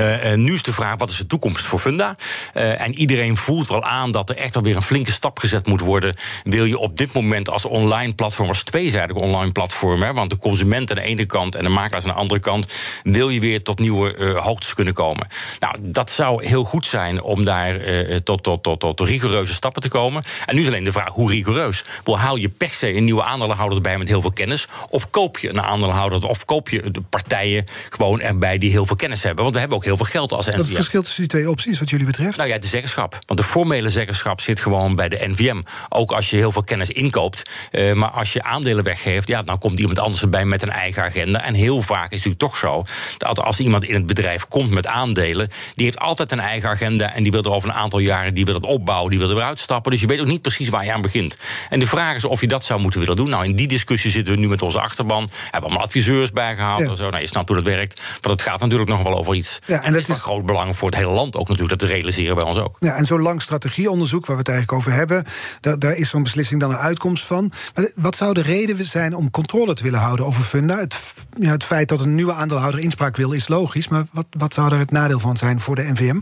Uh, 0.00 0.34
nu 0.34 0.54
is 0.54 0.62
de 0.62 0.72
vraag, 0.72 0.94
wat 0.98 1.10
is 1.10 1.16
de 1.16 1.26
toekomst 1.26 1.66
voor 1.66 1.78
Funda? 1.78 2.16
Uh, 2.54 2.80
en 2.80 2.94
iedereen 2.94 3.36
voelt 3.36 3.68
wel 3.68 3.82
aan 3.82 4.10
dat 4.10 4.28
er 4.28 4.36
echt 4.36 4.54
wel 4.54 4.62
weer 4.62 4.76
een 4.76 4.82
flinke 4.82 5.12
stap 5.12 5.38
gezet 5.38 5.66
moet 5.66 5.80
worden. 5.80 6.14
Wil 6.44 6.64
je 6.64 6.78
op 6.78 6.96
dit 6.96 7.12
moment 7.12 7.50
als 7.50 7.64
online 7.64 8.14
platform, 8.14 8.48
als 8.48 8.62
tweezijdig 8.62 9.16
online 9.16 9.52
platform... 9.52 10.02
Hè, 10.02 10.12
want 10.12 10.30
de 10.30 10.36
consument 10.36 10.90
aan 10.90 10.96
de 10.96 11.02
ene 11.02 11.24
kant 11.24 11.54
en 11.54 11.62
de 11.62 11.68
makelaars 11.68 12.04
aan 12.04 12.10
de 12.10 12.16
andere 12.16 12.40
kant... 12.40 12.72
wil 13.02 13.28
je 13.28 13.40
weer 13.40 13.62
tot 13.62 13.78
nieuwe 13.78 14.16
uh, 14.16 14.36
hoogtes 14.36 14.74
kunnen 14.74 14.94
komen. 14.94 15.28
Nou, 15.60 15.74
dat 15.78 16.10
zou 16.10 16.46
heel 16.46 16.64
goed 16.64 16.86
zijn 16.86 17.22
om 17.22 17.44
daar 17.44 17.80
tot, 18.24 18.42
tot, 18.42 18.62
tot, 18.62 18.80
tot 18.80 19.00
rigoureuze 19.00 19.54
stappen 19.54 19.82
te 19.82 19.88
komen. 19.88 20.22
En 20.46 20.54
nu 20.54 20.60
is 20.60 20.66
alleen 20.66 20.84
de 20.84 20.92
vraag, 20.92 21.12
hoe 21.12 21.30
rigoureus? 21.30 21.84
Wel, 22.04 22.18
haal 22.18 22.36
je 22.36 22.48
per 22.48 22.68
se 22.68 22.94
een 22.94 23.04
nieuwe 23.04 23.22
aandeelhouder 23.22 23.76
erbij 23.76 23.98
met 23.98 24.08
heel 24.08 24.20
veel 24.20 24.32
kennis... 24.32 24.68
of 24.90 25.10
koop 25.10 25.38
je 25.38 25.48
een 25.48 25.62
aandeelhouder, 25.62 26.28
of 26.28 26.44
koop 26.44 26.68
je 26.68 26.90
de 26.90 27.00
partijen 27.00 27.64
gewoon 27.90 28.20
erbij... 28.20 28.58
die 28.58 28.70
heel 28.70 28.86
veel 28.86 28.96
kennis 28.96 29.22
hebben? 29.22 29.42
Want 29.42 29.54
we 29.54 29.60
hebben 29.60 29.78
ook 29.78 29.84
heel 29.86 29.96
veel 29.96 30.06
geld 30.06 30.32
als 30.32 30.46
NVM. 30.46 30.56
Wat 30.56 30.60
is 30.60 30.66
het 30.66 30.76
verschil 30.76 31.02
tussen 31.02 31.20
die 31.20 31.30
twee 31.30 31.50
opties 31.50 31.78
wat 31.78 31.90
jullie 31.90 32.06
betreft? 32.06 32.36
Nou 32.36 32.48
ja, 32.48 32.58
de 32.58 32.66
zeggenschap. 32.66 33.18
Want 33.26 33.40
de 33.40 33.46
formele 33.46 33.90
zeggenschap 33.90 34.40
zit 34.40 34.60
gewoon 34.60 34.94
bij 34.94 35.08
de 35.08 35.18
NVM. 35.28 35.62
Ook 35.88 36.12
als 36.12 36.30
je 36.30 36.36
heel 36.36 36.52
veel 36.52 36.64
kennis 36.64 36.90
inkoopt. 36.90 37.42
Uh, 37.70 37.92
maar 37.92 38.08
als 38.08 38.32
je 38.32 38.42
aandelen 38.42 38.84
weggeeft, 38.84 39.28
ja, 39.28 39.42
dan 39.42 39.58
komt 39.58 39.78
iemand 39.78 39.98
anders 39.98 40.22
erbij 40.22 40.44
met 40.44 40.62
een 40.62 40.70
eigen 40.70 41.02
agenda. 41.02 41.44
En 41.44 41.54
heel 41.54 41.82
vaak 41.82 42.12
is 42.12 42.24
het 42.24 42.26
natuurlijk 42.26 42.42
toch 42.42 42.56
zo 42.56 42.84
dat 43.18 43.40
als 43.40 43.60
iemand 43.60 43.84
in 43.84 43.94
het 43.94 44.06
bedrijf 44.06 44.46
komt 44.46 44.70
met 44.70 44.86
aandelen, 44.86 45.50
die 45.74 45.84
heeft 45.84 45.98
altijd 45.98 46.32
een 46.32 46.40
eigen 46.40 46.68
agenda 46.68 47.14
en 47.14 47.22
die 47.22 47.32
wil 47.32 47.42
er 47.42 47.52
over 47.52 47.68
een 47.68 47.74
aantal 47.74 47.98
jaren 47.98 48.34
die 48.34 48.44
wil 48.44 48.54
het 48.54 48.66
opbouwen, 48.66 49.10
die 49.10 49.18
wil 49.18 49.28
er 49.28 49.34
weer 49.34 49.44
uitstappen. 49.44 49.90
Dus 49.92 50.00
je 50.00 50.06
weet 50.06 50.20
ook 50.20 50.26
niet 50.26 50.42
precies 50.42 50.68
waar 50.68 50.84
je 50.84 50.92
aan 50.92 51.02
begint. 51.02 51.36
En 51.70 51.80
de 51.80 51.86
vraag 51.86 52.16
is 52.16 52.24
of 52.24 52.40
je 52.40 52.46
dat 52.46 52.64
zou 52.64 52.80
moeten 52.80 53.00
willen 53.00 53.16
doen. 53.16 53.28
Nou, 53.28 53.44
in 53.44 53.56
die 53.56 53.68
discussie 53.68 54.10
zitten 54.10 54.34
we 54.34 54.38
nu 54.38 54.48
met 54.48 54.62
onze 54.62 54.80
achterban. 54.80 55.28
Hebben 55.42 55.62
allemaal 55.62 55.82
adviseurs 55.82 56.32
bijgehaald 56.32 56.80
ja. 56.80 56.88
en 56.88 56.96
zo. 56.96 57.10
Nou, 57.10 57.22
je 57.22 57.28
snapt 57.28 57.48
hoe 57.48 57.56
dat 57.56 57.66
werkt. 57.66 58.00
Want 58.20 58.40
het 58.40 58.42
gaat 58.42 58.60
natuurlijk 58.60 58.90
nog 58.90 59.02
wel 59.02 59.14
over 59.14 59.34
iets. 59.34 59.58
Ja, 59.66 59.75
en 59.82 59.92
dat 59.92 60.00
is 60.00 60.06
van 60.06 60.16
groot 60.16 60.46
belang 60.46 60.76
voor 60.76 60.88
het 60.88 60.98
hele 60.98 61.10
land 61.10 61.36
ook 61.36 61.48
natuurlijk. 61.48 61.80
Dat 61.80 61.88
te 61.88 61.94
realiseren 61.94 62.34
bij 62.34 62.44
ons 62.44 62.58
ook. 62.58 62.76
Ja, 62.80 62.94
en 62.94 63.06
zo'n 63.06 63.20
lang 63.20 63.42
strategieonderzoek 63.42 64.26
waar 64.26 64.36
we 64.36 64.42
het 64.42 64.50
eigenlijk 64.50 64.78
over 64.78 64.92
hebben... 64.92 65.24
daar, 65.60 65.78
daar 65.78 65.96
is 65.96 66.10
zo'n 66.10 66.22
beslissing 66.22 66.60
dan 66.60 66.70
een 66.70 66.76
uitkomst 66.76 67.24
van. 67.24 67.52
Maar 67.74 67.92
wat 67.96 68.16
zou 68.16 68.34
de 68.34 68.42
reden 68.42 68.84
zijn 68.86 69.14
om 69.14 69.30
controle 69.30 69.74
te 69.74 69.82
willen 69.82 70.00
houden 70.00 70.26
over 70.26 70.42
Funda? 70.42 70.78
Het, 70.78 70.96
ja, 71.38 71.50
het 71.50 71.64
feit 71.64 71.88
dat 71.88 72.00
een 72.00 72.14
nieuwe 72.14 72.32
aandeelhouder 72.32 72.80
inspraak 72.80 73.16
wil 73.16 73.32
is 73.32 73.48
logisch... 73.48 73.88
maar 73.88 74.04
wat, 74.10 74.26
wat 74.30 74.54
zou 74.54 74.72
er 74.72 74.78
het 74.78 74.90
nadeel 74.90 75.20
van 75.20 75.36
zijn 75.36 75.60
voor 75.60 75.74
de 75.74 75.90
NVM? 75.92 76.18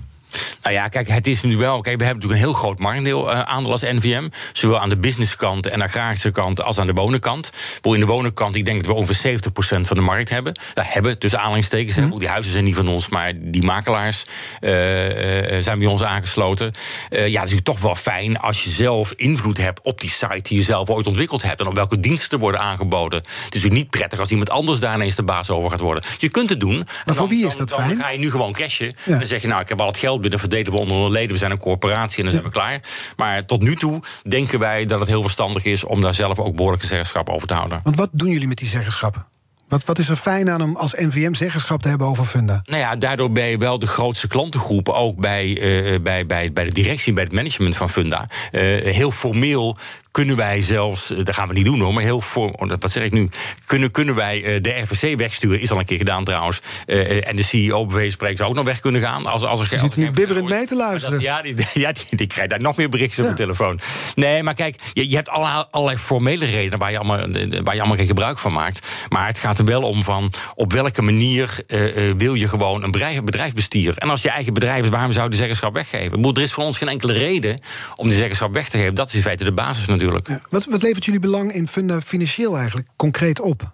Nou 0.63 0.75
ja, 0.75 0.89
kijk, 0.89 1.09
het 1.09 1.27
is 1.27 1.43
nu 1.43 1.57
wel. 1.57 1.81
Kijk, 1.81 1.99
we 1.99 2.05
hebben 2.05 2.23
natuurlijk 2.23 2.41
een 2.41 2.47
heel 2.47 2.63
groot 2.63 2.79
marktdeel 2.79 3.31
uh, 3.31 3.41
aandeel 3.41 3.71
als 3.71 3.83
NVM. 3.83 4.29
Zowel 4.53 4.81
aan 4.81 4.89
de 4.89 4.97
businesskant 4.97 5.67
en 5.67 5.83
agrarische 5.83 6.31
kant 6.31 6.63
als 6.63 6.79
aan 6.79 6.87
de 6.87 6.93
wonenkant. 6.93 7.51
In 7.83 8.01
de 8.01 8.07
wonenkant, 8.07 8.57
ik 8.57 8.65
denk 8.65 8.77
dat 8.85 8.87
we 8.87 9.01
ongeveer 9.01 9.41
70% 9.41 9.41
van 9.81 9.97
de 9.97 10.03
markt 10.03 10.31
hebben. 10.31 10.53
Dat 10.75 10.85
hebben, 10.89 11.19
tussen 11.19 11.39
aanhalingstekens. 11.39 11.97
Mm. 11.97 12.19
Die 12.19 12.29
huizen 12.29 12.53
zijn 12.53 12.65
niet 12.65 12.75
van 12.75 12.89
ons, 12.89 13.09
maar 13.09 13.33
die 13.37 13.63
makelaars 13.63 14.25
uh, 14.61 15.53
uh, 15.57 15.63
zijn 15.63 15.79
bij 15.79 15.89
ons 15.89 16.03
aangesloten. 16.03 16.71
ja, 17.11 17.41
dat 17.41 17.51
is 17.51 17.61
toch 17.63 17.81
wel 17.81 17.95
fijn 17.95 18.39
als 18.39 18.65
je 18.65 18.71
zelf 18.71 19.13
invloed 19.17 19.59
hebt 19.59 19.81
op 19.83 20.01
die 20.01 20.11
site 20.11 20.41
die 20.43 20.59
je 20.59 20.63
zelf 20.65 20.89
ooit 20.89 21.07
ontwikkeld 21.07 21.43
hebt. 21.43 21.61
En 21.61 21.67
op 21.67 21.75
welke 21.75 22.01
diensten 22.01 22.31
er 22.31 22.39
worden 22.39 22.61
aangeboden. 22.61 23.19
Het 23.19 23.29
is 23.29 23.45
natuurlijk 23.45 23.75
niet 23.75 23.91
prettig 23.91 24.19
als 24.19 24.31
iemand 24.31 24.51
anders 24.51 24.81
daar 24.81 24.95
ineens 24.95 25.15
de 25.15 25.23
baas 25.23 25.51
over 25.51 25.71
gaat 25.71 25.81
worden. 25.81 26.03
Je 26.19 26.29
kunt 26.29 26.51
het 26.51 26.61
doen. 26.61 26.87
Maar 27.05 27.15
voor 27.15 27.29
wie 27.29 27.47
is 27.47 27.57
dat 27.57 27.69
dan, 27.69 27.79
fijn? 27.79 27.91
Dan 27.91 28.01
ga 28.01 28.11
je 28.11 28.19
nu 28.19 28.31
gewoon 28.31 28.53
cashen. 28.53 28.95
Ja. 29.05 29.19
Dan 29.19 29.27
zeg 29.27 29.43
je, 29.43 29.49
nou, 29.49 29.61
ik 29.61 29.69
heb 29.69 29.81
al 29.81 29.87
het 29.87 29.97
geld 29.97 30.21
binnen 30.31 30.41
verdelen 30.41 30.73
we 30.73 30.79
onder 30.79 30.97
de 30.97 31.11
leden. 31.11 31.33
We 31.33 31.39
zijn 31.39 31.51
een 31.51 31.59
corporatie 31.59 32.19
en 32.19 32.23
dan 32.23 32.33
zijn 32.33 32.45
we 32.45 32.51
klaar. 32.51 32.81
Maar 33.17 33.45
tot 33.45 33.63
nu 33.63 33.77
toe 33.77 34.03
denken 34.29 34.59
wij 34.59 34.85
dat 34.85 34.99
het 34.99 35.09
heel 35.09 35.23
verstandig 35.23 35.65
is 35.65 35.85
om 35.85 36.01
daar 36.01 36.15
zelf 36.15 36.39
ook 36.39 36.57
behoorlijke 36.57 36.87
zeggenschap 36.87 37.29
over 37.29 37.49
te 37.49 37.55
houden. 37.55 37.81
Want 37.83 37.97
wat 37.97 38.09
doen 38.13 38.31
jullie 38.31 38.49
met 38.49 38.59
die 38.59 38.69
zeggenschappen? 38.69 39.27
Wat, 39.69 39.85
wat 39.85 39.99
is 39.99 40.09
er 40.09 40.17
fijn 40.17 40.51
aan 40.51 40.63
om 40.63 40.77
als 40.77 40.93
NVM 40.93 41.35
zeggenschap 41.35 41.83
te 41.83 41.89
hebben 41.89 42.07
over 42.07 42.25
Funda? 42.25 42.63
Nou 42.65 42.81
ja, 42.81 42.97
daardoor 42.97 43.33
ben 43.33 43.45
je 43.45 43.59
wel 43.59 43.79
de 43.79 43.87
grootste 43.87 44.29
klantengroep, 44.29 44.89
ook 44.89 45.17
bij, 45.17 45.47
uh, 45.47 46.01
bij, 46.01 46.27
bij, 46.27 46.53
bij 46.53 46.65
de 46.65 46.73
directie, 46.73 47.13
bij 47.13 47.25
het 47.25 47.33
management 47.33 47.77
van 47.77 47.91
Funda. 47.91 48.27
Uh, 48.53 48.61
heel 48.83 49.11
formeel 49.11 49.77
kunnen 50.15 50.37
wij 50.37 50.61
zelfs, 50.61 51.11
eh, 51.11 51.25
dat 51.25 51.35
gaan 51.35 51.49
we 51.49 51.55
niet 51.55 51.65
doen 51.65 51.81
hoor, 51.81 51.95
maar 51.95 52.03
heel 52.03 52.21
voor, 52.21 52.51
oh, 52.51 52.71
wat 52.79 52.93
zeg 52.93 53.05
ik 53.05 53.13
nu, 53.13 53.31
kunnen, 53.67 53.91
kunnen 53.91 54.15
wij 54.15 54.61
de 54.61 54.71
RVC 54.71 55.19
wegsturen, 55.19 55.61
is 55.61 55.71
al 55.71 55.79
een 55.79 55.85
keer 55.85 55.99
gedaan 55.99 56.25
trouwens, 56.25 56.61
uh, 56.87 57.29
en 57.29 57.37
de 57.37 57.43
CEO 57.43 57.87
bij 57.87 58.11
spreken 58.11 58.37
zou 58.37 58.49
ook 58.49 58.57
nog 58.57 58.65
weg 58.65 58.81
kunnen 58.81 59.01
gaan. 59.01 59.27
Als, 59.27 59.43
als 59.43 59.61
er 59.61 59.67
Je 59.71 59.79
zit 59.79 59.97
nu 59.97 60.11
bibberend 60.11 60.49
mee 60.49 60.67
te 60.67 60.77
luisteren. 60.77 61.19
Dat, 61.19 61.27
ja, 61.27 61.43
die, 61.43 61.55
ja 61.85 61.93
die, 61.93 62.05
die, 62.11 62.27
krijgt 62.27 62.51
daar 62.51 62.61
nog 62.61 62.77
meer 62.77 62.89
berichtjes 62.89 63.25
ja. 63.25 63.31
op 63.31 63.37
de 63.37 63.43
telefoon. 63.43 63.81
Nee, 64.15 64.43
maar 64.43 64.55
kijk, 64.55 64.81
je, 64.93 65.09
je 65.09 65.17
hebt 65.17 65.29
allerlei, 65.29 65.65
allerlei 65.71 65.99
formele 65.99 66.45
redenen 66.45 66.79
waar 66.79 66.91
je, 66.91 66.99
allemaal, 66.99 67.19
waar 67.63 67.75
je 67.75 67.81
allemaal 67.81 67.97
geen 67.97 68.07
gebruik 68.07 68.39
van 68.39 68.53
maakt. 68.53 68.87
Maar 69.09 69.27
het 69.27 69.39
gaat 69.39 69.59
er 69.59 69.65
wel 69.65 69.83
om 69.83 70.03
van 70.03 70.33
op 70.55 70.73
welke 70.73 71.03
manier 71.03 71.59
uh, 71.67 72.13
wil 72.17 72.35
je 72.35 72.49
gewoon 72.49 72.83
een 72.83 72.91
bedrijf, 72.91 73.23
bedrijf 73.23 73.55
besturen. 73.55 73.97
En 73.97 74.11
als 74.11 74.23
je 74.23 74.29
eigen 74.31 74.55
bedrijf 74.55 74.85
is, 74.85 74.91
waarom 74.91 75.13
zou 75.13 75.25
je 75.25 75.31
de 75.31 75.37
zeggenschap 75.37 75.75
weggeven? 75.75 76.25
Er 76.25 76.43
is 76.43 76.53
voor 76.53 76.65
ons 76.65 76.79
geen 76.79 76.89
enkele 76.89 77.13
reden 77.13 77.61
om 77.97 78.09
die 78.09 78.17
zeggenschap 78.17 78.53
weg 78.53 78.69
te 78.69 78.79
geven. 78.79 78.95
Dat 78.95 79.09
is 79.09 79.15
in 79.15 79.23
feite 79.23 79.45
de 79.45 79.53
basis 79.53 79.87
natuurlijk. 79.87 80.04
Ja. 80.13 80.41
Wat, 80.49 80.65
wat 80.65 80.83
levert 80.83 81.05
jullie 81.05 81.21
belang 81.21 81.53
in 81.53 81.69
Funda 81.69 82.01
financieel 82.01 82.57
eigenlijk 82.57 82.89
concreet 82.97 83.41
op? 83.41 83.73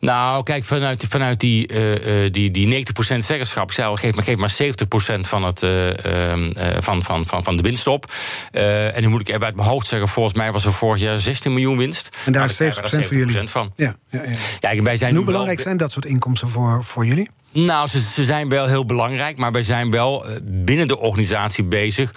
Nou, 0.00 0.42
kijk, 0.42 0.64
vanuit, 0.64 1.04
vanuit 1.08 1.40
die, 1.40 1.72
uh, 1.72 2.30
die, 2.32 2.50
die 2.50 2.86
90% 2.86 3.18
zeggenschap, 3.18 3.68
ik 3.68 3.74
zei 3.74 3.96
geef 3.96 4.14
maar, 4.14 4.24
geef 4.24 4.36
maar 4.36 4.54
70% 5.18 5.20
van, 5.20 5.44
het, 5.44 5.62
uh, 5.62 5.88
van, 6.78 7.02
van, 7.02 7.26
van, 7.26 7.44
van 7.44 7.56
de 7.56 7.62
winst 7.62 7.86
op. 7.86 8.12
en 8.52 9.02
nu 9.02 9.08
moet 9.08 9.20
ik 9.20 9.28
even 9.28 9.44
uit 9.44 9.56
mijn 9.56 9.68
hoofd 9.68 9.86
zeggen, 9.86 10.08
volgens 10.08 10.34
mij 10.34 10.52
was 10.52 10.64
er 10.64 10.72
vorig 10.72 11.00
jaar 11.00 11.20
16 11.20 11.52
miljoen 11.52 11.76
winst. 11.76 12.16
En 12.24 12.32
daar 12.32 12.44
is 12.44 12.62
70%, 12.62 12.64
70% 12.64 12.68
voor 12.80 13.16
jullie? 13.16 13.48
van. 13.48 13.72
Ja, 13.76 13.96
ja, 14.08 14.22
ja. 14.60 14.70
ja 14.70 14.82
wij 14.82 14.96
zijn 14.96 15.10
en 15.10 15.16
hoe 15.16 15.26
belangrijk 15.26 15.60
zijn 15.60 15.76
dat 15.76 15.92
soort 15.92 16.04
inkomsten 16.04 16.48
voor, 16.48 16.84
voor 16.84 17.06
jullie? 17.06 17.30
Nou, 17.52 17.88
ze, 17.88 18.00
ze 18.00 18.24
zijn 18.24 18.48
wel 18.48 18.66
heel 18.66 18.86
belangrijk, 18.86 19.36
maar 19.36 19.52
wij 19.52 19.62
zijn 19.62 19.90
wel 19.90 20.26
binnen 20.42 20.88
de 20.88 20.98
organisatie 20.98 21.64
bezig 21.64 22.14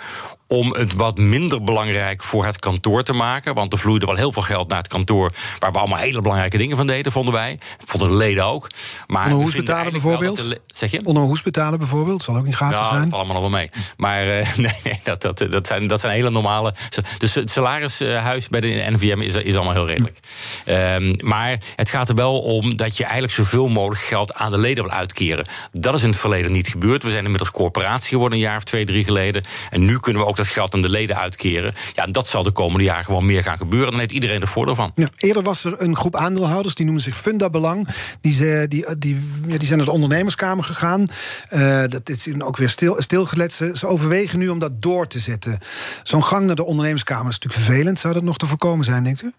om 0.47 0.73
het 0.73 0.93
wat 0.93 1.17
minder 1.17 1.63
belangrijk 1.63 2.23
voor 2.23 2.45
het 2.45 2.59
kantoor 2.59 3.03
te 3.03 3.13
maken. 3.13 3.53
Want 3.53 3.73
er 3.73 3.79
vloeide 3.79 4.05
wel 4.05 4.15
heel 4.15 4.31
veel 4.31 4.41
geld 4.41 4.69
naar 4.69 4.77
het 4.77 4.87
kantoor... 4.87 5.31
waar 5.59 5.71
we 5.71 5.77
allemaal 5.77 5.97
hele 5.97 6.21
belangrijke 6.21 6.57
dingen 6.57 6.77
van 6.77 6.87
deden, 6.87 7.11
vonden 7.11 7.33
wij. 7.33 7.59
Vonden 7.85 8.09
de 8.09 8.15
leden 8.15 8.45
ook. 8.45 8.69
Maar 9.07 9.25
Onderhoes 9.25 9.55
betalen 9.55 9.91
bijvoorbeeld? 9.91 10.37
De, 10.37 10.61
zeg 10.67 10.91
je? 10.91 11.01
Onderhoes 11.03 11.41
betalen 11.41 11.79
bijvoorbeeld, 11.79 12.23
zal 12.23 12.35
ook 12.35 12.45
niet 12.45 12.55
gratis 12.55 12.77
ja, 12.77 12.87
zijn. 12.87 12.99
dat 13.01 13.09
valt 13.09 13.13
allemaal 13.13 13.41
nog 13.41 13.51
wel 13.51 13.59
mee. 13.59 13.69
Maar 13.97 14.27
uh, 14.27 14.55
nee, 14.55 14.79
nee, 14.83 14.99
dat, 15.03 15.21
dat, 15.21 15.37
dat, 15.37 15.67
zijn, 15.67 15.87
dat 15.87 15.99
zijn 15.99 16.13
hele 16.13 16.29
normale... 16.29 16.73
Dus 17.17 17.33
het 17.35 17.51
salarishuis 17.51 18.47
bij 18.47 18.61
de 18.61 18.85
NVM 18.89 19.21
is, 19.21 19.35
is 19.35 19.55
allemaal 19.55 19.73
heel 19.73 19.87
redelijk. 19.87 20.17
Hm. 20.65 20.71
Um, 20.71 21.15
maar 21.23 21.57
het 21.75 21.89
gaat 21.89 22.09
er 22.09 22.15
wel 22.15 22.39
om 22.39 22.75
dat 22.75 22.97
je 22.97 23.03
eigenlijk 23.03 23.33
zoveel 23.33 23.67
mogelijk 23.67 24.01
geld 24.01 24.33
aan 24.33 24.51
de 24.51 24.57
leden 24.57 24.83
wil 24.83 24.93
uitkeren. 24.93 25.45
Dat 25.71 25.93
is 25.93 26.03
in 26.03 26.09
het 26.09 26.19
verleden 26.19 26.51
niet 26.51 26.67
gebeurd. 26.67 27.03
We 27.03 27.09
zijn 27.09 27.23
inmiddels 27.23 27.51
corporatie 27.51 28.09
geworden 28.09 28.37
een 28.37 28.43
jaar 28.43 28.57
of 28.57 28.63
twee, 28.63 28.85
drie 28.85 29.03
geleden. 29.03 29.43
En 29.69 29.85
nu 29.85 29.99
kunnen 29.99 30.21
we 30.21 30.27
ook 30.27 30.34
dat 30.37 30.47
geld 30.47 30.73
aan 30.73 30.81
de 30.81 30.89
leden 30.89 31.17
uitkeren. 31.17 31.73
Ja, 31.93 32.05
dat 32.05 32.27
zal 32.27 32.43
de 32.43 32.51
komende 32.51 32.83
jaren 32.83 33.05
gewoon 33.05 33.25
meer 33.25 33.43
gaan 33.43 33.57
gebeuren. 33.57 33.91
Dan 33.91 33.99
heeft 33.99 34.11
iedereen 34.11 34.41
er 34.41 34.47
voordeel 34.47 34.75
van. 34.75 34.91
Ja, 34.95 35.09
eerder 35.17 35.43
was 35.43 35.63
er 35.63 35.81
een 35.81 35.95
groep 35.95 36.15
aandeelhouders, 36.15 36.75
die 36.75 36.85
noemen 36.85 37.03
zich 37.03 37.17
Funda 37.17 37.49
Belang. 37.49 37.87
Die, 38.21 38.33
ze, 38.33 38.65
die, 38.69 38.97
die, 38.97 39.19
ja, 39.45 39.57
die 39.57 39.67
zijn 39.67 39.77
naar 39.77 39.87
de 39.87 39.93
ondernemerskamer 39.93 40.63
gegaan. 40.63 41.07
Uh, 41.49 41.83
dat 41.87 42.09
is 42.09 42.41
ook 42.41 42.57
weer 42.57 42.69
stil, 42.69 43.01
stilgelet. 43.01 43.53
Ze, 43.53 43.71
ze 43.73 43.87
overwegen 43.87 44.39
nu 44.39 44.49
om 44.49 44.59
dat 44.59 44.81
door 44.81 45.07
te 45.07 45.19
zetten. 45.19 45.59
Zo'n 46.03 46.23
gang 46.23 46.45
naar 46.45 46.55
de 46.55 46.63
ondernemerskamer 46.63 47.29
is 47.29 47.39
natuurlijk 47.39 47.63
vervelend. 47.63 47.99
Zou 47.99 48.13
dat 48.13 48.23
nog 48.23 48.37
te 48.37 48.45
voorkomen 48.45 48.85
zijn, 48.85 49.03
denkt 49.03 49.21
u? 49.21 49.33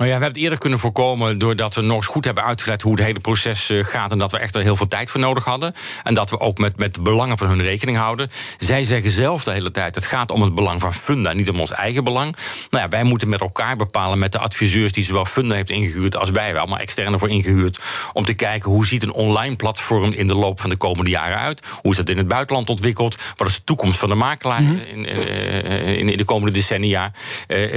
Nou 0.00 0.12
ja, 0.12 0.16
we 0.16 0.22
hebben 0.22 0.40
het 0.40 0.42
eerder 0.42 0.58
kunnen 0.58 0.78
voorkomen 0.78 1.38
doordat 1.38 1.74
we 1.74 1.80
nog 1.80 1.96
eens 1.96 2.06
goed 2.06 2.24
hebben 2.24 2.44
uitgelegd 2.44 2.82
hoe 2.82 2.92
het 2.92 3.04
hele 3.04 3.20
proces 3.20 3.70
eh, 3.70 3.84
gaat. 3.84 4.12
En 4.12 4.18
dat 4.18 4.30
we 4.30 4.38
echt 4.38 4.54
er 4.54 4.62
heel 4.62 4.76
veel 4.76 4.86
tijd 4.86 5.10
voor 5.10 5.20
nodig 5.20 5.44
hadden. 5.44 5.74
En 6.02 6.14
dat 6.14 6.30
we 6.30 6.40
ook 6.40 6.58
met, 6.58 6.76
met 6.76 6.94
de 6.94 7.02
belangen 7.02 7.38
van 7.38 7.46
hun 7.46 7.62
rekening 7.62 7.96
houden. 7.96 8.30
Zij 8.58 8.84
zeggen 8.84 9.10
zelf 9.10 9.44
de 9.44 9.50
hele 9.50 9.70
tijd: 9.70 9.94
het 9.94 10.06
gaat 10.06 10.30
om 10.30 10.42
het 10.42 10.54
belang 10.54 10.80
van 10.80 10.94
Funda, 10.94 11.32
niet 11.32 11.50
om 11.50 11.60
ons 11.60 11.70
eigen 11.70 12.04
belang. 12.04 12.36
Nou 12.70 12.82
ja, 12.84 12.88
wij 12.88 13.04
moeten 13.04 13.28
met 13.28 13.40
elkaar 13.40 13.76
bepalen 13.76 14.18
met 14.18 14.32
de 14.32 14.38
adviseurs 14.38 14.92
die 14.92 15.04
zowel 15.04 15.24
Funda 15.24 15.54
heeft 15.54 15.70
ingehuurd 15.70 16.16
als 16.16 16.30
wij, 16.30 16.56
allemaal 16.56 16.78
externe 16.78 17.18
voor 17.18 17.30
ingehuurd. 17.30 17.78
Om 18.12 18.24
te 18.24 18.34
kijken 18.34 18.70
hoe 18.70 18.86
ziet 18.86 19.02
een 19.02 19.12
online 19.12 19.56
platform 19.56 20.12
in 20.12 20.26
de 20.26 20.34
loop 20.34 20.60
van 20.60 20.70
de 20.70 20.76
komende 20.76 21.10
jaren 21.10 21.38
uit? 21.38 21.66
Hoe 21.80 21.90
is 21.90 21.96
dat 21.96 22.08
in 22.08 22.16
het 22.16 22.28
buitenland 22.28 22.68
ontwikkeld? 22.68 23.16
Wat 23.36 23.48
is 23.48 23.54
de 23.54 23.64
toekomst 23.64 23.98
van 23.98 24.08
de 24.08 24.14
makelaar 24.14 24.62
mhm. 24.62 24.76
in, 24.76 25.06
eh, 25.06 25.98
in, 25.98 26.08
in, 26.08 26.16
de 26.16 26.24
komende 26.24 26.52
decennia? 26.52 27.12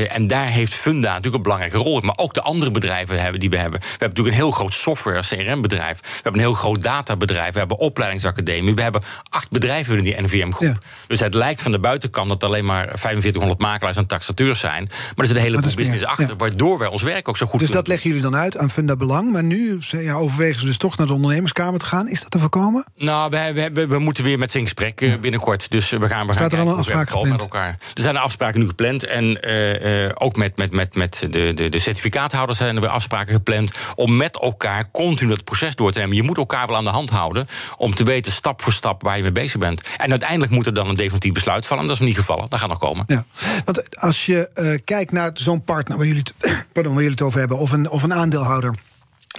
En 0.10 0.28
daar 0.28 0.47
heeft 0.47 0.73
Funda 0.73 1.08
natuurlijk 1.08 1.36
een 1.36 1.41
belangrijke 1.41 1.78
rol 1.78 2.02
in 2.02 2.03
ook 2.16 2.34
de 2.34 2.42
andere 2.42 2.72
bedrijven 2.72 3.22
hebben 3.22 3.39
die 3.39 3.50
we 3.50 3.58
hebben. 3.58 3.80
We 3.80 3.88
hebben 3.89 4.08
natuurlijk 4.08 4.36
een 4.36 4.42
heel 4.42 4.52
groot 4.52 4.74
software 4.74 5.22
CRM-bedrijf. 5.22 6.00
We 6.00 6.08
hebben 6.13 6.34
een 6.34 6.48
heel 6.48 6.54
groot 6.54 6.82
databedrijf. 6.84 7.54
We 7.54 7.60
hebben 7.60 7.78
opleidingsacademie. 7.78 8.76
We 8.76 8.82
hebben 8.82 9.02
acht 9.30 9.50
bedrijven 9.50 9.98
in 9.98 10.04
die 10.04 10.22
NVM-groep. 10.22 10.78
Dus 11.08 11.20
het 11.20 11.34
lijkt 11.34 11.62
van 11.62 11.72
de 11.72 11.80
buitenkant 11.80 12.30
dat 12.30 12.44
alleen 12.44 12.66
maar 12.66 12.88
4500 12.88 13.60
makelaars 13.60 13.98
en 13.98 14.06
taxateurs 14.06 14.60
zijn. 14.60 14.84
Maar 14.84 15.13
er 15.16 15.26
zit 15.26 15.36
een 15.36 15.42
hele 15.42 15.62
business 15.76 16.06
achter, 16.06 16.36
waardoor 16.38 16.80
wij 16.80 16.88
ons 16.88 17.02
werk 17.02 17.28
ook 17.28 17.38
zo 17.38 17.46
goed 17.46 17.60
Dus 17.60 17.70
dat 17.70 17.88
leggen 17.88 18.08
jullie 18.10 18.24
dan 18.24 18.36
uit 18.36 18.58
aan 18.58 18.70
Funda 18.70 18.96
Belang. 18.96 19.32
Maar 19.32 19.44
nu 19.44 19.80
ja, 19.89 20.13
overwegen 20.13 20.60
ze 20.60 20.66
dus 20.66 20.78
toch 20.78 20.98
naar 20.98 21.08
de 21.08 21.13
ondernemerskamer 21.13 21.80
te 21.80 21.86
gaan. 21.86 22.08
Is 22.08 22.22
dat 22.22 22.32
te 22.32 22.39
voorkomen? 22.39 22.86
Nou, 22.96 23.30
we, 23.30 23.70
we, 23.74 23.88
we 23.88 24.00
moeten 24.00 24.24
weer 24.24 24.38
met 24.38 24.52
ze 24.52 24.58
in 24.58 24.63
gesprek 24.63 25.02
uh, 25.02 25.16
binnenkort. 25.16 25.72
Dus 25.72 25.89
we 25.89 26.08
gaan, 26.08 26.28
we 26.28 26.34
Staat 26.34 26.52
gaan 26.52 26.60
er 26.60 26.66
al 26.66 26.72
een 26.72 26.78
afspraak 26.78 27.10
gepland? 27.10 27.30
Met 27.30 27.42
elkaar. 27.42 27.78
Er 27.94 28.02
zijn 28.02 28.18
afspraken 28.18 28.60
nu 28.60 28.68
gepland. 28.68 29.06
En 29.06 29.48
uh, 29.48 30.04
uh, 30.04 30.12
ook 30.13 30.36
met, 30.36 30.58
met, 30.58 30.72
met, 30.72 30.96
met 30.96 31.26
de, 31.30 31.54
de, 31.54 31.70
de 31.70 31.80
certificaathouders 31.96 32.58
zijn 32.58 32.76
er 32.76 32.82
weer 32.82 32.90
afspraken 32.90 33.34
gepland 33.34 33.72
om 33.96 34.16
met 34.16 34.40
elkaar 34.40 34.92
continu 34.92 35.32
het 35.32 35.44
proces 35.44 35.76
door 35.76 35.92
te 35.92 36.00
nemen. 36.00 36.16
Je 36.16 36.24
moet 36.24 36.38
elkaar 36.38 36.68
wel 36.68 36.76
aan 36.76 36.84
de 36.84 36.90
hand 36.90 37.10
houden 37.10 37.48
om 37.78 37.96
te 37.96 38.04
weten 38.04 38.32
stap 38.32 38.62
voor 38.62 38.74
stap 38.74 39.04
waar 39.04 39.18
je 39.18 39.22
mee 39.22 39.32
bezig 39.32 39.60
bent. 39.60 39.82
En 39.98 40.10
uiteindelijk 40.10 40.52
moet 40.52 40.66
er 40.66 40.74
dan 40.74 40.90
een 40.90 40.96
definitief 40.96 41.32
besluit 41.32 41.66
vallen. 41.66 41.88
Dat 41.88 41.96
is 41.96 42.02
niet 42.08 42.18
gevallen. 42.18 42.50
Dat 42.50 42.60
gaat 42.60 42.70
nog 42.70 42.78
komen. 42.78 43.04
Ja, 43.08 43.26
want 43.66 44.00
als 44.00 44.26
je 44.26 44.50
uh, 44.56 44.78
kijkt 44.84 45.12
naar 45.12 45.32
zo'n 45.34 45.62
partner 45.62 45.98
waar 45.98 46.08
jullie, 46.08 46.24
het, 46.38 46.66
pardon, 46.74 46.94
waar 46.94 47.02
jullie 47.02 47.18
het 47.18 47.26
over 47.26 47.40
hebben, 47.40 47.58
of 47.58 47.72
een, 47.72 47.90
of 47.90 48.04
een 48.04 48.14
aandeelhouder, 48.14 48.76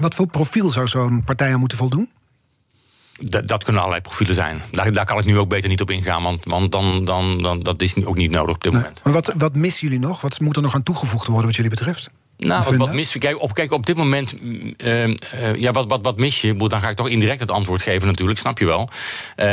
wat 0.01 0.15
voor 0.15 0.27
profiel 0.27 0.71
zou 0.71 0.87
zo'n 0.87 1.23
partij 1.25 1.53
aan 1.53 1.61
moeten 1.61 1.79
voldoen? 1.79 2.11
Dat, 3.19 3.49
dat, 3.49 3.65
kunnen 3.65 3.83
allerlei 3.83 4.07
profielen 4.09 4.35
zijn. 4.35 4.63
Daar, 4.71 4.93
daar, 4.93 5.05
kan 5.05 5.19
ik 5.19 5.25
nu 5.25 5.39
ook 5.39 5.49
beter 5.49 5.69
niet 5.69 5.81
op 5.81 5.91
ingaan, 5.91 6.23
want, 6.23 6.45
want 6.45 6.73
dan, 6.73 7.05
dan, 7.05 7.43
dan, 7.43 7.61
dat 7.61 7.83
is 7.83 8.05
ook 8.05 8.17
niet 8.17 8.31
nodig 8.31 8.55
op 8.55 8.63
dit 8.63 8.73
moment. 8.73 9.01
Maar 9.05 9.13
wat, 9.13 9.35
wat 9.37 9.55
missen 9.55 9.89
jullie 9.89 10.07
nog? 10.07 10.21
Wat 10.21 10.41
moet 10.41 10.57
er 10.57 10.63
nog 10.63 10.75
aan 10.75 10.83
toegevoegd 10.83 11.27
worden 11.27 11.47
wat 11.47 11.57
jullie 11.57 11.71
betreft? 11.71 12.11
Nou, 12.37 12.65
wat, 12.65 12.77
wat 12.77 12.93
mis 12.93 13.13
je? 13.13 13.19
Kijk, 13.19 13.41
op, 13.41 13.55
kijk, 13.55 13.73
op 13.73 13.87
dit 13.87 13.97
moment, 13.97 14.35
uh, 14.43 15.07
uh, 15.07 15.15
ja, 15.57 15.73
wat, 15.73 15.85
wat, 15.89 15.99
wat 16.03 16.17
mis 16.17 16.41
je? 16.41 16.57
Dan 16.57 16.81
ga 16.81 16.89
ik 16.89 16.97
toch 16.97 17.09
indirect 17.09 17.41
het 17.41 17.51
antwoord 17.51 17.83
geven 17.83 18.07
natuurlijk, 18.07 18.39
snap 18.39 18.59
je 18.59 18.67
wel. 18.67 18.89
Uh, 19.37 19.47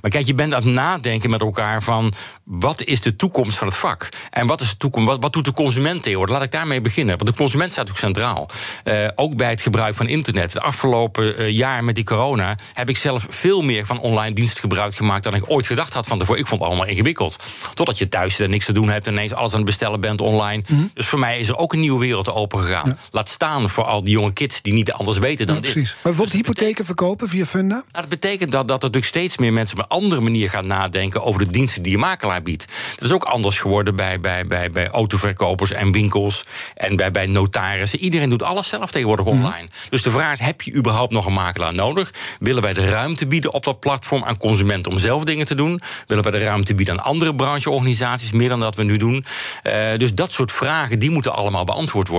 maar 0.00 0.10
kijk, 0.10 0.26
je 0.26 0.34
bent 0.34 0.54
aan 0.54 0.62
het 0.62 0.72
nadenken 0.72 1.30
met 1.30 1.40
elkaar 1.40 1.82
van... 1.82 2.12
wat 2.44 2.82
is 2.82 3.00
de 3.00 3.16
toekomst 3.16 3.58
van 3.58 3.66
het 3.66 3.76
vak? 3.76 4.08
En 4.30 4.46
wat, 4.46 4.60
is 4.60 4.70
de 4.70 4.76
toekomst, 4.76 5.08
wat, 5.08 5.18
wat 5.20 5.32
doet 5.32 5.44
de 5.44 5.52
consument 5.52 6.02
tegenwoordig? 6.02 6.34
Laat 6.34 6.44
ik 6.44 6.52
daarmee 6.52 6.80
beginnen, 6.80 7.18
want 7.18 7.30
de 7.30 7.36
consument 7.36 7.72
staat 7.72 7.90
ook 7.90 7.96
centraal. 7.96 8.48
Uh, 8.84 9.08
ook 9.14 9.36
bij 9.36 9.50
het 9.50 9.62
gebruik 9.62 9.94
van 9.94 10.08
internet. 10.08 10.52
Het 10.52 10.62
afgelopen 10.62 11.40
uh, 11.40 11.50
jaar 11.50 11.84
met 11.84 11.94
die 11.94 12.04
corona... 12.04 12.56
heb 12.72 12.88
ik 12.88 12.96
zelf 12.96 13.26
veel 13.28 13.62
meer 13.62 13.86
van 13.86 13.98
online 13.98 14.34
diensten 14.34 14.60
gebruik 14.60 14.94
gemaakt... 14.94 15.24
dan 15.24 15.34
ik 15.34 15.50
ooit 15.50 15.66
gedacht 15.66 15.94
had 15.94 16.06
van 16.06 16.18
tevoren. 16.18 16.40
Ik 16.40 16.46
vond 16.46 16.60
het 16.60 16.70
allemaal 16.70 16.88
ingewikkeld. 16.88 17.36
Totdat 17.74 17.98
je 17.98 18.08
thuis 18.08 18.38
er 18.38 18.48
niks 18.48 18.64
te 18.64 18.72
doen 18.72 18.88
hebt... 18.88 19.06
en 19.06 19.12
ineens 19.12 19.32
alles 19.32 19.50
aan 19.50 19.56
het 19.56 19.66
bestellen 19.66 20.00
bent 20.00 20.20
online. 20.20 20.62
Mm 20.68 20.76
-hmm. 20.76 20.90
Dus 20.94 21.06
voor 21.06 21.18
mij 21.18 21.38
is 21.38 21.48
er 21.48 21.56
ook 21.56 21.72
een 21.72 21.80
nieuwe 21.80 22.00
wereld 22.00 22.21
open 22.30 22.58
gegaan. 22.58 22.88
Ja. 22.88 22.96
Laat 23.10 23.28
staan 23.28 23.70
voor 23.70 23.84
al 23.84 24.04
die 24.04 24.12
jonge 24.12 24.32
kids 24.32 24.62
die 24.62 24.72
niet 24.72 24.92
anders 24.92 25.18
weten 25.18 25.46
dan 25.46 25.54
ja, 25.54 25.60
dit. 25.60 25.70
Precies. 25.70 25.90
Maar 25.90 26.02
bijvoorbeeld 26.02 26.30
dus 26.36 26.46
hypotheken 26.46 26.84
verkopen 26.84 27.28
via 27.28 27.46
Funda? 27.46 27.74
Nou, 27.74 27.86
dat 27.92 28.08
betekent 28.08 28.52
dat, 28.52 28.68
dat 28.68 28.76
er 28.82 28.88
natuurlijk 28.88 29.04
steeds 29.04 29.36
meer 29.36 29.52
mensen 29.52 29.78
op 29.78 29.82
een 29.82 29.96
andere 29.96 30.20
manier 30.20 30.50
gaan 30.50 30.66
nadenken 30.66 31.22
over 31.22 31.44
de 31.44 31.50
diensten 31.50 31.82
die 31.82 31.92
je 31.92 31.98
makelaar 31.98 32.42
biedt. 32.42 32.66
Dat 32.96 33.08
is 33.08 33.14
ook 33.14 33.24
anders 33.24 33.58
geworden 33.58 33.96
bij, 33.96 34.20
bij, 34.20 34.46
bij, 34.46 34.70
bij 34.70 34.88
autoverkopers 34.88 35.72
en 35.72 35.92
winkels 35.92 36.44
en 36.74 36.96
bij, 36.96 37.10
bij 37.10 37.26
notarissen. 37.26 37.98
Iedereen 37.98 38.30
doet 38.30 38.42
alles 38.42 38.68
zelf 38.68 38.90
tegenwoordig 38.90 39.26
online. 39.26 39.68
Dus 39.90 40.02
de 40.02 40.10
vraag 40.10 40.32
is: 40.32 40.40
heb 40.40 40.62
je 40.62 40.74
überhaupt 40.74 41.12
nog 41.12 41.26
een 41.26 41.32
makelaar 41.32 41.74
nodig? 41.74 42.12
Willen 42.38 42.62
wij 42.62 42.72
de 42.72 42.88
ruimte 42.88 43.26
bieden 43.26 43.52
op 43.52 43.64
dat 43.64 43.80
platform 43.80 44.24
aan 44.24 44.36
consumenten 44.36 44.92
om 44.92 44.98
zelf 44.98 45.24
dingen 45.24 45.46
te 45.46 45.54
doen? 45.54 45.80
Willen 46.06 46.22
wij 46.22 46.32
de 46.32 46.44
ruimte 46.44 46.74
bieden 46.74 46.94
aan 46.94 47.04
andere 47.04 47.34
brancheorganisaties, 47.34 48.32
meer 48.32 48.48
dan 48.48 48.60
dat 48.60 48.76
we 48.76 48.82
nu 48.82 48.96
doen? 48.96 49.24
Uh, 49.66 49.72
dus 49.98 50.14
dat 50.14 50.32
soort 50.32 50.52
vragen 50.52 50.98
die 50.98 51.10
moeten 51.10 51.32
allemaal 51.32 51.64
beantwoord 51.64 52.08
worden. 52.08 52.11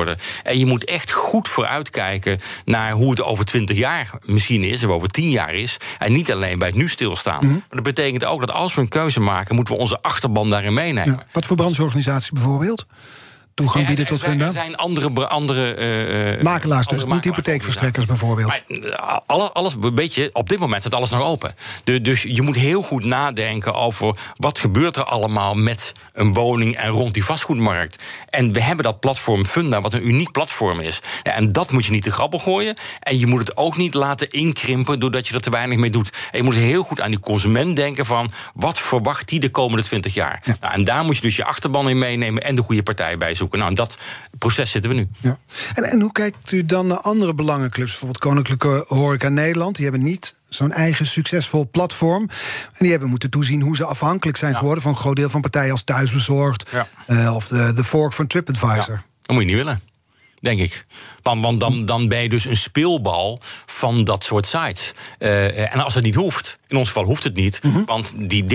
En 0.43 0.59
je 0.59 0.65
moet 0.65 0.85
echt 0.85 1.11
goed 1.11 1.47
vooruitkijken 1.47 2.39
naar 2.65 2.91
hoe 2.91 3.09
het 3.09 3.23
over 3.23 3.45
20 3.45 3.77
jaar 3.77 4.09
misschien 4.25 4.63
is, 4.63 4.83
of 4.83 4.91
over 4.91 5.07
10 5.07 5.29
jaar 5.29 5.53
is. 5.53 5.77
En 5.99 6.13
niet 6.13 6.31
alleen 6.31 6.59
bij 6.59 6.67
het 6.67 6.77
nu 6.77 6.89
stilstaan. 6.89 7.39
Mm 7.43 7.49
-hmm. 7.49 7.63
Maar 7.67 7.83
dat 7.83 7.95
betekent 7.95 8.25
ook 8.25 8.39
dat 8.39 8.51
als 8.51 8.75
we 8.75 8.81
een 8.81 8.87
keuze 8.87 9.19
maken, 9.19 9.55
moeten 9.55 9.73
we 9.73 9.79
onze 9.79 10.01
achterban 10.01 10.49
daarin 10.49 10.73
meenemen. 10.73 11.13
Ja, 11.13 11.25
wat 11.31 11.45
voor 11.45 11.55
brancheorganisatie 11.55 12.33
bijvoorbeeld? 12.33 12.85
Toegang 13.53 13.87
bieden 13.87 14.05
tot 14.05 14.21
Funda? 14.21 14.45
Er 14.45 14.51
zijn 14.51 14.75
andere... 14.75 15.27
andere 15.27 16.35
uh, 16.35 16.43
Makelaars 16.43 16.87
dus, 16.87 17.05
niet 17.05 17.23
hypotheekverstrekkers 17.23 18.05
bijvoorbeeld. 18.05 18.47
Maar 18.47 18.63
alles, 19.25 19.53
alles, 19.53 19.75
weet 19.79 20.13
je, 20.13 20.29
op 20.33 20.49
dit 20.49 20.59
moment 20.59 20.81
staat 20.81 20.93
alles 20.93 21.09
nog 21.09 21.21
open. 21.21 21.55
De, 21.83 22.01
dus 22.01 22.21
je 22.21 22.41
moet 22.41 22.55
heel 22.55 22.81
goed 22.81 23.05
nadenken 23.05 23.73
over... 23.73 24.15
wat 24.37 24.59
gebeurt 24.59 24.95
er 24.95 25.03
allemaal 25.03 25.55
met 25.55 25.93
een 26.13 26.33
woning 26.33 26.75
en 26.75 26.89
rond 26.89 27.13
die 27.13 27.25
vastgoedmarkt. 27.25 28.03
En 28.29 28.53
we 28.53 28.61
hebben 28.61 28.85
dat 28.85 28.99
platform 28.99 29.45
Funda, 29.45 29.81
wat 29.81 29.93
een 29.93 30.07
uniek 30.07 30.31
platform 30.31 30.79
is. 30.79 31.01
Ja, 31.23 31.31
en 31.31 31.47
dat 31.47 31.71
moet 31.71 31.85
je 31.85 31.91
niet 31.91 32.03
te 32.03 32.11
grappel 32.11 32.39
gooien. 32.39 32.75
En 32.99 33.19
je 33.19 33.27
moet 33.27 33.39
het 33.39 33.57
ook 33.57 33.77
niet 33.77 33.93
laten 33.93 34.29
inkrimpen... 34.29 34.99
doordat 34.99 35.27
je 35.27 35.33
er 35.33 35.41
te 35.41 35.49
weinig 35.49 35.77
mee 35.77 35.89
doet. 35.89 36.09
En 36.31 36.37
je 36.37 36.43
moet 36.43 36.55
heel 36.55 36.83
goed 36.83 37.01
aan 37.01 37.11
die 37.11 37.19
consument 37.19 37.75
denken 37.75 38.05
van... 38.05 38.31
wat 38.53 38.79
verwacht 38.79 39.27
die 39.27 39.39
de 39.39 39.49
komende 39.49 39.83
20 39.83 40.13
jaar? 40.13 40.41
Ja. 40.43 40.55
Nou, 40.59 40.73
en 40.73 40.83
daar 40.83 41.03
moet 41.03 41.15
je 41.15 41.21
dus 41.21 41.35
je 41.35 41.45
achterban 41.45 41.89
in 41.89 41.97
meenemen... 41.97 42.43
en 42.43 42.55
de 42.55 42.61
goede 42.61 42.83
partij 42.83 43.17
bij 43.17 43.33
zoeken. 43.43 43.59
Nou, 43.59 43.73
dat 43.73 43.97
proces 44.37 44.71
zitten 44.71 44.91
we 44.91 44.97
nu. 44.97 45.07
Ja. 45.21 45.37
En, 45.73 45.83
en 45.83 46.01
hoe 46.01 46.11
kijkt 46.11 46.51
u 46.51 46.65
dan 46.65 46.87
naar 46.87 46.99
andere 46.99 47.33
belangenclubs? 47.33 47.89
Bijvoorbeeld 47.89 48.23
Koninklijke 48.23 48.85
Horeca 48.87 49.29
Nederland. 49.29 49.75
Die 49.75 49.83
hebben 49.83 50.03
niet 50.03 50.35
zo'n 50.49 50.71
eigen 50.71 51.05
succesvol 51.05 51.69
platform. 51.71 52.29
En 52.71 52.79
die 52.79 52.91
hebben 52.91 53.09
moeten 53.09 53.29
toezien 53.29 53.61
hoe 53.61 53.75
ze 53.75 53.85
afhankelijk 53.85 54.37
zijn 54.37 54.51
ja. 54.51 54.57
geworden... 54.57 54.83
van 54.83 54.91
een 54.91 54.97
groot 54.97 55.15
deel 55.15 55.29
van 55.29 55.41
partijen 55.41 55.71
als 55.71 55.83
Thuisbezorgd... 55.83 56.69
Ja. 56.71 56.87
Uh, 57.07 57.35
of 57.35 57.47
de, 57.47 57.73
de 57.73 57.83
Fork 57.83 58.13
van 58.13 58.27
TripAdvisor. 58.27 58.93
Ja. 58.93 59.03
Dat 59.21 59.35
moet 59.35 59.39
je 59.39 59.45
niet 59.45 59.55
willen, 59.55 59.81
denk 60.39 60.59
ik. 60.59 60.85
Want, 61.23 61.41
want 61.41 61.59
dan, 61.59 61.85
dan 61.85 62.07
ben 62.07 62.21
je 62.21 62.29
dus 62.29 62.45
een 62.45 62.57
speelbal 62.57 63.39
van 63.65 64.03
dat 64.03 64.23
soort 64.23 64.45
sites. 64.45 64.93
Uh, 65.19 65.73
en 65.73 65.79
als 65.83 65.95
het 65.95 66.03
niet 66.03 66.15
hoeft, 66.15 66.57
in 66.67 66.77
ons 66.77 66.87
geval 66.87 67.03
hoeft 67.03 67.23
het 67.23 67.35
niet. 67.35 67.59
Mm 67.63 67.73
-hmm. 67.73 67.85
Want 67.85 68.13
die 68.17 68.43
30% 68.43 68.47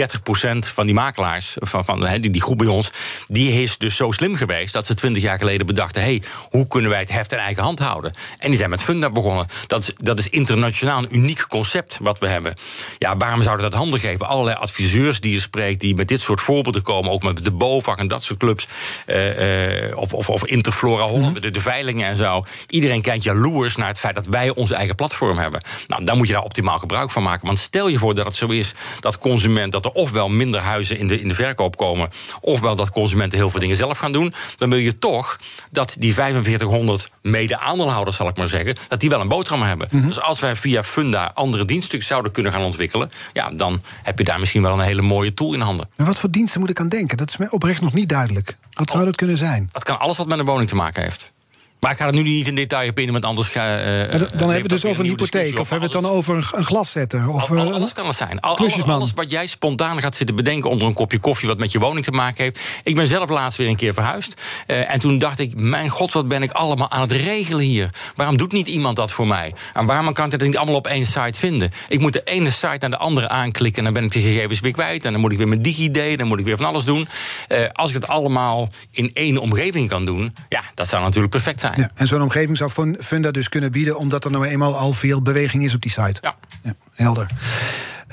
van 0.59 0.87
die 0.87 0.95
makelaars, 0.95 1.57
van, 1.61 1.85
van 1.85 2.07
he, 2.07 2.21
die, 2.21 2.31
die 2.31 2.43
groep 2.43 2.59
bij 2.59 2.67
ons, 2.67 2.91
die 3.29 3.63
is 3.63 3.79
dus 3.79 3.97
zo 3.97 4.11
slim 4.11 4.35
geweest 4.35 4.73
dat 4.73 4.87
ze 4.87 4.95
20 4.95 5.23
jaar 5.23 5.39
geleden 5.39 5.67
bedachten: 5.67 6.03
hé, 6.03 6.09
hey, 6.09 6.23
hoe 6.51 6.67
kunnen 6.69 6.91
wij 6.91 7.01
het 7.01 7.11
heft 7.11 7.33
in 7.33 7.39
eigen 7.39 7.63
hand 7.63 7.79
houden? 7.79 8.13
En 8.39 8.49
die 8.49 8.59
zijn 8.59 8.71
met 8.71 8.83
Funda 8.83 9.11
begonnen. 9.11 9.47
Dat 9.67 9.81
is, 9.81 9.93
dat 9.97 10.19
is 10.19 10.29
internationaal 10.29 10.99
een 10.99 11.17
uniek 11.17 11.47
concept 11.47 11.99
wat 12.03 12.19
we 12.19 12.29
hebben. 12.29 12.55
Ja, 12.99 13.17
waarom 13.17 13.43
zouden 13.43 13.65
we 13.65 13.71
dat 13.71 13.81
handen 13.81 14.01
geven? 14.01 14.27
Allerlei 14.27 14.57
adviseurs 14.57 15.21
die 15.21 15.33
je 15.33 15.41
spreekt, 15.41 15.81
die 15.81 15.95
met 15.95 16.09
dit 16.09 16.21
soort 16.21 16.41
voorbeelden 16.41 16.83
komen, 16.83 17.11
ook 17.11 17.23
met 17.23 17.45
de 17.45 17.51
BOVAG 17.51 17.97
en 17.97 18.09
dat 18.09 18.25
soort 18.25 18.39
clubs, 18.39 18.69
uh, 19.07 19.87
uh, 19.89 19.97
of, 19.97 20.13
of, 20.13 20.29
of 20.29 20.47
Interflora 20.47 21.05
Holland, 21.05 21.27
mm 21.27 21.33
-hmm. 21.33 21.41
de, 21.41 21.51
de 21.51 21.61
veilingen 21.61 22.07
en 22.07 22.17
zo. 22.17 22.43
Iedereen 22.67 23.03
kijkt 23.03 23.25
jaloers 23.25 23.77
naar 23.77 23.89
het 23.89 23.99
feit 23.99 24.15
dat 24.15 24.27
wij 24.27 24.51
ons 24.55 24.71
eigen 24.71 24.95
platform 24.95 25.39
hebben. 25.39 25.61
Nou, 25.87 26.05
dan 26.05 26.17
moet 26.17 26.27
je 26.27 26.33
daar 26.33 26.43
optimaal 26.43 26.79
gebruik 26.79 27.11
van 27.11 27.23
maken. 27.23 27.47
Want 27.47 27.59
stel 27.59 27.89
je 27.89 27.99
voor 27.99 28.15
dat 28.15 28.27
het 28.27 28.37
zo 28.37 28.47
is 28.47 28.75
dat 29.01 29.19
consument 29.19 29.73
dat 29.73 29.85
er 29.85 29.91
ofwel 29.91 30.29
minder 30.29 30.61
huizen 30.61 30.99
in 30.99 31.07
de, 31.07 31.21
in 31.21 31.29
de 31.29 31.35
verkoop 31.35 31.77
komen, 31.77 32.11
ofwel 32.41 32.77
dat 32.77 32.91
consumenten 32.91 33.39
heel 33.39 33.51
veel 33.51 33.61
dingen 33.61 33.77
zelf 33.77 33.99
gaan 33.99 34.13
doen, 34.13 34.35
dan 34.57 34.71
wil 34.71 34.79
je 34.79 34.99
toch 34.99 35.39
dat 35.71 35.97
die 35.99 36.15
4500 36.15 37.11
mede-aandeelhouders, 37.23 38.17
zal 38.17 38.29
ik 38.29 38.37
maar 38.37 38.49
zeggen, 38.49 38.77
dat 38.89 39.01
die 39.01 39.11
wel 39.11 39.21
een 39.21 39.29
boterham 39.29 39.63
hebben. 39.63 39.89
Mm 39.91 39.99
-hmm. 39.99 40.09
Dus 40.09 40.21
als 40.21 40.41
wij 40.41 40.57
via 40.57 40.85
Funda 40.85 41.31
andere 41.35 41.65
diensten 41.65 42.03
zouden 42.03 42.33
kunnen 42.33 42.53
gaan 42.53 42.63
ontwikkelen, 42.63 43.11
ja, 43.33 43.51
dan 43.51 43.83
heb 44.03 44.19
je 44.19 44.25
daar 44.25 44.41
misschien 44.41 44.63
wel 44.63 44.73
een 44.73 44.81
hele 44.81 45.03
mooie 45.03 45.35
tool 45.35 45.55
in 45.55 45.61
handen. 45.61 45.89
Maar 45.97 46.07
wat 46.07 46.19
voor 46.19 46.31
diensten 46.31 46.61
moet 46.61 46.71
ik 46.71 46.81
aan 46.81 46.89
denken? 46.89 47.17
Dat 47.17 47.29
is 47.29 47.37
mij 47.37 47.51
oprecht 47.51 47.81
nog 47.81 47.93
niet 47.93 48.09
duidelijk. 48.09 48.57
Wat 48.73 48.91
zou 48.91 49.05
dat 49.05 49.17
kunnen 49.17 49.37
zijn? 49.37 49.69
Dat 49.73 49.85
kan 49.85 49.99
alles 49.99 50.17
wat 50.17 50.27
met 50.27 50.39
een 50.39 50.45
woning 50.45 50.69
te 50.69 50.75
maken 50.75 51.03
heeft. 51.03 51.33
Maar 51.81 51.91
ik 51.91 51.97
ga 51.97 52.07
er 52.07 52.13
nu 52.13 52.23
niet 52.23 52.47
in 52.47 52.55
detail 52.55 52.89
op 52.89 52.99
in, 52.99 53.13
want 53.13 53.25
anders 53.25 53.49
ga 53.49 53.79
uh, 53.79 54.11
Dan, 54.11 54.19
dan 54.19 54.21
hebben 54.21 54.49
we 54.49 54.53
het 54.53 54.69
dus 54.69 54.85
over 54.85 55.05
een 55.05 55.11
hypotheek, 55.11 55.59
of 55.59 55.71
hebben 55.71 55.89
we 55.89 55.97
het 55.97 56.05
dan 56.05 56.13
over 56.13 56.37
een, 56.37 56.45
een 56.53 56.65
glaszetter? 56.65 57.29
Of, 57.29 57.51
al, 57.51 57.73
alles 57.73 57.93
kan 57.93 58.07
het 58.07 58.17
zijn. 58.17 58.41
Al, 58.41 58.57
alles, 58.57 58.83
alles 58.83 59.13
wat 59.13 59.31
jij 59.31 59.47
spontaan 59.47 60.01
gaat 60.01 60.15
zitten 60.15 60.37
bedenken 60.37 60.71
onder 60.71 60.87
een 60.87 60.95
kopje 60.95 61.19
koffie... 61.19 61.49
wat 61.49 61.59
met 61.59 61.73
je 61.73 61.79
woning 61.79 62.05
te 62.05 62.11
maken 62.11 62.45
heeft. 62.45 62.61
Ik 62.83 62.95
ben 62.95 63.07
zelf 63.07 63.31
laatst 63.31 63.59
weer 63.59 63.69
een 63.69 63.77
keer 63.77 63.95
verhuisd. 63.95 64.41
Uh, 64.67 64.93
en 64.93 65.01
toen 65.01 65.19
dacht 65.19 65.39
ik, 65.39 65.53
mijn 65.57 65.89
god, 65.89 66.13
wat 66.13 66.29
ben 66.29 66.43
ik 66.43 66.51
allemaal 66.51 66.91
aan 66.91 67.01
het 67.01 67.13
regelen 67.13 67.65
hier. 67.65 67.91
Waarom 68.15 68.37
doet 68.37 68.53
niet 68.53 68.69
iemand 68.69 68.97
dat 68.97 69.11
voor 69.11 69.27
mij? 69.27 69.55
En 69.75 69.87
waarom 69.87 70.13
kan 70.13 70.25
ik 70.25 70.31
dat 70.31 70.41
niet 70.41 70.57
allemaal 70.57 70.75
op 70.75 70.87
één 70.87 71.07
site 71.07 71.39
vinden? 71.39 71.71
Ik 71.89 72.01
moet 72.01 72.13
de 72.13 72.23
ene 72.25 72.51
site 72.51 72.77
naar 72.81 72.91
de 72.91 72.99
andere 72.99 73.29
aanklikken... 73.29 73.79
en 73.79 73.85
dan 73.85 73.93
ben 73.93 74.05
ik 74.05 74.13
de 74.13 74.21
gegevens 74.21 74.61
weer 74.61 74.73
kwijt. 74.73 75.05
En 75.05 75.13
dan 75.13 75.21
moet 75.21 75.33
ik 75.33 75.39
weer 75.39 75.49
mijn 75.49 75.63
DigiD, 75.63 76.19
dan 76.19 76.27
moet 76.27 76.39
ik 76.39 76.45
weer 76.45 76.57
van 76.57 76.67
alles 76.67 76.85
doen. 76.85 77.09
Uh, 77.49 77.59
als 77.73 77.89
ik 77.89 77.95
het 77.95 78.09
allemaal 78.09 78.69
in 78.91 79.11
één 79.13 79.39
omgeving 79.39 79.89
kan 79.89 80.05
doen... 80.05 80.35
ja, 80.49 80.63
dat 80.75 80.89
zou 80.89 81.03
natuurlijk 81.03 81.33
perfect 81.33 81.61
zijn. 81.61 81.68
Ja, 81.77 81.91
en 81.95 82.07
zo'n 82.07 82.23
omgeving 82.23 82.57
zou 82.57 82.97
Funda 83.01 83.31
dus 83.31 83.49
kunnen 83.49 83.73
bieden... 83.73 83.99
omdat 83.99 84.25
er 84.25 84.31
nou 84.31 84.47
eenmaal 84.47 84.77
al 84.77 84.93
veel 84.93 85.23
beweging 85.23 85.65
is 85.65 85.75
op 85.75 85.81
die 85.81 85.91
site. 85.91 86.19
Ja. 86.21 86.37
ja 86.63 86.75
helder. 86.95 87.27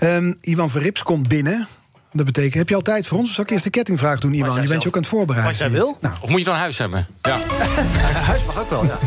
Um, 0.03 0.38
Ivan 0.41 0.70
Verrips 0.70 1.03
komt 1.03 1.28
binnen... 1.28 1.68
Dat 2.16 2.26
betekent, 2.26 2.53
heb 2.53 2.70
je 2.70 2.76
al 2.76 2.82
tijd 2.82 3.08
voor 3.08 3.18
ons? 3.18 3.34
Zal 3.34 3.43
ik 3.43 3.49
eerst 3.49 3.64
de 3.64 3.70
kettingvraag 3.70 4.20
doen, 4.20 4.34
Ivan? 4.34 4.62
Je 4.62 4.68
bent 4.68 4.82
je 4.82 4.88
ook 4.88 4.95
aan 4.95 5.01
het 5.01 5.10
voorbereiden. 5.10 5.51
Wat 5.51 5.62
jij 5.62 5.72
wil. 5.72 5.97
Nou. 6.01 6.16
Of 6.22 6.30
moet 6.30 6.39
je 6.39 6.45
dan 6.45 6.56
huis 6.56 6.78
hebben? 6.78 7.08
Ja. 7.22 7.39
huis 8.32 8.45
mag 8.45 8.60
ook 8.60 8.70
wel, 8.70 8.86
ja. 8.86 8.99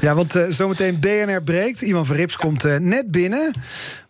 Ja, 0.00 0.14
want 0.14 0.36
uh, 0.36 0.50
zometeen 0.50 1.00
BNR 1.00 1.42
breekt. 1.42 1.80
Ivan 1.80 2.06
Verrips 2.06 2.36
komt 2.36 2.64
uh, 2.64 2.76
net 2.76 3.10
binnen. 3.10 3.52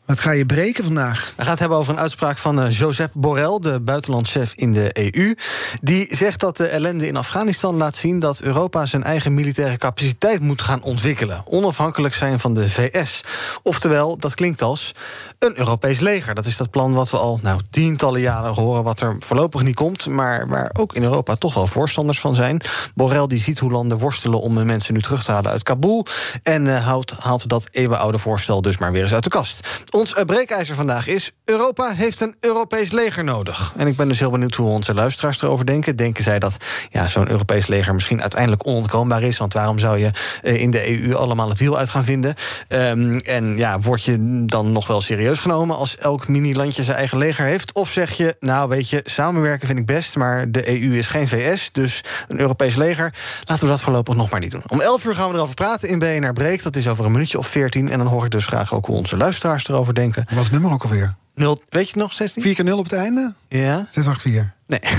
Wat 0.08 0.20
ga 0.20 0.30
je 0.30 0.46
breken 0.46 0.84
vandaag? 0.84 1.32
We 1.36 1.42
gaan 1.42 1.50
het 1.50 1.60
hebben 1.60 1.78
over 1.78 1.92
een 1.92 1.98
uitspraak 1.98 2.38
van 2.38 2.60
uh, 2.60 2.70
Josep 2.70 3.10
Borrell, 3.14 3.58
de 3.60 3.80
buitenlandchef 3.80 4.52
in 4.54 4.72
de 4.72 5.12
EU. 5.12 5.34
Die 5.80 6.16
zegt 6.16 6.40
dat 6.40 6.56
de 6.56 6.66
ellende 6.66 7.06
in 7.06 7.16
Afghanistan 7.16 7.74
laat 7.76 7.96
zien 7.96 8.18
dat 8.18 8.40
Europa 8.40 8.86
zijn 8.86 9.04
eigen 9.04 9.34
militaire 9.34 9.76
capaciteit 9.76 10.40
moet 10.40 10.62
gaan 10.62 10.82
ontwikkelen. 10.82 11.42
Onafhankelijk 11.44 12.14
zijn 12.14 12.40
van 12.40 12.54
de 12.54 12.70
VS. 12.70 13.20
Oftewel, 13.62 14.16
dat 14.16 14.34
klinkt 14.34 14.62
als 14.62 14.94
een 15.38 15.58
Europees 15.58 16.00
leger. 16.00 16.34
Dat 16.34 16.46
is 16.46 16.56
dat 16.56 16.70
plan 16.70 16.94
wat 16.94 17.10
we 17.10 17.16
al 17.16 17.38
nou, 17.42 17.60
tientallen 17.70 18.20
jaren 18.20 18.54
horen, 18.54 18.84
wat 18.84 19.00
er 19.00 19.16
voorlopig 19.18 19.62
niet 19.62 19.74
komt, 19.74 20.06
maar 20.06 20.48
waar 20.48 20.70
ook 20.72 20.94
in 20.94 21.02
Europa 21.02 21.34
toch 21.34 21.54
wel 21.54 21.66
voorstanders 21.66 22.20
van 22.20 22.34
zijn. 22.34 22.60
Borrell 22.94 23.26
die 23.26 23.40
ziet 23.40 23.58
hoe 23.58 23.70
landen 23.70 23.98
worstelen 23.98 24.40
om 24.40 24.64
mensen 24.64 24.94
nu 24.94 25.02
terug 25.02 25.24
te 25.24 25.32
halen 25.32 25.50
uit 25.50 25.62
Kabul. 25.62 26.06
En 26.42 26.66
uh, 26.66 26.86
haalt, 26.86 27.12
haalt 27.18 27.48
dat 27.48 27.68
eeuwenoude 27.70 28.18
voorstel 28.18 28.62
dus 28.62 28.78
maar 28.78 28.92
weer 28.92 29.02
eens 29.02 29.14
uit 29.14 29.24
de 29.24 29.30
kast. 29.30 29.68
Ons 29.98 30.14
breekijzer 30.26 30.74
vandaag 30.74 31.06
is: 31.06 31.32
Europa 31.44 31.92
heeft 31.94 32.20
een 32.20 32.36
Europees 32.40 32.90
leger 32.90 33.24
nodig. 33.24 33.72
En 33.76 33.86
ik 33.86 33.96
ben 33.96 34.08
dus 34.08 34.18
heel 34.18 34.30
benieuwd 34.30 34.54
hoe 34.54 34.68
onze 34.68 34.94
luisteraars 34.94 35.42
erover 35.42 35.66
denken. 35.66 35.96
Denken 35.96 36.24
zij 36.24 36.38
dat 36.38 36.56
ja, 36.90 37.06
zo'n 37.06 37.30
Europees 37.30 37.66
leger 37.66 37.94
misschien 37.94 38.20
uiteindelijk 38.20 38.66
onontkoombaar 38.66 39.22
is? 39.22 39.38
Want 39.38 39.52
waarom 39.52 39.78
zou 39.78 39.98
je 39.98 40.10
uh, 40.42 40.60
in 40.60 40.70
de 40.70 40.88
EU 40.88 41.14
allemaal 41.14 41.48
het 41.48 41.58
wiel 41.58 41.78
uit 41.78 41.88
gaan 41.90 42.04
vinden? 42.04 42.34
Um, 42.68 43.18
en 43.18 43.56
ja, 43.56 43.80
word 43.80 44.04
je 44.04 44.44
dan 44.46 44.72
nog 44.72 44.86
wel 44.86 45.00
serieus? 45.00 45.38
genomen 45.38 45.76
als 45.76 45.96
elk 45.96 46.28
mini-landje 46.28 46.84
zijn 46.84 46.96
eigen 46.96 47.18
leger 47.18 47.44
heeft? 47.44 47.72
Of 47.72 47.90
zeg 47.90 48.12
je, 48.12 48.36
nou 48.40 48.68
weet 48.68 48.88
je, 48.90 49.00
samenwerken 49.04 49.66
vind 49.66 49.78
ik 49.78 49.86
best, 49.86 50.16
maar 50.16 50.50
de 50.50 50.68
EU 50.68 50.96
is 50.98 51.06
geen 51.06 51.28
VS, 51.28 51.72
dus 51.72 52.04
een 52.28 52.40
Europees 52.40 52.76
leger. 52.76 53.14
Laten 53.44 53.64
we 53.64 53.70
dat 53.70 53.80
voorlopig 53.80 54.14
nog 54.14 54.30
maar 54.30 54.40
niet 54.40 54.50
doen. 54.50 54.62
Om 54.66 54.80
11 54.80 55.04
uur 55.04 55.14
gaan 55.14 55.30
we 55.30 55.36
erover 55.36 55.54
praten 55.54 55.88
in 55.88 55.98
BNR 55.98 56.32
Breek. 56.32 56.62
Dat 56.62 56.76
is 56.76 56.88
over 56.88 57.04
een 57.04 57.12
minuutje 57.12 57.38
of 57.38 57.46
14. 57.46 57.88
En 57.88 57.98
dan 57.98 58.06
hoor 58.06 58.24
ik 58.24 58.30
dus 58.30 58.46
graag 58.46 58.74
ook 58.74 58.86
hoe 58.86 58.96
onze 58.96 59.16
luisteraars 59.16 59.68
erover 59.68 59.87
denken. 59.94 60.24
Wat 60.26 60.34
was 60.34 60.44
het 60.44 60.52
nummer 60.52 60.72
ook 60.72 60.82
alweer? 60.82 61.14
0, 61.34 61.62
weet 61.68 61.90
je 61.90 61.98
nog, 61.98 62.12
16? 62.12 62.42
4 62.42 62.54
keer 62.54 62.64
0 62.64 62.78
op 62.78 62.84
het 62.84 62.92
einde? 62.92 63.34
Ja. 63.48 63.86
684. 63.90 64.54
Nee. 64.66 64.80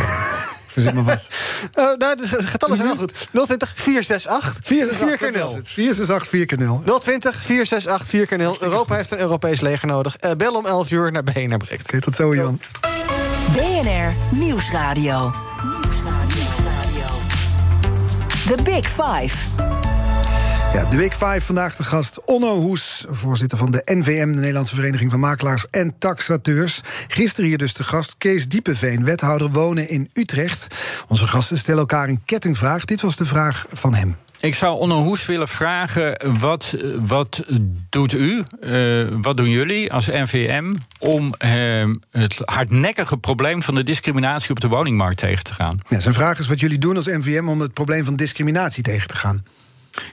Verzin 0.70 0.96
maar 0.96 1.04
wat. 1.04 1.30
Oh, 1.74 1.98
nou, 1.98 2.16
de 2.16 2.28
getallen 2.28 2.76
zijn 2.76 2.88
wel 2.88 2.98
goed. 2.98 3.14
020 3.32 3.74
468 3.76 4.60
4 4.64 5.18
keer 5.18 5.32
0. 5.32 5.50
468 5.64 6.28
4 6.30 6.46
keer 6.46 6.58
0. 6.58 7.00
020 7.00 7.36
468 7.36 8.10
4 8.10 8.26
keer 8.26 8.38
0. 8.38 8.56
Europa 8.60 8.96
heeft 8.96 9.12
een 9.12 9.20
Europees 9.20 9.60
leger 9.60 9.88
nodig. 9.88 10.16
Uh, 10.26 10.32
bel 10.32 10.54
om 10.54 10.66
11 10.66 10.92
uur 10.92 11.12
naar 11.12 11.24
BNR 11.24 11.58
Breekt. 11.58 11.88
Oké, 11.88 12.00
tot 12.02 12.16
zo, 12.16 12.36
Jan. 12.36 12.60
BNR 13.54 14.14
Nieuwsradio. 14.32 15.34
Nieuwsradio. 15.64 17.06
The 18.56 18.64
Big 18.64 18.88
Five. 18.88 19.79
Ja, 20.74 20.86
de 20.86 20.97
Week 20.97 21.13
5 21.13 21.45
vandaag 21.45 21.76
de 21.76 21.84
gast 21.84 22.22
Onno 22.26 22.55
Hoes, 22.59 23.05
voorzitter 23.09 23.57
van 23.57 23.72
de 23.72 23.82
NVM, 23.86 24.32
de 24.32 24.39
Nederlandse 24.39 24.76
Vereniging 24.76 25.11
van 25.11 25.20
Makelaars 25.20 25.65
en 25.70 25.95
Taxateurs. 25.99 26.82
Gisteren 27.07 27.49
hier 27.49 27.57
dus 27.57 27.74
de 27.74 27.84
gast 27.84 28.15
Kees 28.17 28.47
Diepeveen, 28.47 29.03
wethouder 29.03 29.49
wonen 29.51 29.89
in 29.89 30.09
Utrecht. 30.13 30.67
Onze 31.07 31.28
gasten 31.28 31.57
stellen 31.57 31.80
elkaar 31.80 32.09
een 32.09 32.22
kettingvraag. 32.26 32.86
Dit 32.86 33.01
was 33.01 33.15
de 33.15 33.26
vraag 33.26 33.65
van 33.72 33.93
hem. 33.93 34.15
Ik 34.39 34.55
zou 34.55 34.80
Onno 34.80 35.03
Hoes 35.03 35.26
willen 35.26 35.47
vragen: 35.47 36.39
wat, 36.39 36.76
wat 36.99 37.43
doet 37.89 38.13
u, 38.13 38.43
uh, 38.61 39.07
wat 39.22 39.38
doen 39.38 39.49
jullie 39.49 39.93
als 39.93 40.07
NVM 40.07 40.74
om 40.99 41.34
uh, 41.45 41.93
het 42.11 42.41
hardnekkige 42.45 43.17
probleem 43.17 43.63
van 43.63 43.76
de 43.76 43.84
discriminatie 43.84 44.49
op 44.49 44.59
de 44.59 44.67
woningmarkt 44.67 45.17
tegen 45.17 45.43
te 45.43 45.53
gaan? 45.53 45.80
Ja, 45.88 45.99
zijn 45.99 46.13
vraag 46.13 46.39
is 46.39 46.47
wat 46.47 46.59
jullie 46.59 46.80
doen 46.80 46.95
als 46.95 47.05
NVM 47.05 47.47
om 47.47 47.59
het 47.59 47.74
probleem 47.74 48.05
van 48.05 48.15
discriminatie 48.15 48.84
tegen 48.84 49.07
te 49.07 49.15
gaan. 49.15 49.43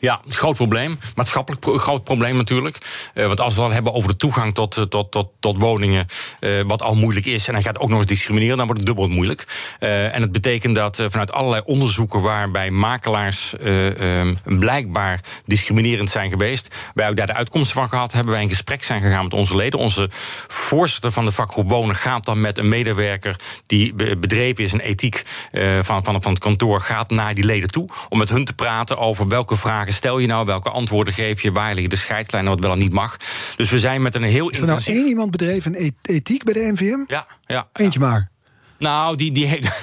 Ja, 0.00 0.20
groot 0.28 0.56
probleem. 0.56 0.98
Maatschappelijk 1.14 1.80
groot 1.80 2.04
probleem 2.04 2.36
natuurlijk. 2.36 2.78
Uh, 3.14 3.26
want 3.26 3.40
als 3.40 3.54
we 3.54 3.60
het 3.60 3.68
dan 3.68 3.72
hebben 3.72 3.94
over 3.94 4.10
de 4.10 4.16
toegang 4.16 4.54
tot, 4.54 4.76
uh, 4.76 4.84
tot, 4.84 5.10
tot, 5.10 5.28
tot 5.40 5.58
woningen, 5.58 6.06
uh, 6.40 6.62
wat 6.66 6.82
al 6.82 6.94
moeilijk 6.94 7.26
is, 7.26 7.46
en 7.46 7.52
dan 7.52 7.62
gaat 7.62 7.78
ook 7.78 7.88
nog 7.88 7.98
eens 7.98 8.06
discrimineren, 8.06 8.56
dan 8.56 8.66
wordt 8.66 8.80
het 8.80 8.88
dubbel 8.88 9.08
moeilijk. 9.08 9.44
en 9.78 10.22
het 10.22 10.32
betekent 10.32 10.74
dat 10.74 11.02
vanuit 11.08 11.32
allerlei 11.32 11.62
onderzoeken 11.64 12.20
waarbij 12.20 12.70
makelaars 12.70 13.54
um, 13.64 14.36
blijkbaar 14.44 15.20
discriminerend 15.44 16.10
zijn 16.10 16.30
geweest, 16.30 16.74
wij 16.94 17.08
ook 17.08 17.16
daar 17.16 17.26
de 17.26 17.34
uitkomsten 17.34 17.74
van 17.74 17.88
gehad 17.88 18.12
hebben, 18.12 18.32
wij 18.32 18.42
in 18.42 18.48
gesprek 18.48 18.84
zijn 18.84 19.02
gegaan 19.02 19.24
met 19.24 19.32
onze 19.32 19.56
leden. 19.56 19.78
Onze 19.78 20.08
voorzitter 20.46 21.12
van 21.12 21.24
de 21.24 21.32
vakgroep 21.32 21.70
Wonen 21.70 21.96
gaat 21.96 22.24
dan 22.24 22.40
met 22.40 22.58
een 22.58 22.68
medewerker 22.68 23.36
die 23.66 23.94
bedreven 23.94 24.64
is 24.64 24.72
in 24.72 24.80
ethiek 24.80 25.22
van, 25.80 26.04
van, 26.04 26.22
van 26.22 26.32
het 26.32 26.38
kantoor, 26.38 26.80
gaat 26.80 27.10
naar 27.10 27.34
die 27.34 27.44
leden 27.44 27.70
toe 27.70 27.88
om 28.08 28.18
met 28.18 28.28
hun 28.28 28.44
te 28.44 28.54
praten 28.54 28.98
over 28.98 29.28
welke 29.28 29.56
vragen 29.56 29.75
stel 29.86 30.18
je 30.18 30.26
nou? 30.26 30.46
Welke 30.46 30.70
antwoorden 30.70 31.14
geef 31.14 31.42
je? 31.42 31.52
Waar 31.52 31.72
liggen 31.74 31.90
de 31.90 31.96
scheidslijnen 31.96 32.50
wat 32.50 32.60
wel 32.60 32.72
en 32.72 32.78
niet 32.78 32.92
mag? 32.92 33.16
Dus 33.56 33.70
we 33.70 33.78
zijn 33.78 34.02
met 34.02 34.14
een 34.14 34.22
heel 34.22 34.50
Is 34.50 34.60
er 34.60 34.66
nou 34.66 34.80
één 34.84 35.06
iemand 35.06 35.30
bedreven 35.30 35.74
in 35.74 35.96
ethiek 36.02 36.44
bij 36.44 36.52
de 36.52 36.72
NVM? 36.72 37.04
Ja, 37.06 37.26
ja. 37.46 37.68
Eentje 37.72 38.00
maar. 38.00 38.30
Nou, 38.78 39.16
die, 39.16 39.32
die, 39.32 39.46
heeft, 39.46 39.64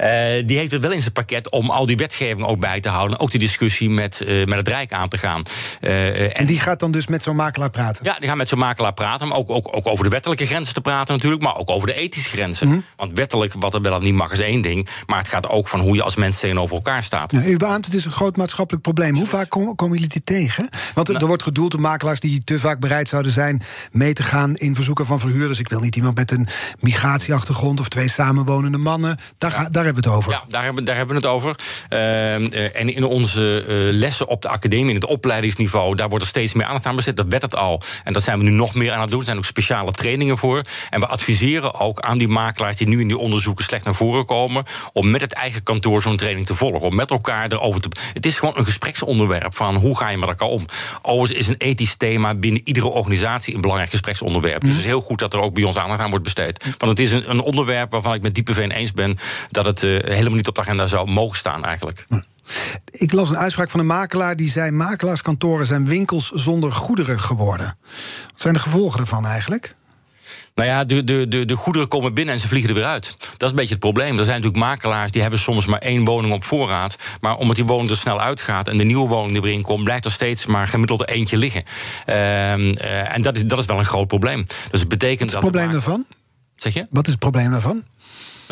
uh, 0.00 0.46
die 0.46 0.58
heeft 0.58 0.72
het 0.72 0.80
wel 0.80 0.92
in 0.92 1.00
zijn 1.00 1.12
pakket 1.12 1.50
om 1.50 1.70
al 1.70 1.86
die 1.86 1.96
wetgeving 1.96 2.46
ook 2.46 2.60
bij 2.60 2.80
te 2.80 2.88
houden. 2.88 3.18
Ook 3.18 3.30
die 3.30 3.40
discussie 3.40 3.90
met, 3.90 4.22
uh, 4.26 4.46
met 4.46 4.58
het 4.58 4.68
Rijk 4.68 4.92
aan 4.92 5.08
te 5.08 5.18
gaan. 5.18 5.42
Uh, 5.80 6.40
en 6.40 6.46
die 6.46 6.58
gaat 6.58 6.80
dan 6.80 6.90
dus 6.90 7.06
met 7.06 7.22
zo'n 7.22 7.36
makelaar 7.36 7.70
praten? 7.70 8.04
Ja, 8.04 8.16
die 8.18 8.28
gaat 8.28 8.36
met 8.36 8.48
zo'n 8.48 8.58
makelaar 8.58 8.92
praten. 8.92 9.28
Maar 9.28 9.36
ook, 9.36 9.50
ook, 9.50 9.76
ook 9.76 9.86
over 9.86 10.04
de 10.04 10.10
wettelijke 10.10 10.46
grenzen 10.46 10.74
te 10.74 10.80
praten 10.80 11.14
natuurlijk. 11.14 11.42
Maar 11.42 11.56
ook 11.56 11.70
over 11.70 11.86
de 11.86 11.94
ethische 11.94 12.30
grenzen. 12.30 12.68
Mhm. 12.68 12.78
Want 12.96 13.16
wettelijk, 13.16 13.54
wat 13.58 13.74
er 13.74 13.80
wel 13.80 13.94
en 13.94 14.02
niet 14.02 14.14
mag, 14.14 14.32
is 14.32 14.40
één 14.40 14.62
ding. 14.62 14.88
Maar 15.06 15.18
het 15.18 15.28
gaat 15.28 15.48
ook 15.48 15.68
van 15.68 15.80
hoe 15.80 15.94
je 15.94 16.02
als 16.02 16.16
mens 16.16 16.38
tegenover 16.38 16.76
elkaar 16.76 17.04
staat. 17.04 17.32
Ja, 17.32 17.44
u 17.44 17.56
beaamt, 17.56 17.84
het 17.84 17.94
is 17.94 18.04
een 18.04 18.10
groot 18.10 18.36
maatschappelijk 18.36 18.82
probleem. 18.82 19.14
Hoe 19.14 19.26
vaak 19.26 19.48
kom, 19.48 19.74
komen 19.74 19.94
jullie 19.94 20.12
dit 20.12 20.26
tegen? 20.26 20.68
Want 20.94 21.08
er 21.08 21.26
wordt 21.26 21.42
gedoeld 21.42 21.74
op 21.74 21.80
makelaars 21.80 22.20
die 22.20 22.44
te 22.44 22.58
vaak 22.58 22.80
bereid 22.80 23.08
zouden 23.08 23.32
zijn... 23.32 23.62
mee 23.92 24.12
te 24.12 24.22
gaan 24.22 24.54
in 24.54 24.74
verzoeken 24.74 25.06
van 25.06 25.20
verhuurders. 25.20 25.58
Ik 25.58 25.68
wil 25.68 25.80
niet 25.80 25.96
iemand 25.96 26.16
met 26.16 26.30
een 26.30 26.48
migratieachtergrond 26.80 27.80
of 27.80 27.88
twee 27.92 28.08
samenwonende 28.08 28.78
mannen. 28.78 29.16
Daar, 29.38 29.50
daar 29.70 29.84
hebben 29.84 30.02
we 30.02 30.08
het 30.08 30.18
over. 30.18 30.32
Ja, 30.32 30.42
daar 30.48 30.64
hebben, 30.64 30.84
daar 30.84 30.96
hebben 30.96 31.16
we 31.16 31.22
het 31.22 31.30
over. 31.30 31.56
Uh, 31.90 32.34
en 32.80 32.94
in 32.94 33.04
onze 33.04 33.64
uh, 33.68 33.98
lessen 33.98 34.28
op 34.28 34.42
de 34.42 34.48
academie, 34.48 34.88
in 34.88 34.94
het 34.94 35.04
opleidingsniveau, 35.04 35.94
daar 35.94 36.08
wordt 36.08 36.24
er 36.24 36.30
steeds 36.30 36.52
meer 36.52 36.66
aandacht 36.66 36.86
aan 36.86 36.96
besteed. 36.96 37.16
Dat 37.16 37.26
werd 37.28 37.42
het 37.42 37.56
al. 37.56 37.82
En 38.04 38.12
dat 38.12 38.22
zijn 38.22 38.38
we 38.38 38.44
nu 38.44 38.50
nog 38.50 38.74
meer 38.74 38.92
aan 38.92 39.00
het 39.00 39.10
doen. 39.10 39.18
Er 39.18 39.24
zijn 39.24 39.36
ook 39.36 39.44
speciale 39.44 39.92
trainingen 39.92 40.38
voor. 40.38 40.62
En 40.90 41.00
we 41.00 41.06
adviseren 41.06 41.80
ook 41.80 42.00
aan 42.00 42.18
die 42.18 42.28
makelaars 42.28 42.76
die 42.76 42.88
nu 42.88 43.00
in 43.00 43.08
die 43.08 43.18
onderzoeken 43.18 43.64
slecht 43.64 43.84
naar 43.84 43.94
voren 43.94 44.26
komen, 44.26 44.64
om 44.92 45.10
met 45.10 45.20
het 45.20 45.32
eigen 45.32 45.62
kantoor 45.62 46.02
zo'n 46.02 46.16
training 46.16 46.46
te 46.46 46.54
volgen. 46.54 46.80
Om 46.80 46.94
met 46.94 47.10
elkaar 47.10 47.52
erover 47.52 47.80
te. 47.80 47.88
Het 48.12 48.26
is 48.26 48.38
gewoon 48.38 48.54
een 48.56 48.64
gespreksonderwerp 48.64 49.56
van 49.56 49.74
hoe 49.74 49.98
ga 49.98 50.08
je 50.08 50.18
met 50.18 50.28
elkaar 50.28 50.48
om. 50.48 50.64
Overigens 51.02 51.38
is 51.38 51.48
een 51.48 51.68
ethisch 51.68 51.96
thema 51.96 52.34
binnen 52.34 52.60
iedere 52.64 52.86
organisatie 52.86 53.54
een 53.54 53.60
belangrijk 53.60 53.90
gespreksonderwerp. 53.90 54.60
Dus 54.60 54.70
het 54.70 54.78
is 54.78 54.84
heel 54.84 55.00
goed 55.00 55.18
dat 55.18 55.32
er 55.32 55.40
ook 55.40 55.54
bij 55.54 55.64
ons 55.64 55.78
aandacht 55.78 56.00
aan 56.00 56.10
wordt 56.10 56.24
besteed. 56.24 56.64
Want 56.78 56.98
het 56.98 56.98
is 56.98 57.12
een, 57.12 57.30
een 57.30 57.40
onderwerp 57.40 57.81
waarvan 57.90 58.14
ik 58.14 58.22
met 58.22 58.34
diepe 58.34 58.54
veen 58.54 58.70
eens 58.70 58.92
ben 58.92 59.18
dat 59.50 59.64
het 59.64 59.82
uh, 59.82 60.00
helemaal 60.02 60.36
niet 60.36 60.48
op 60.48 60.54
de 60.54 60.60
agenda 60.60 60.86
zou 60.86 61.10
mogen 61.10 61.36
staan 61.36 61.64
eigenlijk. 61.64 62.04
Ik 62.90 63.12
las 63.12 63.30
een 63.30 63.36
uitspraak 63.36 63.70
van 63.70 63.80
een 63.80 63.86
makelaar 63.86 64.36
die 64.36 64.50
zei: 64.50 64.70
makelaarskantoren 64.70 65.66
zijn 65.66 65.86
winkels 65.86 66.30
zonder 66.30 66.72
goederen 66.72 67.20
geworden. 67.20 67.76
Wat 68.30 68.40
zijn 68.40 68.54
de 68.54 68.60
gevolgen 68.60 69.00
ervan 69.00 69.26
eigenlijk? 69.26 69.74
Nou 70.54 70.68
ja, 70.68 70.84
de, 70.84 71.04
de, 71.04 71.28
de, 71.28 71.44
de 71.44 71.56
goederen 71.56 71.88
komen 71.88 72.14
binnen 72.14 72.34
en 72.34 72.40
ze 72.40 72.48
vliegen 72.48 72.70
er 72.70 72.76
weer 72.76 72.84
uit. 72.84 73.16
Dat 73.18 73.42
is 73.42 73.48
een 73.48 73.54
beetje 73.54 73.70
het 73.70 73.78
probleem. 73.78 74.18
Er 74.18 74.24
zijn 74.24 74.40
natuurlijk 74.40 74.64
makelaars 74.64 75.10
die 75.10 75.20
hebben 75.22 75.40
soms 75.40 75.66
maar 75.66 75.78
één 75.78 76.04
woning 76.04 76.32
op 76.32 76.44
voorraad. 76.44 76.96
Maar 77.20 77.36
omdat 77.36 77.56
die 77.56 77.64
woning 77.64 77.90
er 77.90 77.96
snel 77.96 78.20
uitgaat 78.20 78.68
en 78.68 78.76
de 78.76 78.84
nieuwe 78.84 79.08
woning 79.08 79.36
er 79.36 79.42
weer 79.42 79.52
in 79.52 79.62
komt, 79.62 79.84
blijft 79.84 80.04
er 80.04 80.10
steeds 80.10 80.46
maar 80.46 80.68
gemiddeld 80.68 81.08
eentje 81.08 81.36
liggen. 81.36 81.62
Uh, 82.08 82.14
uh, 82.14 83.14
en 83.14 83.22
dat 83.22 83.36
is, 83.36 83.44
dat 83.44 83.58
is 83.58 83.64
wel 83.64 83.78
een 83.78 83.84
groot 83.84 84.06
probleem. 84.06 84.44
Dus 84.70 84.80
het 84.80 84.88
betekent 84.88 85.32
Wat 85.32 85.42
is 85.42 85.48
het 85.48 85.52
probleem 85.52 85.72
daarvan? 85.72 86.06
Zeg 86.62 86.74
je? 86.74 86.86
Wat 86.90 87.06
is 87.06 87.12
het 87.12 87.20
probleem 87.20 87.50
daarvan? 87.50 87.84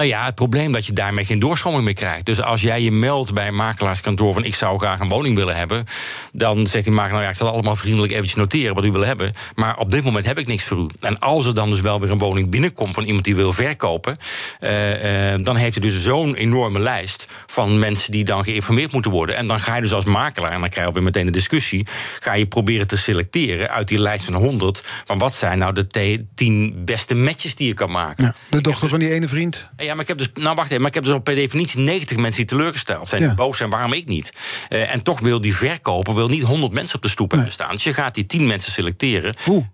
Nou 0.00 0.12
ja, 0.12 0.24
het 0.24 0.34
probleem 0.34 0.72
dat 0.72 0.86
je 0.86 0.92
daarmee 0.92 1.24
geen 1.24 1.38
doorstroming 1.38 1.84
meer 1.84 1.94
krijgt. 1.94 2.26
Dus 2.26 2.40
als 2.42 2.60
jij 2.60 2.82
je 2.82 2.92
meldt 2.92 3.34
bij 3.34 3.48
een 3.48 3.54
makelaarskantoor 3.54 4.34
van 4.34 4.44
ik 4.44 4.54
zou 4.54 4.78
graag 4.78 5.00
een 5.00 5.08
woning 5.08 5.36
willen 5.36 5.56
hebben, 5.56 5.84
dan 6.32 6.66
zegt 6.66 6.84
die 6.84 6.92
makelaar, 6.92 7.22
ja, 7.22 7.28
ik 7.28 7.34
zal 7.34 7.48
allemaal 7.48 7.76
vriendelijk 7.76 8.12
eventjes 8.12 8.34
noteren 8.34 8.74
wat 8.74 8.84
u 8.84 8.90
wil 8.90 9.04
hebben, 9.04 9.32
maar 9.54 9.78
op 9.78 9.90
dit 9.90 10.04
moment 10.04 10.26
heb 10.26 10.38
ik 10.38 10.46
niks 10.46 10.64
voor 10.64 10.78
u. 10.78 10.86
En 11.00 11.18
als 11.18 11.46
er 11.46 11.54
dan 11.54 11.70
dus 11.70 11.80
wel 11.80 12.00
weer 12.00 12.10
een 12.10 12.18
woning 12.18 12.50
binnenkomt 12.50 12.94
van 12.94 13.04
iemand 13.04 13.24
die 13.24 13.34
wil 13.34 13.52
verkopen, 13.52 14.16
eh, 14.60 15.32
eh, 15.32 15.40
dan 15.42 15.56
heeft 15.56 15.80
hij 15.80 15.90
dus 15.90 16.02
zo'n 16.02 16.34
enorme 16.34 16.78
lijst 16.78 17.26
van 17.46 17.78
mensen 17.78 18.12
die 18.12 18.24
dan 18.24 18.44
geïnformeerd 18.44 18.92
moeten 18.92 19.10
worden. 19.10 19.36
En 19.36 19.46
dan 19.46 19.60
ga 19.60 19.74
je 19.74 19.82
dus 19.82 19.92
als 19.92 20.04
makelaar, 20.04 20.52
en 20.52 20.60
dan 20.60 20.68
krijg 20.68 20.86
je 20.86 20.92
weer 20.92 21.02
meteen 21.02 21.26
de 21.26 21.32
discussie, 21.32 21.86
ga 22.20 22.34
je 22.34 22.46
proberen 22.46 22.86
te 22.86 22.96
selecteren 22.96 23.70
uit 23.70 23.88
die 23.88 23.98
lijst 23.98 24.24
van 24.24 24.34
100 24.34 24.82
van 25.04 25.18
wat 25.18 25.34
zijn 25.34 25.58
nou 25.58 25.72
de 25.72 25.86
te- 25.86 26.24
10 26.34 26.82
beste 26.84 27.14
matches 27.14 27.54
die 27.54 27.66
je 27.66 27.74
kan 27.74 27.90
maken. 27.90 28.24
Ja, 28.24 28.34
de 28.50 28.60
dochter 28.60 28.88
van 28.88 28.98
die 28.98 29.12
ene 29.12 29.28
vriend. 29.28 29.68
Ja, 29.76 29.89
maar 29.92 30.02
ik 30.02 30.08
heb 30.08 30.18
dus, 30.18 30.30
nou 30.34 30.54
wacht 30.54 30.68
even, 30.68 30.78
maar 30.80 30.88
ik 30.88 30.94
heb 30.94 31.04
dus 31.04 31.12
al 31.12 31.18
per 31.20 31.34
definitie 31.34 31.80
90 31.80 32.16
mensen 32.16 32.46
die 32.46 32.56
teleurgesteld 32.56 33.08
zijn, 33.08 33.20
Ja. 33.22 33.26
die 33.26 33.36
boos 33.36 33.56
zijn, 33.56 33.70
waarom 33.70 33.92
ik 33.92 34.06
niet? 34.06 34.32
Eh, 34.68 34.92
en 34.94 35.02
toch 35.02 35.20
wil 35.20 35.40
die 35.40 35.56
verkoper 35.56 36.14
wil 36.14 36.28
niet 36.28 36.42
100 36.42 36.72
mensen 36.72 36.96
op 36.96 37.02
de 37.02 37.08
stoep 37.08 37.30
hebben 37.30 37.52
staan. 37.52 37.72
Dus 37.72 37.84
je 37.84 37.94
gaat 37.94 38.14
die 38.14 38.26
10 38.26 38.46
mensen 38.46 38.72
selecteren. 38.72 39.34
Hoe? 39.44 39.68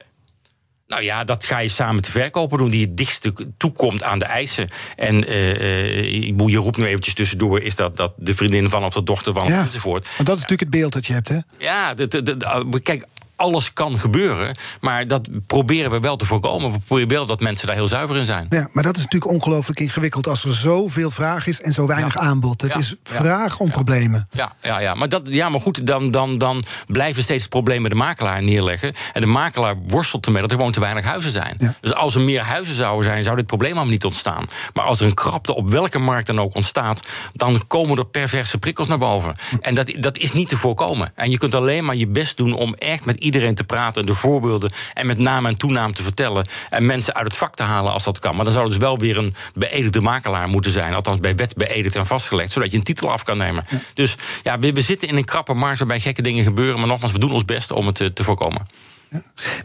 Nou 0.87 1.03
ja, 1.03 1.25
dat 1.25 1.45
ga 1.45 1.59
je 1.59 1.69
samen 1.69 1.95
met 1.95 2.05
de 2.05 2.11
verkoper 2.11 2.59
doen 2.59 2.71
die 2.71 2.85
het 2.87 2.97
dichtst 2.97 3.31
toekomt 3.57 4.03
aan 4.03 4.19
de 4.19 4.25
eisen. 4.25 4.69
En 4.97 5.27
eh, 5.29 6.13
je 6.29 6.57
roept 6.57 6.77
nu 6.77 6.85
eventjes 6.87 7.15
tussendoor, 7.15 7.61
is 7.61 7.75
dat, 7.77 7.97
dat 7.97 8.15
de 8.17 8.35
vriendin 8.35 8.71
van 8.71 8.85
of 8.85 8.95
de 8.95 9.03
dochter 9.03 9.33
van 9.33 9.49
Ja. 9.49 9.65
enzovoort. 9.65 10.05
Want 10.05 10.17
dat 10.29 10.37
is 10.37 10.43
natuurlijk 10.43 10.61
het 10.61 10.81
beeld 10.81 10.93
dat 10.93 11.07
je 11.07 11.13
hebt, 11.13 11.29
hè? 11.29 11.39
Ja, 11.59 11.95
de, 11.95 12.09
de, 12.09 12.23
de- 12.23 12.37
de- 12.37 12.81
kijk, 12.83 13.05
alles 13.37 13.73
kan 13.73 13.99
gebeuren, 13.99 14.57
maar 14.81 15.07
dat 15.07 15.29
proberen 15.47 15.91
we 15.91 16.01
wel 16.01 16.17
te 16.17 16.25
voorkomen. 16.27 16.73
We 16.73 16.79
proberen 16.79 17.09
wel 17.09 17.27
dat 17.27 17.41
mensen 17.41 17.67
daar 17.67 17.77
heel 17.77 17.89
zuiver 17.89 18.17
in 18.17 18.25
zijn. 18.25 18.47
Ja, 18.51 18.69
maar 18.73 18.83
dat 18.83 18.97
is 18.97 19.03
natuurlijk 19.03 19.33
ongelooflijk 19.33 19.81
ingewikkeld 19.81 20.27
als 20.27 20.45
er 20.45 20.55
zoveel 20.55 21.11
vraag 21.11 21.47
is 21.47 21.61
en 21.61 21.73
zo 21.73 21.87
weinig 21.87 22.15
Ja. 22.15 22.21
aanbod. 22.21 22.61
Het 22.61 22.73
Ja. 22.73 22.79
is 22.79 22.89
Ja. 22.89 22.97
vraag 23.03 23.59
om 23.59 23.71
problemen. 23.71 24.29
Ja, 24.31 24.53
ja, 24.61 24.79
ja. 24.81 24.95
Maar, 24.95 25.09
dat, 25.09 25.23
ja, 25.25 25.49
maar 25.49 25.61
goed, 25.61 25.87
dan, 25.87 26.11
dan, 26.11 26.39
dan 26.39 26.65
blijven 26.87 27.23
steeds 27.23 27.49
bij 27.65 27.79
de 27.79 27.95
makelaar 27.95 28.43
neerleggen. 28.43 28.93
En 29.13 29.21
de 29.21 29.27
makelaar 29.27 29.75
worstelt 29.87 30.27
ermee 30.27 30.41
dat 30.43 30.51
er 30.51 30.57
gewoon 30.57 30.73
te 30.73 30.81
weinig 30.81 31.05
huizen 31.05 31.31
zijn. 31.31 31.75
Dus 31.81 31.95
als 31.95 32.15
er 32.15 32.21
meer 32.21 32.41
huizen 32.43 32.75
zouden 32.75 33.05
zijn, 33.05 33.25
zou 33.25 33.37
dit 33.37 33.47
probleem 33.47 33.73
allemaal 33.73 33.93
niet 33.93 34.05
ontstaan. 34.05 34.45
Maar 34.75 34.85
als 34.85 35.01
er 35.01 35.07
een 35.07 35.15
krapte 35.15 35.55
op 35.55 35.71
welke 35.71 35.99
markt 35.99 36.27
dan 36.27 36.41
ook 36.41 36.55
ontstaat, 36.55 37.03
dan 37.35 37.67
komen 37.67 37.99
er 37.99 38.07
perverse 38.07 38.59
prikkels 38.59 38.89
naar 38.89 38.99
boven. 38.99 39.37
En 39.61 39.75
dat, 39.75 39.93
dat 39.99 40.17
is 40.19 40.33
niet 40.33 40.49
te 40.49 40.57
voorkomen. 40.57 41.13
En 41.15 41.31
je 41.31 41.39
kunt 41.39 41.55
alleen 41.55 41.85
maar 41.85 41.97
je 41.97 42.07
best 42.07 42.37
doen 42.37 42.53
om 42.53 42.75
echt 42.75 43.05
met 43.05 43.17
iedereen 43.27 43.55
te 43.55 43.65
praten, 43.65 44.07
de 44.07 44.15
voorbeelden 44.15 44.71
en 44.95 45.07
met 45.07 45.19
naam 45.19 45.47
en 45.47 45.57
toenaam 45.57 45.95
te 45.95 46.03
vertellen. 46.03 46.47
En 46.71 46.87
mensen 46.87 47.15
uit 47.15 47.27
het 47.27 47.37
vak 47.37 47.55
te 47.55 47.63
halen 47.63 47.93
als 47.93 48.05
dat 48.05 48.19
kan. 48.19 48.35
Maar 48.37 48.45
dan 48.45 48.55
zou 48.55 48.69
dus 48.69 48.77
wel 48.77 48.99
weer 48.99 49.19
een 49.19 49.35
beëdigde 49.55 50.01
makelaar 50.01 50.49
moeten 50.49 50.73
zijn. 50.73 50.95
Althans, 50.95 51.21
bij 51.21 51.35
wet 51.35 51.57
beëdigd 51.57 51.97
en 51.97 52.07
vastgelegd, 52.07 52.53
zodat 52.53 52.71
je 52.71 52.77
een 52.77 52.85
titel 52.85 53.11
af 53.11 53.23
kan 53.23 53.39
nemen. 53.39 53.65
Dus 53.95 54.15
ja, 54.43 54.59
we, 54.59 54.73
we 54.73 54.81
zitten 54.81 55.09
in 55.09 55.17
een 55.17 55.25
krappe 55.25 55.55
markt 55.55 55.79
waarbij 55.79 56.01
gekke 56.01 56.23
dingen 56.23 56.45
gebeuren. 56.45 56.79
Maar 56.79 56.89
nogmaals, 56.89 57.13
we 57.13 57.19
doen 57.19 57.33
ons 57.33 57.45
best 57.45 57.71
om 57.71 57.87
het 57.87 58.01
eh, 58.01 58.07
te 58.07 58.25
voorkomen. 58.25 58.67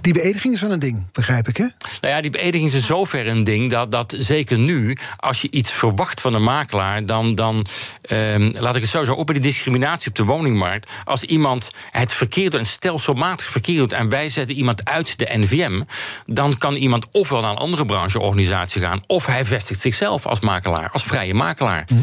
Die 0.01 0.13
beëdiging 0.13 0.53
is 0.53 0.61
wel 0.61 0.71
een 0.71 0.79
ding, 0.79 1.11
begrijp 1.11 1.47
ik, 1.47 1.57
hè? 1.57 1.67
Nou 2.01 2.13
ja, 2.13 2.21
die 2.21 2.31
beëdiging 2.31 2.69
is 2.69 2.73
in 2.73 2.81
zoverre 2.81 3.29
een 3.29 3.43
ding 3.43 3.71
dat, 3.71 3.91
dat 3.91 4.15
zeker 4.17 4.57
nu, 4.57 4.97
als 5.15 5.41
je 5.41 5.51
iets 5.51 5.71
verwacht 5.71 6.21
van 6.21 6.33
een 6.33 6.43
makelaar, 6.43 7.05
dan, 7.05 7.35
dan 7.35 7.65
ehm, 8.01 8.51
laat 8.59 8.75
ik 8.75 8.81
het 8.81 8.91
zo 8.91 8.97
zeggen, 8.97 9.17
ook 9.17 9.25
bij 9.25 9.35
die 9.35 9.43
discriminatie 9.43 10.09
op 10.09 10.15
de 10.15 10.23
woningmarkt. 10.23 10.89
Als 11.03 11.23
iemand 11.23 11.71
het 11.91 12.13
verkeerd 12.13 12.51
doet 12.51 12.59
en 12.59 12.65
stelselmatig 12.65 13.45
verkeerd 13.45 13.77
doet 13.77 13.93
en 13.93 14.09
wij 14.09 14.29
zetten 14.29 14.55
iemand 14.55 14.85
uit 14.85 15.19
de 15.19 15.27
NVM, 15.31 15.81
dan 16.25 16.57
kan 16.57 16.75
iemand 16.75 17.07
ofwel 17.11 17.41
naar 17.41 17.51
een 17.51 17.57
andere 17.57 17.85
brancheorganisatie 17.85 18.81
gaan, 18.81 19.01
of 19.07 19.25
hij 19.25 19.45
vestigt 19.45 19.79
zichzelf 19.79 20.25
als 20.25 20.39
makelaar, 20.39 20.89
als 20.91 21.03
vrije 21.03 21.33
makelaar. 21.33 21.85
Eh, 21.87 21.97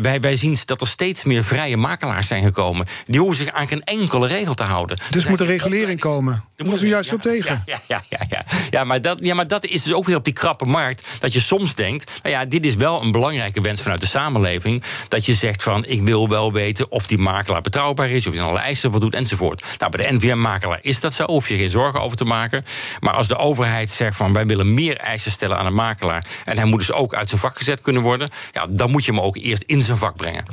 wij, 0.00 0.20
wij 0.20 0.36
zien 0.36 0.56
dat 0.64 0.80
er 0.80 0.86
steeds 0.86 1.24
meer 1.24 1.44
vrije 1.44 1.76
makelaars 1.76 2.26
zijn 2.26 2.44
gekomen. 2.44 2.86
Die 3.06 3.20
hoeven 3.20 3.44
zich 3.44 3.52
aan 3.54 3.68
geen 3.68 3.84
enkele 3.84 4.26
regel 4.26 4.54
te 4.54 4.62
houden. 4.62 4.98
Dus 5.10 5.24
Er 5.24 5.30
moet 5.30 5.40
er 5.40 5.46
regulering 5.46 6.00
komen. 6.00 6.44
Daar 6.56 6.68
was 6.68 6.82
u 6.82 6.88
juist 6.88 7.10
ja, 7.10 7.16
op 7.16 7.22
tegen. 7.22 7.62
Ja, 7.66 7.80
ja, 7.86 8.02
ja, 8.08 8.20
ja, 8.28 8.44
ja. 8.70 8.84
maar 8.84 9.00
dat, 9.00 9.18
ja, 9.22 9.34
maar 9.34 9.46
dat 9.46 9.64
is 9.64 9.82
dus 9.82 9.92
ook 9.92 10.04
weer 10.04 10.16
op 10.16 10.24
die 10.24 10.32
krappe 10.32 10.64
markt. 10.64 11.06
Dat 11.18 11.32
je 11.32 11.40
soms 11.40 11.74
denkt, 11.74 12.10
nou 12.22 12.34
ja, 12.34 12.44
dit 12.44 12.64
is 12.64 12.74
wel 12.74 13.02
een 13.02 13.12
belangrijke 13.12 13.60
wens 13.60 13.82
vanuit 13.82 14.00
de 14.00 14.06
samenleving. 14.06 14.82
Dat 15.08 15.26
je 15.26 15.34
zegt 15.34 15.62
van, 15.62 15.84
ik 15.84 16.02
wil 16.02 16.28
wel 16.28 16.52
weten 16.52 16.90
of 16.90 17.06
die 17.06 17.18
makelaar 17.18 17.60
betrouwbaar 17.60 18.10
is, 18.10 18.26
of 18.26 18.32
hij 18.32 18.42
aan 18.42 18.48
alle 18.48 18.58
eisen 18.58 18.90
voldoet 18.90 19.14
enzovoort. 19.14 19.64
Nou, 19.78 19.90
bij 19.90 20.06
de 20.06 20.12
NVM-makelaar 20.12 20.78
is 20.82 21.00
dat 21.00 21.14
zo, 21.14 21.24
hoef 21.24 21.48
je 21.48 21.56
geen 21.56 21.70
zorgen 21.70 22.00
over 22.00 22.16
te 22.16 22.24
maken. 22.24 22.64
Maar 23.00 23.14
als 23.14 23.28
de 23.28 23.36
overheid 23.36 23.90
zegt 23.90 24.16
van, 24.16 24.32
wij 24.32 24.46
willen 24.46 24.74
meer 24.74 24.96
eisen 24.96 25.30
stellen 25.30 25.58
aan 25.58 25.66
een 25.66 25.74
makelaar. 25.74 26.26
En 26.44 26.56
hij 26.56 26.66
moet 26.66 26.78
dus 26.78 26.92
ook 26.92 27.14
uit 27.14 27.28
zijn 27.28 27.40
vak 27.40 27.58
gezet 27.58 27.80
kunnen 27.80 28.02
worden. 28.02 28.28
Ja, 28.52 28.66
dan 28.70 28.90
moet 28.90 29.04
je 29.04 29.12
hem 29.12 29.20
ook 29.20 29.36
eerst 29.36 29.55
in 29.64 29.80
zijn 29.80 29.96
vak 29.96 30.16
brengen. 30.16 30.44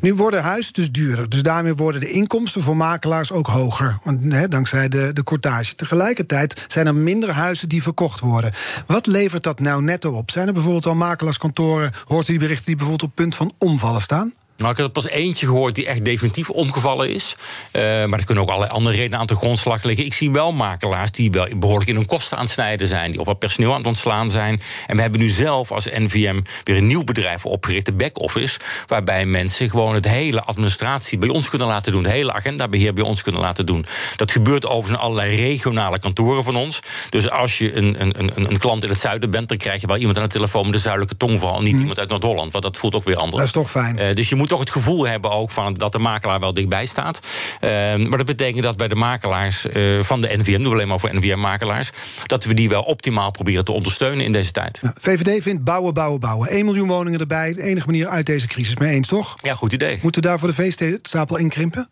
Nu 0.00 0.14
worden 0.14 0.42
huizen 0.42 0.72
dus 0.72 0.92
duurder. 0.92 1.28
Dus 1.28 1.42
daarmee 1.42 1.74
worden 1.74 2.00
de 2.00 2.10
inkomsten 2.10 2.62
voor 2.62 2.76
makelaars 2.76 3.32
ook 3.32 3.46
hoger. 3.46 3.98
Want, 4.04 4.50
dankzij 4.50 4.88
de, 4.88 5.10
de 5.12 5.22
cortage. 5.22 5.74
Tegelijkertijd 5.74 6.64
zijn 6.68 6.86
er 6.86 6.94
minder 6.94 7.30
huizen 7.30 7.68
die 7.68 7.82
verkocht 7.82 8.20
worden. 8.20 8.52
Wat 8.86 9.06
levert 9.06 9.42
dat 9.42 9.60
nou 9.60 9.82
netto 9.82 10.12
op? 10.12 10.30
Zijn 10.30 10.46
er 10.46 10.52
bijvoorbeeld 10.52 10.86
al 10.86 10.94
makelaarskantoren, 10.94 11.92
hoort 12.04 12.28
u 12.28 12.30
die 12.30 12.38
berichten 12.38 12.66
die 12.66 12.76
bijvoorbeeld 12.76 13.10
op 13.10 13.16
punt 13.16 13.34
van 13.34 13.52
omvallen 13.58 14.00
staan? 14.00 14.32
Nou, 14.58 14.70
ik 14.70 14.76
heb 14.76 14.86
er 14.86 14.92
pas 14.92 15.08
eentje 15.08 15.46
gehoord 15.46 15.74
die 15.74 15.86
echt 15.86 16.04
definitief 16.04 16.50
omgevallen 16.50 17.14
is. 17.14 17.36
Eh, 17.70 17.82
maar 17.82 18.18
er 18.18 18.24
kunnen 18.24 18.44
ook 18.44 18.50
allerlei 18.50 18.72
andere 18.72 18.96
redenen 18.96 19.18
aan 19.18 19.26
de 19.26 19.34
grondslag 19.34 19.82
liggen. 19.82 20.04
Ik 20.04 20.14
zie 20.14 20.30
wel 20.30 20.52
makelaars 20.52 21.10
die 21.10 21.30
wel 21.30 21.46
behoorlijk 21.56 21.90
in 21.90 21.96
hun 21.96 22.06
kosten 22.06 22.36
aan 22.36 22.44
het 22.44 22.52
snijden 22.52 22.88
zijn. 22.88 23.10
Die 23.10 23.20
of 23.20 23.26
wat 23.26 23.38
personeel 23.38 23.70
aan 23.70 23.76
het 23.76 23.86
ontslaan 23.86 24.30
zijn. 24.30 24.60
En 24.86 24.96
we 24.96 25.02
hebben 25.02 25.20
nu 25.20 25.28
zelf 25.28 25.72
als 25.72 25.84
NVM 25.84 26.40
weer 26.64 26.76
een 26.76 26.86
nieuw 26.86 27.04
bedrijf 27.04 27.46
opgericht, 27.46 27.84
de 27.84 27.92
back-office. 27.92 28.58
Waarbij 28.86 29.26
mensen 29.26 29.70
gewoon 29.70 29.94
het 29.94 30.08
hele 30.08 30.42
administratie 30.42 31.18
bij 31.18 31.28
ons 31.28 31.48
kunnen 31.48 31.68
laten 31.68 31.92
doen. 31.92 32.02
Het 32.02 32.12
hele 32.12 32.32
agendabeheer 32.32 32.92
bij 32.92 33.04
ons 33.04 33.22
kunnen 33.22 33.40
laten 33.40 33.66
doen. 33.66 33.86
Dat 34.16 34.30
gebeurt 34.30 34.66
overigens 34.66 34.98
in 34.98 35.04
allerlei 35.04 35.36
regionale 35.36 35.98
kantoren 35.98 36.44
van 36.44 36.56
ons. 36.56 36.80
Dus 37.10 37.30
als 37.30 37.58
je 37.58 37.76
een, 37.76 38.00
een, 38.00 38.18
een, 38.18 38.50
een 38.50 38.58
klant 38.58 38.84
in 38.84 38.90
het 38.90 39.00
zuiden 39.00 39.30
bent, 39.30 39.48
dan 39.48 39.56
krijg 39.56 39.80
je 39.80 39.86
wel 39.86 39.96
iemand 39.96 40.16
aan 40.16 40.22
de 40.22 40.28
telefoon 40.28 40.64
met 40.64 40.72
de 40.72 40.78
zuidelijke 40.78 41.16
tongval. 41.16 41.56
En 41.56 41.64
niet 41.64 41.78
iemand 41.78 41.98
uit 41.98 42.08
Noord-Holland. 42.08 42.52
Want 42.52 42.64
dat 42.64 42.76
voelt 42.76 42.94
ook 42.94 43.04
weer 43.04 43.16
anders. 43.16 43.36
Dat 43.36 43.46
is 43.46 43.52
toch 43.52 43.70
fijn. 43.70 43.98
Eh, 43.98 44.14
dus 44.14 44.28
je 44.28 44.34
moet 44.34 44.46
toch 44.48 44.60
het 44.60 44.70
gevoel 44.70 45.06
hebben 45.06 45.30
ook 45.30 45.50
van 45.50 45.74
dat 45.74 45.92
de 45.92 45.98
makelaar 45.98 46.40
wel 46.40 46.54
dichtbij 46.54 46.86
staat. 46.86 47.20
Eh, 47.60 47.70
maar 47.96 48.18
dat 48.18 48.26
betekent 48.26 48.62
dat 48.62 48.76
bij 48.76 48.88
de 48.88 48.94
makelaars 48.94 49.68
eh, 49.68 50.02
van 50.02 50.20
de 50.20 50.36
NVM, 50.36 50.56
doen 50.56 50.66
we 50.66 50.72
alleen 50.72 50.88
maar 50.88 51.00
voor 51.00 51.14
NVM-makelaars, 51.14 51.90
dat 52.26 52.44
we 52.44 52.54
die 52.54 52.68
wel 52.68 52.82
optimaal 52.82 53.30
proberen 53.30 53.64
te 53.64 53.72
ondersteunen 53.72 54.24
in 54.24 54.32
deze 54.32 54.52
tijd. 54.52 54.78
Nou, 54.82 54.94
VVD 54.98 55.42
vindt 55.42 55.64
bouwen, 55.64 55.94
bouwen, 55.94 56.20
bouwen. 56.20 56.48
1 56.48 56.64
miljoen 56.64 56.88
woningen 56.88 57.20
erbij. 57.20 57.54
De 57.54 57.62
enige 57.62 57.86
manier 57.86 58.06
uit 58.06 58.26
deze 58.26 58.46
crisis. 58.46 58.76
Mee 58.76 58.94
eens, 58.94 59.08
toch? 59.08 59.34
Ja, 59.42 59.54
goed 59.54 59.72
idee. 59.72 59.98
Moeten 60.02 60.22
we 60.22 60.28
daar 60.28 60.38
voor 60.38 60.48
de 60.48 60.54
veestapel 60.54 61.36
inkrimpen? 61.36 61.88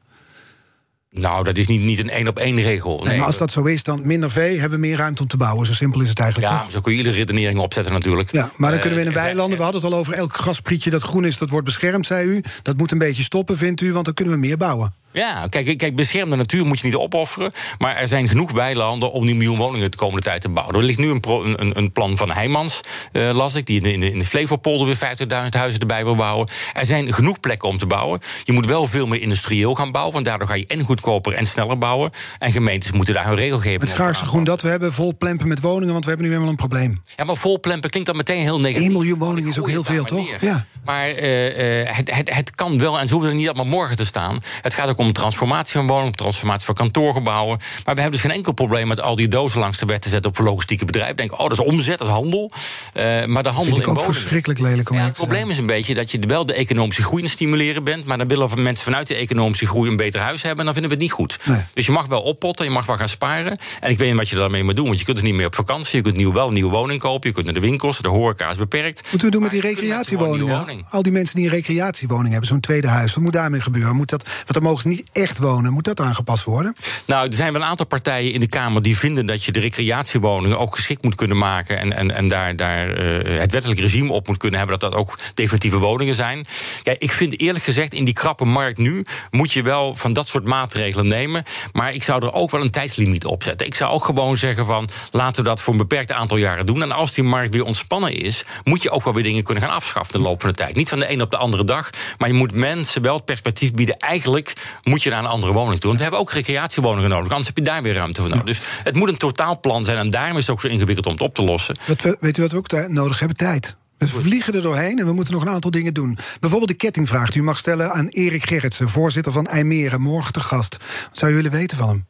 Nou, 1.20 1.44
dat 1.44 1.56
is 1.56 1.66
niet, 1.66 1.80
niet 1.82 1.98
een 1.98 2.08
één 2.10 2.28
op 2.28 2.38
één 2.38 2.60
regel. 2.60 3.00
Nee, 3.04 3.16
maar 3.16 3.26
als 3.26 3.38
dat 3.38 3.50
zo 3.52 3.62
is, 3.64 3.82
dan 3.82 4.00
minder 4.06 4.30
vee, 4.30 4.60
hebben 4.60 4.80
we 4.80 4.86
meer 4.86 4.96
ruimte 4.96 5.22
om 5.22 5.28
te 5.28 5.36
bouwen. 5.36 5.66
Zo 5.66 5.72
simpel 5.72 6.00
is 6.00 6.08
het 6.08 6.18
eigenlijk, 6.18 6.52
Ja, 6.52 6.60
toch? 6.60 6.70
zo 6.70 6.80
kun 6.80 6.92
je 6.92 6.98
iedere 6.98 7.16
redenering 7.16 7.58
opzetten 7.60 7.92
natuurlijk. 7.92 8.32
Ja, 8.32 8.50
maar 8.56 8.68
dan 8.70 8.78
Eh, 8.78 8.80
kunnen 8.80 8.98
we 8.98 9.04
in 9.04 9.10
de 9.10 9.16
zijn- 9.18 9.24
weilanden... 9.26 9.56
we 9.58 9.64
hadden 9.64 9.82
het 9.82 9.92
al 9.92 9.98
over 9.98 10.12
elk 10.12 10.34
grasprietje 10.36 10.90
dat 10.90 11.02
groen 11.02 11.24
is... 11.24 11.38
dat 11.38 11.50
wordt 11.50 11.66
beschermd, 11.66 12.06
zei 12.06 12.28
u. 12.28 12.42
Dat 12.62 12.76
moet 12.76 12.92
een 12.92 12.98
beetje 12.98 13.22
stoppen, 13.22 13.56
vindt 13.56 13.80
u, 13.80 13.92
want 13.92 14.04
dan 14.04 14.14
kunnen 14.14 14.34
we 14.34 14.40
meer 14.40 14.56
bouwen. 14.56 14.94
Ja, 15.16 15.46
kijk, 15.50 15.78
kijk, 15.78 15.96
beschermde 15.96 16.36
natuur 16.36 16.66
moet 16.66 16.80
je 16.80 16.86
niet 16.86 16.96
opofferen. 16.96 17.50
Maar 17.78 17.96
er 17.96 18.08
zijn 18.08 18.28
genoeg 18.28 18.52
weilanden 18.52 19.10
om 19.12 19.26
die 19.26 19.34
miljoen 19.34 19.58
woningen 19.58 19.90
de 19.90 19.96
komende 19.96 20.22
tijd 20.22 20.40
te 20.40 20.48
bouwen. 20.48 20.76
Er 20.76 20.82
ligt 20.82 20.98
nu 20.98 21.10
een, 21.10 21.20
pro- 21.20 21.44
een, 21.44 21.78
een 21.78 21.92
plan 21.92 22.16
van 22.16 22.30
Heijmans, 22.30 22.80
eh, 23.12 23.30
las 23.32 23.54
ik, 23.54 23.66
die 23.66 23.80
in 23.80 24.00
de, 24.00 24.10
in 24.10 24.18
de, 24.18 24.24
Flevopolder 24.24 24.86
weer 24.86 25.16
50.000 25.42 25.48
huizen 25.50 25.80
erbij 25.80 26.04
wil 26.04 26.14
bouwen. 26.16 26.48
Er 26.74 26.86
zijn 26.86 27.12
genoeg 27.12 27.40
plekken 27.40 27.68
om 27.68 27.78
te 27.78 27.86
bouwen. 27.86 28.20
Je 28.44 28.52
moet 28.52 28.66
wel 28.66 28.86
veel 28.86 29.06
meer 29.06 29.20
industrieel 29.20 29.74
gaan 29.74 29.92
bouwen, 29.92 30.12
want 30.12 30.24
daardoor 30.24 30.48
ga 30.48 30.54
je 30.54 30.66
en 30.66 30.82
goedkoper 30.82 31.32
en 31.32 31.46
sneller 31.46 31.78
bouwen. 31.78 32.10
En 32.38 32.52
gemeentes 32.52 32.92
moeten 32.92 33.14
daar 33.14 33.26
hun 33.26 33.36
regelgeving 33.36 33.80
Het 33.80 33.90
op 33.90 33.96
schaarse 33.96 34.24
groen 34.26 34.44
dat 34.44 34.62
we 34.62 34.68
hebben, 34.68 34.92
vol 34.92 35.16
plempen 35.18 35.48
met 35.48 35.60
woningen... 35.60 35.92
want 35.92 36.04
we 36.04 36.10
hebben 36.10 36.26
nu 36.28 36.32
helemaal 36.32 36.52
een 36.52 36.68
probleem. 36.68 37.02
Ja, 37.16 37.24
maar 37.24 37.36
vol 37.36 37.60
plempen 37.60 37.90
klinkt 37.90 38.08
dan 38.08 38.16
meteen 38.16 38.42
heel 38.42 38.58
negatief. 38.60 38.82
1 38.82 38.92
miljoen 38.92 39.18
woningen 39.18 39.50
is 39.50 39.58
ook 39.58 39.68
heel 39.68 39.84
veel, 39.84 40.04
toch? 40.04 40.40
Ja. 40.40 40.66
Maar 40.84 41.08
eh, 41.08 41.80
eh, 41.80 41.96
het, 41.96 42.14
het, 42.14 42.34
het 42.34 42.54
kan 42.54 42.78
wel, 42.78 42.98
en 42.98 43.06
ze 43.06 43.12
hoeven 43.12 43.30
er 43.30 43.36
niet 43.36 43.46
allemaal 43.46 43.66
morgen 43.66 43.96
te 43.96 44.06
staan. 44.06 44.42
Het 44.62 44.74
gaat 44.74 44.88
ook 44.88 44.98
om 44.98 45.05
transformatie 45.12 45.72
van 45.72 45.86
woningen, 45.86 46.12
transformatie 46.12 46.66
van 46.66 46.74
kantoorgebouwen. 46.74 47.58
Maar 47.84 47.94
we 47.94 48.00
hebben 48.00 48.10
dus 48.10 48.20
geen 48.20 48.36
enkel 48.36 48.52
probleem 48.52 48.88
met 48.88 49.00
al 49.00 49.16
die 49.16 49.28
dozen 49.28 49.60
langs 49.60 49.78
de 49.78 49.86
weg 49.86 49.98
te 49.98 50.08
zetten 50.08 50.30
op 50.30 50.36
voor 50.36 50.44
logistieke 50.44 50.84
bedrijven. 50.84 51.16
Denk, 51.16 51.32
oh, 51.32 51.38
dat 51.38 51.52
is 51.52 51.58
omzet, 51.58 51.98
dat 51.98 52.06
is 52.08 52.12
handel. 52.14 52.50
Eh, 52.92 53.24
maar 53.24 53.42
de 53.42 53.48
handel 53.48 53.74
in 53.74 53.80
ook 53.80 53.86
woningen. 53.86 54.14
verschrikkelijk 54.14 54.60
lelijk 54.60 54.90
om 54.90 54.96
Ja, 54.96 55.04
het 55.04 55.12
probleem 55.12 55.50
is 55.50 55.58
een 55.58 55.66
beetje 55.66 55.94
dat 55.94 56.10
je 56.10 56.18
wel 56.26 56.46
de 56.46 56.54
economische 56.54 57.02
groei 57.02 57.22
aan 57.22 57.28
stimuleren 57.28 57.84
bent. 57.84 58.04
Maar 58.04 58.18
dan 58.18 58.28
willen 58.28 58.62
mensen 58.62 58.84
vanuit 58.84 59.06
de 59.06 59.14
economische 59.14 59.66
groei 59.66 59.90
een 59.90 59.96
beter 59.96 60.20
huis 60.20 60.42
hebben. 60.42 60.58
En 60.58 60.64
dan 60.64 60.74
vinden 60.74 60.90
we 60.90 60.96
het 60.96 61.04
niet 61.04 61.12
goed. 61.12 61.38
Nee. 61.44 61.60
Dus 61.74 61.86
je 61.86 61.92
mag 61.92 62.06
wel 62.06 62.22
oppotten, 62.22 62.64
je 62.64 62.70
mag 62.70 62.86
wel 62.86 62.96
gaan 62.96 63.08
sparen. 63.08 63.58
En 63.80 63.90
ik 63.90 63.98
weet 63.98 64.08
niet 64.08 64.16
wat 64.16 64.28
je 64.28 64.36
daarmee 64.36 64.64
moet 64.64 64.76
doen. 64.76 64.86
Want 64.86 64.98
je 64.98 65.04
kunt 65.04 65.16
dus 65.16 65.26
niet 65.26 65.34
meer 65.34 65.46
op 65.46 65.54
vakantie. 65.54 65.96
Je 65.96 66.02
kunt 66.02 66.16
nieuw, 66.16 66.32
wel 66.32 66.46
een 66.46 66.54
nieuwe 66.54 66.70
woning 66.70 67.00
kopen. 67.00 67.28
Je 67.28 67.34
kunt 67.34 67.44
naar 67.46 67.54
de 67.54 67.60
winkels. 67.60 67.98
De 67.98 68.08
horeca 68.08 68.50
is 68.50 68.56
beperkt. 68.56 69.02
Moeten 69.10 69.26
we 69.28 69.32
doen 69.32 69.42
met 69.42 69.50
die 69.50 69.60
recreatiewoningen? 69.60 70.58
woning. 70.58 70.84
Al 70.90 71.02
die 71.02 71.12
mensen 71.12 71.36
die 71.36 71.44
een 71.44 71.50
recreatiewoning 71.50 72.30
hebben, 72.30 72.48
zo'n 72.48 72.60
tweede 72.60 72.88
huis. 72.88 73.14
Wat 73.14 73.22
moet 73.22 73.32
daarmee 73.32 73.60
gebeuren? 73.60 73.96
Moet 73.96 74.10
dat, 74.10 74.24
want 74.24 74.52
dan 74.52 74.62
mogen 74.62 74.82
ze 74.82 74.88
niet 74.88 74.95
echt 75.12 75.38
wonen. 75.38 75.72
Moet 75.72 75.84
dat 75.84 76.00
aangepast 76.00 76.44
worden? 76.44 76.76
Nou, 77.06 77.26
er 77.26 77.34
zijn 77.34 77.52
wel 77.52 77.62
een 77.62 77.68
aantal 77.68 77.86
partijen 77.86 78.32
in 78.32 78.40
de 78.40 78.48
Kamer 78.48 78.82
die 78.82 78.98
vinden 78.98 79.26
dat 79.26 79.44
je 79.44 79.52
de 79.52 79.60
recreatiewoningen 79.60 80.58
ook 80.58 80.74
geschikt 80.74 81.02
moet 81.02 81.14
kunnen 81.14 81.38
maken. 81.38 81.78
En, 81.78 81.92
en, 81.92 82.10
en 82.10 82.28
daar, 82.28 82.56
daar 82.56 82.88
uh, 82.88 83.38
het 83.40 83.52
wettelijk 83.52 83.80
regime 83.80 84.12
op 84.12 84.26
moet 84.26 84.36
kunnen 84.36 84.58
hebben 84.58 84.78
dat 84.78 84.90
dat 84.90 85.00
ook 85.00 85.18
definitieve 85.34 85.78
woningen 85.78 86.14
zijn. 86.14 86.46
Kijk, 86.82 87.02
ik 87.02 87.10
vind 87.10 87.40
eerlijk 87.40 87.64
gezegd, 87.64 87.94
in 87.94 88.04
die 88.04 88.14
krappe 88.14 88.44
markt 88.44 88.78
nu 88.78 89.06
moet 89.30 89.52
je 89.52 89.62
wel 89.62 89.94
van 89.94 90.12
dat 90.12 90.28
soort 90.28 90.44
maatregelen 90.44 91.06
nemen. 91.06 91.44
Maar 91.72 91.94
ik 91.94 92.02
zou 92.02 92.24
er 92.24 92.32
ook 92.32 92.50
wel 92.50 92.60
een 92.60 92.70
tijdslimiet 92.70 93.24
op 93.24 93.42
zetten. 93.42 93.66
Ik 93.66 93.74
zou 93.74 93.92
ook 93.92 94.04
gewoon 94.04 94.38
zeggen 94.38 94.66
van 94.66 94.88
laten 95.10 95.42
we 95.42 95.48
dat 95.48 95.60
voor 95.60 95.72
een 95.72 95.78
beperkt 95.78 96.12
aantal 96.12 96.36
jaren 96.36 96.66
doen. 96.66 96.82
En 96.82 96.92
als 96.92 97.12
die 97.12 97.24
markt 97.24 97.54
weer 97.54 97.64
ontspannen 97.64 98.12
is, 98.12 98.44
moet 98.64 98.82
je 98.82 98.90
ook 98.90 99.04
wel 99.04 99.14
weer 99.14 99.22
dingen 99.22 99.42
kunnen 99.42 99.62
gaan 99.62 99.74
afschaffen 99.74 100.14
in 100.14 100.20
de 100.20 100.28
loop 100.28 100.40
van 100.40 100.50
de 100.50 100.56
tijd. 100.56 100.76
Niet 100.76 100.88
van 100.88 100.98
de 100.98 101.10
een 101.10 101.22
op 101.22 101.30
de 101.30 101.36
andere 101.36 101.64
dag, 101.64 101.90
maar 102.18 102.28
je 102.28 102.34
moet 102.34 102.54
mensen 102.54 103.02
wel 103.02 103.14
het 103.14 103.24
perspectief 103.24 103.72
bieden. 103.72 103.96
Eigenlijk 103.96 104.52
moet 104.88 105.02
je 105.02 105.10
naar 105.10 105.18
een 105.18 105.26
andere 105.26 105.52
woning 105.52 105.80
toe. 105.80 105.86
Want 105.86 105.96
we 105.96 106.02
hebben 106.02 106.20
ook 106.20 106.32
recreatiewoningen 106.32 107.10
nodig, 107.10 107.28
anders 107.28 107.46
heb 107.46 107.56
je 107.56 107.62
daar 107.62 107.82
weer 107.82 107.94
ruimte 107.94 108.20
voor 108.20 108.30
nodig. 108.30 108.44
Dus 108.44 108.60
het 108.82 108.96
moet 108.96 109.08
een 109.08 109.16
totaalplan 109.16 109.84
zijn 109.84 109.98
en 109.98 110.10
daarom 110.10 110.36
is 110.36 110.46
het 110.46 110.50
ook 110.50 110.60
zo 110.60 110.68
ingewikkeld 110.68 111.06
om 111.06 111.12
het 111.12 111.20
op 111.20 111.34
te 111.34 111.42
lossen. 111.42 111.76
Wat, 111.86 112.16
weet 112.20 112.36
u 112.38 112.42
wat 112.42 112.50
we 112.50 112.56
ook 112.56 112.88
nodig 112.88 113.18
hebben? 113.18 113.36
Tijd. 113.36 113.76
We 113.98 114.06
vliegen 114.06 114.54
er 114.54 114.62
doorheen 114.62 114.98
en 114.98 115.06
we 115.06 115.12
moeten 115.12 115.34
nog 115.34 115.42
een 115.42 115.48
aantal 115.48 115.70
dingen 115.70 115.94
doen. 115.94 116.18
Bijvoorbeeld 116.40 116.70
de 116.70 116.76
kettingvraag 116.76 117.30
die 117.30 117.40
u 117.40 117.44
mag 117.44 117.58
stellen 117.58 117.92
aan 117.92 118.08
Erik 118.08 118.46
Gerritsen, 118.46 118.88
voorzitter 118.88 119.32
van 119.32 119.46
IJmeren, 119.46 120.00
morgen 120.00 120.32
te 120.32 120.40
gast. 120.40 120.76
Wat 121.08 121.18
zou 121.18 121.30
je 121.30 121.36
willen 121.36 121.50
weten 121.50 121.76
van 121.76 121.88
hem? 121.88 122.06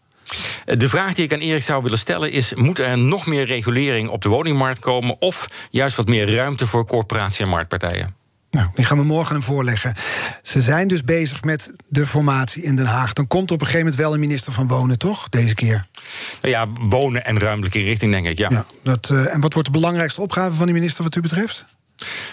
De 0.78 0.88
vraag 0.88 1.14
die 1.14 1.24
ik 1.24 1.32
aan 1.32 1.38
Erik 1.38 1.62
zou 1.62 1.82
willen 1.82 1.98
stellen 1.98 2.32
is: 2.32 2.54
moet 2.54 2.78
er 2.78 2.98
nog 2.98 3.26
meer 3.26 3.46
regulering 3.46 4.08
op 4.08 4.22
de 4.22 4.28
woningmarkt 4.28 4.78
komen 4.78 5.20
of 5.20 5.48
juist 5.70 5.96
wat 5.96 6.08
meer 6.08 6.34
ruimte 6.34 6.66
voor 6.66 6.86
corporatie 6.86 7.44
en 7.44 7.50
marktpartijen? 7.50 8.14
Nou, 8.56 8.68
die 8.74 8.84
gaan 8.84 8.98
we 8.98 9.04
morgen 9.04 9.34
hem 9.34 9.42
voorleggen. 9.44 9.94
Ze 10.42 10.62
zijn 10.62 10.88
dus 10.88 11.04
bezig 11.04 11.44
met 11.44 11.72
de 11.88 12.06
formatie 12.06 12.62
in 12.62 12.76
Den 12.76 12.86
Haag. 12.86 13.12
Dan 13.12 13.26
komt 13.26 13.50
op 13.50 13.60
een 13.60 13.66
gegeven 13.66 13.84
moment 13.86 14.02
wel 14.02 14.14
een 14.14 14.20
minister 14.20 14.52
van 14.52 14.68
Wonen, 14.68 14.98
toch? 14.98 15.28
Deze 15.28 15.54
keer. 15.54 15.86
Nou 16.40 16.54
ja, 16.54 16.66
wonen 16.88 17.24
en 17.24 17.38
ruimtelijke 17.38 17.80
richting, 17.80 18.12
denk 18.12 18.26
ik, 18.26 18.38
ja. 18.38 18.48
ja 18.50 18.64
dat, 18.82 19.08
uh, 19.12 19.34
en 19.34 19.40
wat 19.40 19.52
wordt 19.52 19.68
de 19.68 19.78
belangrijkste 19.78 20.20
opgave 20.20 20.54
van 20.54 20.66
die 20.66 20.74
minister, 20.74 21.02
wat 21.04 21.14
u 21.14 21.20
betreft? 21.20 21.64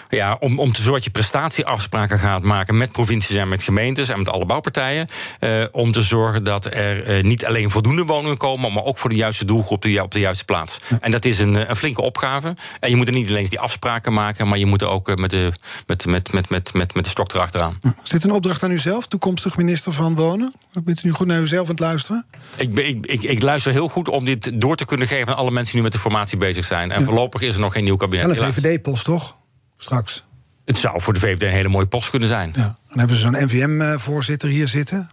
Ja, 0.09 0.37
om, 0.39 0.59
om 0.59 0.71
te 0.71 0.81
zorgen 0.81 0.93
dat 0.93 1.03
je 1.03 1.09
prestatieafspraken 1.09 2.19
gaat 2.19 2.43
maken 2.43 2.77
met 2.77 2.91
provincies 2.91 3.35
en 3.35 3.49
met 3.49 3.63
gemeentes 3.63 4.09
en 4.09 4.17
met 4.17 4.29
alle 4.29 4.45
bouwpartijen. 4.45 5.07
Eh, 5.39 5.63
om 5.71 5.91
te 5.91 6.01
zorgen 6.01 6.43
dat 6.43 6.65
er 6.65 7.03
eh, 7.03 7.23
niet 7.23 7.45
alleen 7.45 7.69
voldoende 7.69 8.03
woningen 8.03 8.37
komen, 8.37 8.73
maar 8.73 8.83
ook 8.83 8.97
voor 8.97 9.09
de 9.09 9.15
juiste 9.15 9.45
doelgroep 9.45 9.81
die, 9.81 10.03
op 10.03 10.11
de 10.11 10.19
juiste 10.19 10.45
plaats. 10.45 10.79
En 11.01 11.11
dat 11.11 11.25
is 11.25 11.39
een, 11.39 11.69
een, 11.69 11.75
flinke 11.75 12.01
opgave. 12.01 12.55
En 12.79 12.89
je 12.89 12.95
moet 12.95 13.07
er 13.07 13.13
niet 13.13 13.29
alleen 13.29 13.45
die 13.45 13.59
afspraken 13.59 14.13
maken, 14.13 14.47
maar 14.47 14.57
je 14.57 14.65
moet 14.65 14.81
er 14.81 14.87
ook 14.87 15.09
eh, 15.09 15.15
met, 15.15 15.31
de, 15.31 15.51
met, 15.87 16.05
met, 16.05 16.31
met, 16.31 16.49
met, 16.49 16.73
met, 16.73 16.93
met 16.93 17.03
de 17.03 17.09
stok 17.09 17.33
erachteraan. 17.33 17.79
Is 18.03 18.09
dit 18.09 18.23
een 18.23 18.31
opdracht 18.31 18.63
aan 18.63 18.71
u 18.71 18.77
zelf, 18.77 19.07
toekomstig 19.07 19.57
minister 19.57 19.91
van 19.91 20.15
Wonen? 20.15 20.53
Bent 20.83 21.03
u 21.03 21.07
nu 21.07 21.13
goed 21.13 21.27
naar 21.27 21.41
uzelf 21.41 21.63
aan 21.63 21.71
het 21.71 21.79
luisteren? 21.79 22.25
Ik, 22.55 22.77
ik, 22.77 23.05
ik, 23.05 23.23
ik, 23.23 23.41
luister 23.41 23.71
heel 23.71 23.87
goed 23.87 24.09
om 24.09 24.25
dit 24.25 24.61
door 24.61 24.75
te 24.75 24.85
kunnen 24.85 25.07
geven 25.07 25.27
aan 25.27 25.39
alle 25.39 25.51
mensen 25.51 25.65
die 25.65 25.75
nu 25.75 25.81
met 25.81 25.91
de 25.91 25.99
formatie 25.99 26.37
bezig 26.37 26.65
zijn. 26.65 26.91
En 26.91 27.03
voorlopig 27.03 27.41
is 27.41 27.55
er 27.55 27.61
nog 27.61 27.73
geen 27.73 27.83
nieuw 27.83 27.95
kabinet. 27.95 28.39
Een 28.39 28.53
VVD-post, 28.53 29.03
toch? 29.03 29.35
Straks. 29.83 30.23
Het 30.65 30.77
zou 30.79 31.01
voor 31.01 31.13
de 31.13 31.19
VVD 31.19 31.41
een 31.41 31.49
hele 31.49 31.69
mooie 31.69 31.85
post 31.85 32.09
kunnen 32.09 32.27
zijn. 32.27 32.53
Ja. 32.55 32.77
Dan 32.89 32.99
hebben 32.99 33.15
ze 33.15 33.21
zo'n 33.21 33.45
NVM-voorzitter 33.45 34.49
hier 34.49 34.67
zitten. 34.67 35.09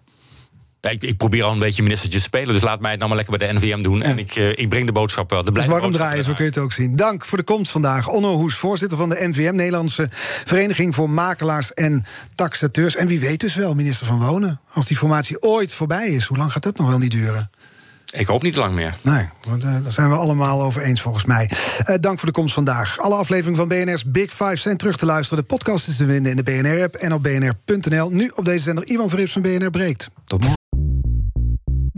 Ja, 0.80 0.90
ik, 0.90 1.02
ik, 1.02 1.16
probeer 1.16 1.44
al 1.44 1.52
een 1.52 1.58
beetje 1.58 1.82
ministertje 1.82 2.18
te 2.18 2.24
spelen, 2.24 2.52
dus 2.52 2.62
laat 2.62 2.80
mij 2.80 2.90
het 2.90 2.98
nou 2.98 3.10
maar 3.10 3.20
lekker 3.20 3.38
bij 3.38 3.48
de 3.48 3.58
NVM 3.58 3.82
doen. 3.82 4.02
En 4.02 4.18
ik, 4.18 4.36
uh, 4.36 4.58
ik 4.58 4.68
breng 4.68 4.86
de 4.86 4.92
boodschap 4.92 5.30
wel. 5.30 5.44
Dus 5.44 5.66
waarom 5.66 5.90
draaien, 5.90 6.24
zo 6.24 6.32
kun 6.32 6.44
je 6.44 6.50
het 6.50 6.58
ook 6.58 6.72
zien. 6.72 6.96
Dank 6.96 7.24
voor 7.24 7.38
de 7.38 7.44
komst 7.44 7.72
vandaag. 7.72 8.08
Onno 8.08 8.36
Hoes, 8.36 8.54
voorzitter 8.54 8.98
van 8.98 9.08
de 9.08 9.28
NVM, 9.28 9.54
Nederlandse 9.54 10.08
Vereniging 10.44 10.94
voor 10.94 11.10
Makelaars 11.10 11.74
en 11.74 12.04
Taxateurs. 12.34 12.96
En 12.96 13.06
wie 13.06 13.20
weet 13.20 13.40
dus 13.40 13.54
wel, 13.54 13.74
minister 13.74 14.06
van 14.06 14.18
Wonen. 14.18 14.60
Als 14.72 14.86
die 14.86 14.96
formatie 14.96 15.42
ooit 15.42 15.72
voorbij 15.72 16.08
is, 16.08 16.24
hoe 16.24 16.36
lang 16.36 16.52
gaat 16.52 16.62
dat 16.62 16.76
nog 16.76 16.88
wel 16.88 16.98
niet 16.98 17.10
duren? 17.10 17.50
Ik 18.11 18.26
hoop 18.26 18.42
niet 18.42 18.56
lang 18.56 18.74
meer. 18.74 18.94
Nee, 19.02 19.28
want, 19.48 19.64
uh, 19.64 19.82
daar 19.82 19.92
zijn 19.92 20.08
we 20.08 20.14
allemaal 20.14 20.62
over 20.62 20.82
eens 20.82 21.00
volgens 21.00 21.24
mij. 21.24 21.50
Uh, 21.86 21.96
dank 22.00 22.18
voor 22.18 22.28
de 22.28 22.34
komst 22.34 22.54
vandaag. 22.54 22.98
Alle 22.98 23.14
afleveringen 23.14 23.56
van 23.56 23.68
BNR's 23.68 24.04
Big 24.04 24.30
Five 24.30 24.56
zijn 24.56 24.76
terug 24.76 24.96
te 24.96 25.06
luisteren. 25.06 25.44
De 25.44 25.54
podcast 25.54 25.88
is 25.88 25.96
te 25.96 26.06
vinden 26.06 26.30
in 26.30 26.36
de 26.36 26.42
BNR-app 26.42 26.94
en 26.94 27.12
op 27.12 27.22
bnr.nl. 27.22 28.11
Nu 28.11 28.32
op 28.34 28.44
deze 28.44 28.62
zender 28.62 28.86
Ivan 28.86 29.08
Verrips 29.08 29.32
van 29.32 29.42
BNR 29.42 29.70
Breekt. 29.70 30.08
Tot 30.24 30.40
morgen. 30.40 30.59